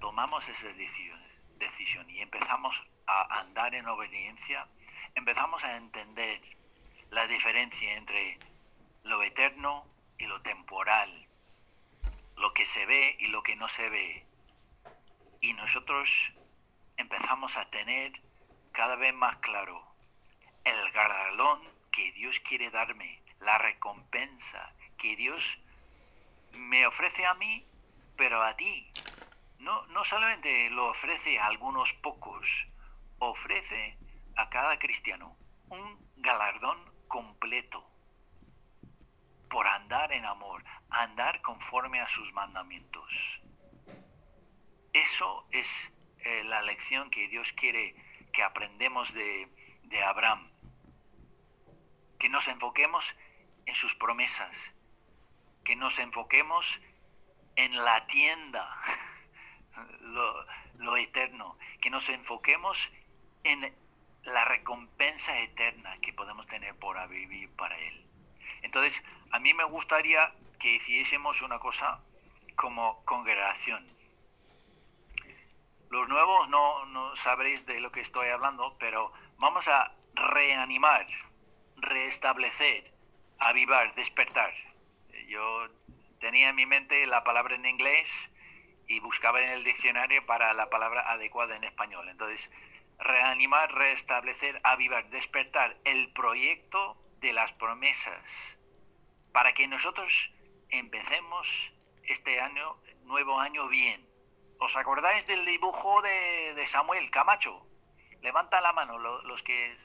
tomamos 0.00 0.48
esa 0.48 0.68
decisión, 0.68 1.20
decisión 1.56 2.08
y 2.10 2.20
empezamos 2.20 2.82
a 3.06 3.40
andar 3.40 3.74
en 3.74 3.88
obediencia, 3.88 4.68
empezamos 5.14 5.64
a 5.64 5.76
entender 5.76 6.40
la 7.10 7.26
diferencia 7.26 7.94
entre 7.94 8.38
lo 9.04 9.22
eterno 9.22 9.86
y 10.18 10.26
lo 10.26 10.42
temporal, 10.42 11.28
lo 12.36 12.52
que 12.52 12.66
se 12.66 12.84
ve 12.84 13.16
y 13.18 13.28
lo 13.28 13.42
que 13.42 13.56
no 13.56 13.68
se 13.68 13.88
ve. 13.88 14.26
Y 15.40 15.54
nosotros 15.54 16.32
empezamos 16.96 17.56
a 17.56 17.70
tener 17.70 18.12
cada 18.72 18.96
vez 18.96 19.14
más 19.14 19.36
claro 19.36 19.82
el 20.64 20.90
galardón 20.92 21.77
que 21.98 22.12
Dios 22.12 22.38
quiere 22.38 22.70
darme, 22.70 23.20
la 23.40 23.58
recompensa 23.58 24.72
que 24.96 25.16
Dios 25.16 25.58
me 26.52 26.86
ofrece 26.86 27.26
a 27.26 27.34
mí, 27.34 27.66
pero 28.16 28.40
a 28.40 28.56
ti. 28.56 28.88
No, 29.58 29.84
no 29.88 30.04
solamente 30.04 30.70
lo 30.70 30.90
ofrece 30.90 31.40
a 31.40 31.46
algunos 31.46 31.92
pocos, 31.94 32.68
ofrece 33.18 33.98
a 34.36 34.48
cada 34.48 34.78
cristiano 34.78 35.36
un 35.70 35.98
galardón 36.18 36.78
completo 37.08 37.84
por 39.50 39.66
andar 39.66 40.12
en 40.12 40.24
amor, 40.24 40.62
andar 40.90 41.42
conforme 41.42 42.00
a 42.00 42.06
sus 42.06 42.32
mandamientos. 42.32 43.40
Eso 44.92 45.48
es 45.50 45.92
eh, 46.20 46.44
la 46.44 46.62
lección 46.62 47.10
que 47.10 47.26
Dios 47.26 47.52
quiere 47.54 47.96
que 48.32 48.44
aprendemos 48.44 49.12
de, 49.14 49.48
de 49.82 50.04
Abraham. 50.04 50.48
Que 52.18 52.28
nos 52.28 52.48
enfoquemos 52.48 53.16
en 53.66 53.74
sus 53.74 53.94
promesas, 53.94 54.72
que 55.64 55.76
nos 55.76 55.98
enfoquemos 55.98 56.80
en 57.56 57.76
la 57.76 58.06
tienda, 58.06 58.80
lo, 60.00 60.96
eterno, 60.96 61.58
que 61.80 61.90
nos 61.90 62.08
enfoquemos 62.08 62.92
en 63.44 63.74
la 64.22 64.44
recompensa 64.44 65.38
eterna 65.40 65.94
que 66.00 66.12
podemos 66.12 66.46
tener 66.46 66.74
por 66.76 66.96
vivir 67.08 67.50
para 67.56 67.78
Él. 67.78 68.06
Entonces, 68.62 69.04
a 69.30 69.38
mí 69.38 69.54
me 69.54 69.64
gustaría 69.64 70.32
que 70.58 70.76
hiciésemos 70.76 71.42
una 71.42 71.58
cosa 71.58 72.00
como 72.56 73.04
congregación. 73.04 73.86
Los 75.90 76.08
nuevos 76.08 76.48
no, 76.48 76.86
no 76.86 77.16
sabréis 77.16 77.66
de 77.66 77.80
lo 77.80 77.92
que 77.92 78.00
estoy 78.00 78.28
hablando, 78.28 78.76
pero 78.78 79.12
vamos 79.38 79.68
a 79.68 79.94
reanimar, 80.14 81.06
restablecer, 81.80 82.92
avivar, 83.38 83.94
despertar. 83.94 84.52
Yo 85.28 85.68
tenía 86.20 86.48
en 86.48 86.56
mi 86.56 86.66
mente 86.66 87.06
la 87.06 87.24
palabra 87.24 87.54
en 87.54 87.66
inglés 87.66 88.30
y 88.86 89.00
buscaba 89.00 89.42
en 89.42 89.50
el 89.50 89.64
diccionario 89.64 90.24
para 90.26 90.54
la 90.54 90.70
palabra 90.70 91.02
adecuada 91.12 91.56
en 91.56 91.64
español. 91.64 92.08
Entonces, 92.08 92.50
reanimar, 92.98 93.72
restablecer, 93.72 94.60
avivar, 94.64 95.08
despertar 95.10 95.76
el 95.84 96.12
proyecto 96.12 96.96
de 97.20 97.32
las 97.32 97.52
promesas 97.52 98.58
para 99.32 99.52
que 99.52 99.68
nosotros 99.68 100.32
empecemos 100.70 101.72
este 102.04 102.40
año, 102.40 102.80
nuevo 103.04 103.38
año 103.40 103.68
bien. 103.68 104.06
¿Os 104.58 104.76
acordáis 104.76 105.26
del 105.26 105.44
dibujo 105.44 106.02
de, 106.02 106.66
Samuel 106.66 107.10
Camacho? 107.10 107.67
Levanta 108.22 108.60
la 108.60 108.72
mano 108.72 108.98
los 108.98 109.42
que 109.42 109.76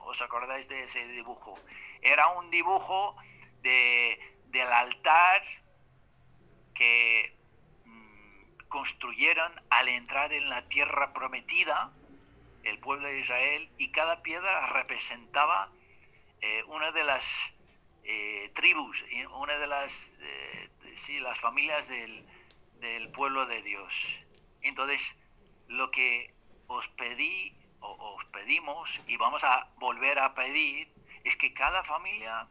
os 0.00 0.20
acordáis 0.20 0.68
de 0.68 0.84
ese 0.84 1.06
dibujo. 1.08 1.54
Era 2.02 2.28
un 2.28 2.50
dibujo 2.50 3.16
de, 3.62 4.18
del 4.46 4.72
altar 4.72 5.42
que 6.74 7.36
mm, 7.84 8.68
construyeron 8.68 9.52
al 9.70 9.88
entrar 9.88 10.32
en 10.32 10.48
la 10.48 10.68
tierra 10.68 11.12
prometida 11.12 11.92
el 12.64 12.78
pueblo 12.80 13.08
de 13.08 13.20
Israel 13.20 13.70
y 13.78 13.92
cada 13.92 14.22
piedra 14.22 14.66
representaba 14.66 15.70
eh, 16.40 16.64
una 16.64 16.90
de 16.90 17.04
las 17.04 17.54
eh, 18.02 18.50
tribus, 18.54 19.04
una 19.38 19.56
de 19.58 19.66
las, 19.66 20.12
eh, 20.20 20.70
sí, 20.94 21.20
las 21.20 21.38
familias 21.38 21.88
del, 21.88 22.26
del, 22.80 23.08
pueblo 23.10 23.46
de 23.46 23.62
Dios. 23.62 24.26
Entonces, 24.62 25.16
lo 25.68 25.90
que 25.90 26.34
os 26.66 26.88
pedí 26.88 27.56
os 27.98 28.24
pedimos 28.26 29.00
y 29.06 29.16
vamos 29.16 29.44
a 29.44 29.68
volver 29.76 30.18
a 30.18 30.34
pedir 30.34 30.92
es 31.24 31.36
que 31.36 31.54
cada 31.54 31.84
familia 31.84 32.48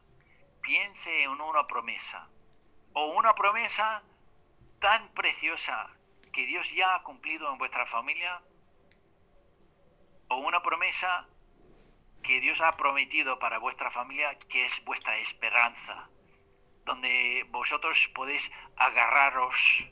piense 0.62 1.24
en 1.24 1.42
una 1.42 1.68
promesa 1.68 2.28
o 2.94 3.06
una 3.08 3.34
promesa 3.36 4.04
tan 4.80 5.10
preciosa 5.10 5.90
que 6.32 6.46
Dios 6.46 6.72
ya 6.74 6.96
ha 6.96 7.04
cumplido 7.04 7.52
en 7.52 7.58
vuestra 7.58 7.86
familia 7.86 8.42
o 10.30 10.38
una 10.38 10.62
promesa 10.62 11.28
que 12.24 12.40
Dios 12.42 12.62
ha 12.62 12.76
prometido 12.76 13.38
para 13.38 13.60
vuestra 13.60 13.92
familia, 13.92 14.38
que 14.40 14.66
es 14.66 14.84
vuestra 14.84 15.18
esperanza, 15.18 16.10
donde 16.84 17.46
vosotros 17.52 18.10
podéis 18.16 18.52
agarraros 18.76 19.88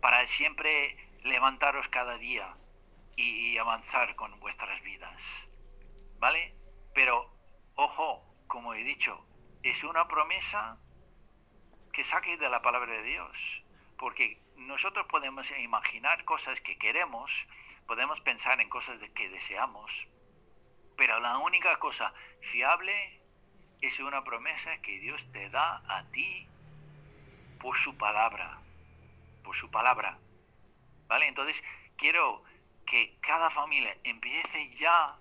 para 0.00 0.26
siempre 0.26 0.96
levantaros 1.24 1.88
cada 1.88 2.16
día 2.18 2.56
y, 3.16 3.56
avanzar 3.58 4.14
con 4.16 4.38
vuestras 4.40 4.82
vidas. 4.82 5.48
¿Vale? 6.18 6.54
Pero, 6.94 7.32
ojo, 7.74 8.24
como 8.46 8.74
he 8.74 8.84
dicho, 8.84 9.26
es 9.62 9.82
una 9.82 10.06
promesa 10.06 10.78
que 11.92 12.04
saque 12.04 12.36
de 12.36 12.50
la 12.50 12.62
palabra 12.62 12.92
de 12.92 13.02
Dios, 13.02 13.64
porque 13.98 14.42
nosotros 14.56 15.06
podemos 15.08 15.50
imaginar 15.52 16.24
cosas 16.24 16.60
que 16.60 16.78
queremos, 16.78 17.48
podemos 17.86 18.20
pensar 18.20 18.60
en 18.60 18.68
cosas 18.68 19.00
de 19.00 19.12
que 19.12 19.28
deseamos, 19.30 20.08
pero 20.96 21.20
la 21.20 21.38
única 21.38 21.78
cosa 21.78 22.12
fiable 22.40 23.22
es 23.80 24.00
una 24.00 24.24
promesa 24.24 24.80
que 24.80 24.98
Dios 24.98 25.30
te 25.32 25.48
da 25.50 25.82
a 25.88 26.04
ti 26.10 26.46
por 27.60 27.76
su 27.76 27.96
palabra, 27.96 28.60
por 29.44 29.54
su 29.54 29.70
palabra. 29.70 30.18
¿Vale? 31.06 31.28
Entonces, 31.28 31.62
quiero 31.96 32.42
que 32.86 33.18
cada 33.20 33.50
familia 33.50 33.96
empiece 34.04 34.70
ya 34.70 35.18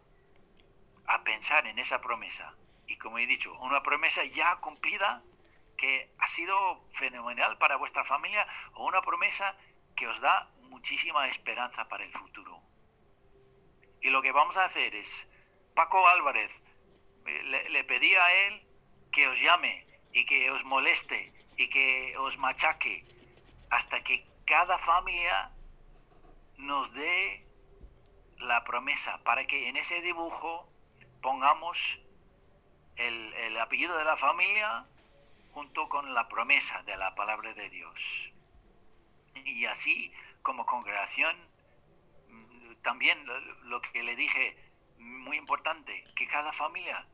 a 1.07 1.23
pensar 1.23 1.67
en 1.67 1.79
esa 1.79 1.99
promesa. 1.99 2.55
Y 2.87 2.97
como 2.97 3.17
he 3.17 3.25
dicho, 3.25 3.53
una 3.59 3.81
promesa 3.81 4.23
ya 4.23 4.57
cumplida 4.57 5.23
que 5.75 6.13
ha 6.19 6.27
sido 6.27 6.85
fenomenal 6.93 7.57
para 7.57 7.75
vuestra 7.75 8.05
familia 8.05 8.47
o 8.73 8.85
una 8.85 9.01
promesa 9.01 9.57
que 9.95 10.07
os 10.07 10.21
da 10.21 10.49
muchísima 10.69 11.27
esperanza 11.27 11.87
para 11.89 12.05
el 12.05 12.11
futuro. 12.13 12.61
Y 14.01 14.09
lo 14.09 14.21
que 14.21 14.31
vamos 14.31 14.55
a 14.57 14.65
hacer 14.65 14.95
es, 14.95 15.27
Paco 15.73 16.07
Álvarez, 16.07 16.61
le, 17.25 17.69
le 17.69 17.83
pedí 17.83 18.13
a 18.13 18.33
él 18.45 18.67
que 19.11 19.27
os 19.27 19.39
llame 19.39 19.87
y 20.13 20.25
que 20.25 20.51
os 20.51 20.63
moleste 20.63 21.33
y 21.57 21.69
que 21.69 22.15
os 22.17 22.37
machaque 22.37 23.05
hasta 23.69 24.03
que 24.03 24.27
cada 24.45 24.77
familia 24.77 25.51
nos 26.57 26.93
dé 26.93 27.44
la 28.39 28.63
promesa 28.63 29.23
para 29.23 29.45
que 29.45 29.69
en 29.69 29.77
ese 29.77 30.01
dibujo 30.01 30.69
pongamos 31.21 31.99
el, 32.95 33.33
el, 33.33 33.57
apellido 33.57 33.97
de 33.97 34.05
la 34.05 34.17
familia 34.17 34.85
junto 35.51 35.89
con 35.89 36.13
la 36.13 36.27
promesa 36.27 36.83
de 36.83 36.97
la 36.97 37.15
palabra 37.15 37.53
de 37.53 37.69
Dios. 37.69 38.31
Y 39.45 39.65
así 39.65 40.13
como 40.41 40.65
congregación, 40.65 41.35
también 42.81 43.25
lo 43.63 43.81
que 43.81 44.03
le 44.03 44.15
dije, 44.15 44.57
muy 44.97 45.37
importante, 45.37 46.03
que 46.15 46.27
cada 46.27 46.53
familia 46.53 47.07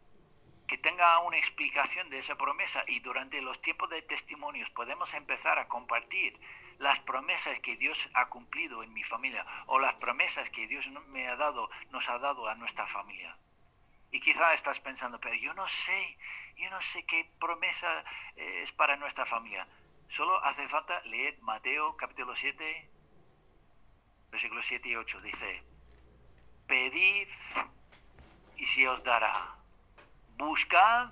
que 0.72 0.78
tenga 0.78 1.20
una 1.20 1.38
explicación 1.38 2.10
de 2.10 2.20
esa 2.20 2.38
promesa 2.38 2.86
y 2.88 3.02
durante 3.02 3.42
los 3.42 3.62
tiempos 3.62 3.90
de 3.90 4.02
testimonios 4.04 4.70
podemos 4.70 5.14
empezar 5.14 5.60
a 5.60 5.68
compartir 5.68 6.40
las 6.82 7.00
promesas 7.00 7.60
que 7.60 7.78
Dios 7.78 8.10
ha 8.16 8.28
cumplido 8.28 8.82
en 8.82 8.92
mi 8.92 9.04
familia 9.04 9.46
o 9.68 9.78
las 9.78 9.94
promesas 9.96 10.50
que 10.50 10.66
Dios 10.66 10.90
me 11.10 11.28
ha 11.28 11.36
dado, 11.36 11.70
nos 11.92 12.10
ha 12.10 12.18
dado 12.18 12.48
a 12.50 12.56
nuestra 12.56 12.88
familia. 12.88 13.38
Y 14.10 14.20
quizá 14.20 14.52
estás 14.54 14.80
pensando, 14.80 15.20
pero 15.20 15.36
yo 15.36 15.54
no 15.54 15.68
sé, 15.68 16.18
yo 16.58 16.72
no 16.72 16.82
sé 16.82 17.06
qué 17.06 17.32
promesa 17.40 18.04
eh, 18.36 18.62
es 18.64 18.72
para 18.72 18.98
nuestra 18.98 19.28
familia. 19.28 19.68
Solo 20.10 20.44
hace 20.44 20.68
falta 20.68 21.02
leer 21.06 21.40
Mateo 21.44 21.96
capítulo 21.96 22.36
7, 22.36 22.90
versículos 24.32 24.66
7 24.66 24.90
y 24.90 24.96
8. 24.96 25.22
Dice, 25.22 25.64
pedid 26.66 27.30
y 28.58 28.66
se 28.66 28.88
os 28.90 29.04
dará. 29.04 29.56
Buscad 30.36 31.12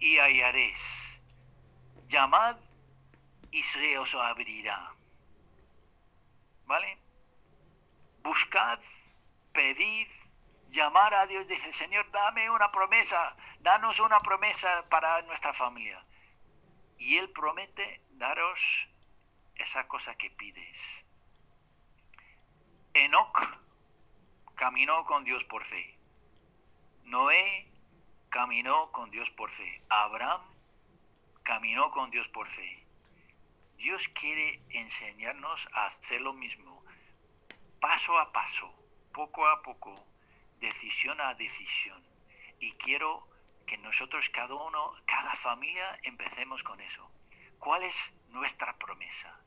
y 0.00 0.18
hallaréis. 0.18 1.22
Llamad 2.08 2.56
y 3.58 3.62
se 3.64 3.98
os 3.98 4.14
abrirá. 4.14 4.94
¿Vale? 6.66 6.96
Buscad, 8.22 8.78
pedid 9.52 10.08
llamar 10.70 11.12
a 11.14 11.26
Dios, 11.26 11.48
dice, 11.48 11.72
Señor, 11.72 12.08
dame 12.12 12.48
una 12.50 12.70
promesa, 12.70 13.36
danos 13.58 13.98
una 13.98 14.20
promesa 14.20 14.88
para 14.88 15.22
nuestra 15.22 15.52
familia. 15.52 16.04
Y 16.98 17.16
Él 17.16 17.30
promete 17.30 18.00
daros 18.10 18.88
esa 19.56 19.88
cosa 19.88 20.16
que 20.16 20.30
pides. 20.30 21.04
Enoch 22.94 23.40
caminó 24.54 25.04
con 25.04 25.24
Dios 25.24 25.42
por 25.44 25.64
fe. 25.64 25.98
Noé 27.02 27.72
caminó 28.28 28.92
con 28.92 29.10
Dios 29.10 29.30
por 29.30 29.50
fe. 29.50 29.82
Abraham 29.88 30.42
caminó 31.42 31.90
con 31.90 32.10
Dios 32.10 32.28
por 32.28 32.48
fe. 32.48 32.87
Dios 33.78 34.08
quiere 34.08 34.60
enseñarnos 34.70 35.68
a 35.72 35.86
hacer 35.86 36.20
lo 36.20 36.32
mismo, 36.32 36.84
paso 37.80 38.18
a 38.18 38.32
paso, 38.32 38.74
poco 39.14 39.46
a 39.46 39.62
poco, 39.62 39.94
decisión 40.58 41.20
a 41.20 41.34
decisión. 41.34 42.04
Y 42.58 42.72
quiero 42.72 43.28
que 43.66 43.78
nosotros, 43.78 44.30
cada 44.30 44.54
uno, 44.54 44.94
cada 45.06 45.32
familia, 45.36 45.96
empecemos 46.02 46.64
con 46.64 46.80
eso. 46.80 47.08
¿Cuál 47.60 47.84
es 47.84 48.12
nuestra 48.30 48.76
promesa? 48.78 49.40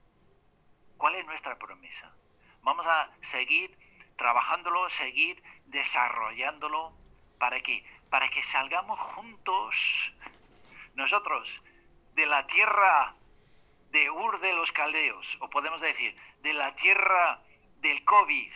¿Cuál 0.95 1.15
es 1.15 1.25
nuestra 1.25 1.59
promesa? 1.59 2.15
Vamos 2.61 2.87
a 2.87 3.11
seguir 3.19 3.77
trabajándolo, 4.15 4.89
seguir 4.89 5.43
desarrollándolo. 5.65 6.93
¿Para 7.37 7.59
qué? 7.59 7.83
Para 8.09 8.29
que 8.29 8.41
salgamos 8.43 8.97
juntos, 8.97 10.13
nosotros, 10.95 11.61
de 12.13 12.25
la 12.27 12.47
tierra 12.47 13.17
de 13.91 14.09
Ur 14.09 14.39
de 14.39 14.53
los 14.53 14.71
Caldeos, 14.71 15.37
o 15.39 15.49
podemos 15.49 15.81
decir, 15.81 16.15
de 16.39 16.53
la 16.53 16.75
tierra 16.75 17.43
del 17.77 18.03
COVID, 18.03 18.53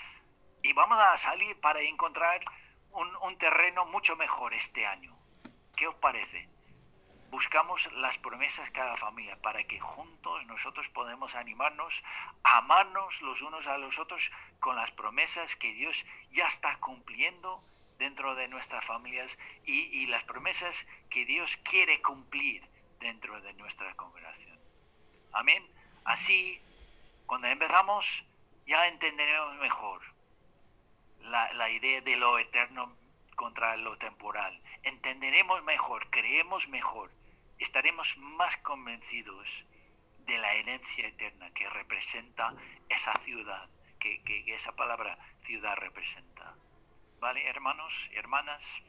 y 0.64 0.74
vamos 0.74 0.98
a 0.98 1.18
salir 1.18 1.60
para 1.60 1.82
encontrar 1.82 2.44
un, 2.92 3.16
un 3.18 3.38
terreno 3.38 3.86
mucho 3.86 4.16
mejor 4.16 4.54
este 4.54 4.86
año. 4.86 5.18
¿Qué 5.76 5.88
os 5.88 5.96
parece? 5.96 6.50
buscamos 7.36 7.92
las 7.92 8.18
promesas 8.18 8.72
cada 8.72 8.96
familia 8.96 9.36
para 9.42 9.66
que 9.66 9.78
juntos 9.78 10.46
nosotros 10.46 10.88
podemos 10.88 11.36
animarnos, 11.36 12.02
amarnos 12.44 13.22
los 13.22 13.42
unos 13.42 13.68
a 13.68 13.78
los 13.78 14.00
otros 14.00 14.32
con 14.62 14.78
las 14.78 14.92
promesas 14.92 15.58
que 15.58 15.74
Dios 15.74 16.06
ya 16.32 16.48
está 16.48 16.78
cumpliendo 16.78 17.62
dentro 17.98 18.36
de 18.36 18.48
nuestras 18.48 18.86
familias 18.86 19.38
y, 19.66 19.82
y 20.02 20.06
las 20.06 20.24
promesas 20.24 20.88
que 21.10 21.26
Dios 21.26 21.58
quiere 21.58 22.02
cumplir 22.02 22.70
dentro 23.02 23.42
de 23.42 23.54
nuestra 23.56 23.94
congregación. 23.96 24.55
Amén. 25.36 25.64
Así, 26.04 26.60
cuando 27.28 27.48
empezamos, 27.48 28.26
ya 28.66 28.88
entenderemos 28.88 29.56
mejor 29.58 30.02
la, 31.20 31.54
la 31.54 31.70
idea 31.70 32.02
de 32.02 32.16
lo 32.16 32.40
eterno 32.40 32.96
contra 33.36 33.78
lo 33.78 33.98
temporal. 33.98 34.60
Entenderemos 34.84 35.64
mejor, 35.64 36.10
creemos 36.10 36.68
mejor 36.68 37.12
estaremos 37.60 38.18
más 38.18 38.58
convencidos 38.58 39.66
de 40.20 40.38
la 40.38 40.54
herencia 40.54 41.08
eterna 41.08 41.52
que 41.54 41.70
representa 41.70 42.54
esa 42.90 43.14
ciudad, 43.20 43.70
que, 44.00 44.22
esa 44.48 44.76
palabra 44.76 45.18
ciudad 45.42 45.76
representa. 45.78 46.56
¿Vale, 47.20 47.48
hermanos 47.48 48.10
y 48.12 48.18
hermanas? 48.18 48.82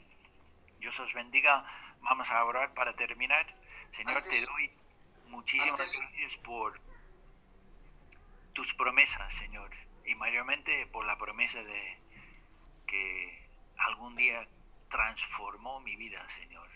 Dios 0.79 0.99
os 1.01 1.15
bendiga. 1.15 1.65
Vamos 2.01 2.31
a 2.31 2.45
orar 2.45 2.73
para 2.75 2.95
terminar. 2.95 3.47
Señor, 3.91 4.23
te 4.23 4.45
doy 4.47 4.71
muchísimas 5.29 5.79
gracias 5.79 6.37
por 6.39 6.81
tus 8.53 8.75
promesas, 8.75 9.33
Señor, 9.35 9.71
y 10.05 10.15
mayormente 10.15 10.87
por 10.87 11.05
la 11.05 11.19
promesa 11.19 11.63
de 11.63 11.99
que 12.87 13.49
algún 13.77 14.17
día 14.17 14.49
transformó 14.89 15.81
mi 15.81 15.97
vida, 15.97 16.27
Señor. 16.29 16.69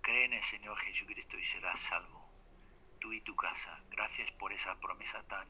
Cree 0.00 0.24
en 0.24 0.32
el 0.32 0.42
Señor 0.42 0.78
Jesucristo 0.78 1.38
y 1.38 1.44
serás 1.44 1.80
salvo, 1.80 2.26
tú 3.00 3.12
y 3.12 3.20
tu 3.20 3.36
casa. 3.36 3.80
Gracias 3.90 4.30
por 4.32 4.52
esa 4.52 4.78
promesa 4.80 5.22
tan 5.24 5.46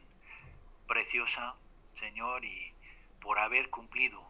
preciosa, 0.87 1.55
Señor, 1.95 2.45
y 2.45 2.75
por 3.21 3.39
haber 3.39 3.71
cumplido 3.71 4.27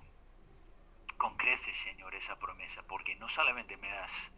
con 1.16 1.36
creces, 1.36 1.76
Señor, 1.78 2.14
esa 2.14 2.38
promesa, 2.38 2.82
porque 2.82 3.16
no 3.16 3.28
solamente 3.28 3.76
me 3.76 3.90
has 3.92 4.32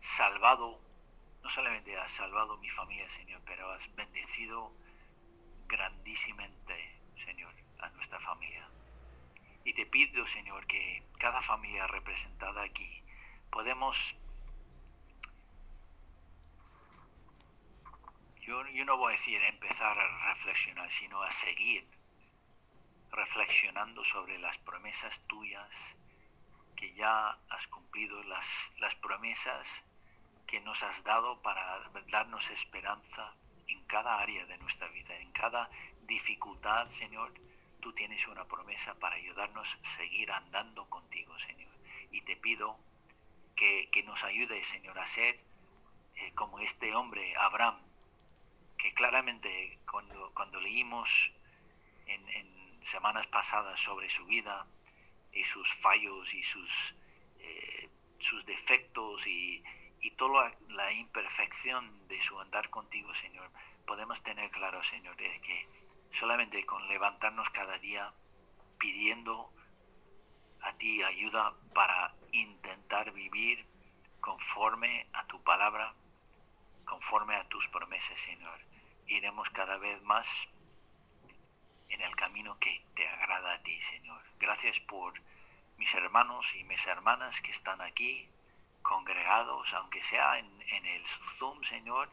salvado, 0.00 0.80
no 1.46 1.50
solamente 1.50 1.96
has 1.96 2.10
salvado 2.10 2.56
mi 2.56 2.68
familia, 2.68 3.08
Señor, 3.08 3.40
pero 3.46 3.70
has 3.70 3.94
bendecido 3.94 4.72
grandísimamente, 5.68 6.98
Señor, 7.16 7.54
a 7.78 7.88
nuestra 7.90 8.18
familia. 8.18 8.68
Y 9.62 9.72
te 9.72 9.86
pido, 9.86 10.26
Señor, 10.26 10.66
que 10.66 11.04
cada 11.20 11.40
familia 11.40 11.86
representada 11.86 12.64
aquí 12.64 13.00
podemos 13.48 14.16
yo, 18.40 18.64
no 18.64 18.96
voy 18.96 19.12
a 19.12 19.16
decir 19.16 19.40
empezar 19.42 19.96
a 19.96 20.28
reflexionar, 20.30 20.90
sino 20.90 21.22
a 21.22 21.30
seguir 21.30 21.86
reflexionando 23.12 24.02
sobre 24.02 24.36
las 24.40 24.58
promesas 24.58 25.24
tuyas 25.28 25.96
que 26.74 26.92
ya 26.94 27.38
has 27.50 27.68
cumplido, 27.68 28.20
las, 28.24 28.72
las 28.78 28.96
promesas 28.96 29.85
que 30.46 30.60
nos 30.60 30.82
has 30.82 31.02
dado 31.02 31.40
para 31.42 31.90
darnos 32.08 32.50
esperanza 32.50 33.34
en 33.66 33.82
cada 33.84 34.20
área 34.20 34.46
de 34.46 34.58
nuestra 34.58 34.88
vida, 34.88 35.16
en 35.18 35.32
cada 35.32 35.68
dificultad, 36.02 36.88
Señor. 36.88 37.32
Tú 37.80 37.92
tienes 37.92 38.26
una 38.28 38.46
promesa 38.46 38.94
para 38.94 39.16
ayudarnos 39.16 39.76
a 39.76 39.84
seguir 39.84 40.30
andando 40.30 40.88
contigo, 40.88 41.38
Señor. 41.38 41.72
Y 42.10 42.22
te 42.22 42.36
pido 42.36 42.78
que, 43.54 43.88
nos 44.04 44.22
ayude, 44.24 44.62
Señor, 44.62 44.98
a 44.98 45.06
ser 45.06 45.40
eh, 46.16 46.32
como 46.34 46.60
este 46.60 46.94
hombre, 46.94 47.34
Abraham, 47.36 47.80
que 48.78 48.92
claramente 48.94 49.80
cuando, 49.90 50.32
cuando 50.34 50.60
leímos 50.60 51.32
en, 52.06 52.46
semanas 52.84 53.26
pasadas 53.26 53.80
sobre 53.80 54.08
su 54.08 54.24
vida 54.26 54.64
y 55.32 55.42
sus 55.42 55.74
fallos 55.74 56.32
y 56.34 56.42
sus, 56.44 56.94
eh, 57.40 57.90
sus 58.20 58.46
defectos 58.46 59.26
y, 59.26 59.64
y 60.06 60.12
toda 60.12 60.52
la, 60.68 60.92
imperfección 60.92 62.06
de 62.06 62.20
su 62.20 62.38
andar 62.38 62.70
contigo, 62.70 63.12
Señor, 63.12 63.50
podemos 63.86 64.22
tener 64.22 64.48
claro, 64.52 64.80
Señor, 64.84 65.16
que 65.16 65.68
solamente 66.12 66.64
con 66.64 66.86
levantarnos 66.86 67.50
cada 67.50 67.76
día 67.80 68.14
pidiendo 68.78 69.50
a 70.60 70.72
ti 70.74 71.02
ayuda 71.02 71.54
para 71.74 72.14
intentar 72.30 73.10
vivir 73.12 73.66
conforme 74.20 75.08
a 75.12 75.26
tu 75.26 75.42
palabra, 75.42 75.92
conforme 76.84 77.34
a 77.34 77.48
tus 77.48 77.66
promesas, 77.68 78.20
Señor. 78.20 78.60
Iremos 79.08 79.50
cada 79.50 79.76
vez 79.76 80.00
más 80.04 80.48
en 81.88 82.00
el 82.00 82.14
camino 82.14 82.60
que 82.60 82.80
te 82.94 83.08
agrada 83.08 83.54
a 83.54 83.62
ti, 83.64 83.80
Señor. 83.80 84.22
Gracias 84.38 84.78
por 84.78 85.20
mis 85.78 85.92
hermanos 85.94 86.54
y 86.54 86.62
mis 86.62 86.86
hermanas 86.86 87.40
que 87.40 87.50
están 87.50 87.80
aquí 87.80 88.30
congregados, 88.86 89.74
aunque 89.74 90.02
sea 90.02 90.38
en, 90.38 90.86
el 90.86 91.06
Zoom, 91.06 91.62
Señor. 91.64 92.08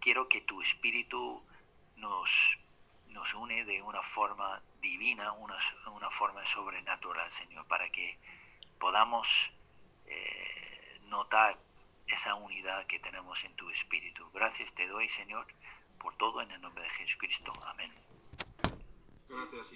Quiero 0.00 0.28
que 0.28 0.40
tu 0.40 0.62
espíritu 0.62 1.42
nos, 1.96 2.58
nos 3.08 3.34
une 3.34 3.64
de 3.64 3.82
una 3.82 4.02
forma 4.02 4.62
divina, 4.80 5.32
una, 5.32 5.58
una 5.92 6.10
forma 6.10 6.44
sobrenatural, 6.46 7.30
Señor, 7.32 7.66
para 7.66 7.90
que 7.90 8.18
podamos 8.78 9.50
eh, 10.06 11.00
notar 11.08 11.58
esa 12.06 12.34
unidad 12.36 12.86
que 12.86 13.00
tenemos 13.00 13.42
en 13.44 13.54
tu 13.56 13.68
espíritu. 13.70 14.30
Gracias 14.32 14.72
te 14.74 14.86
doy, 14.86 15.08
Señor, 15.08 15.46
por 15.98 16.16
todo 16.16 16.40
en 16.40 16.50
el 16.52 16.60
nombre 16.60 16.84
de 16.84 16.90
Jesucristo. 16.90 17.52
Amén. 17.64 17.92
Gracias. 19.28 19.72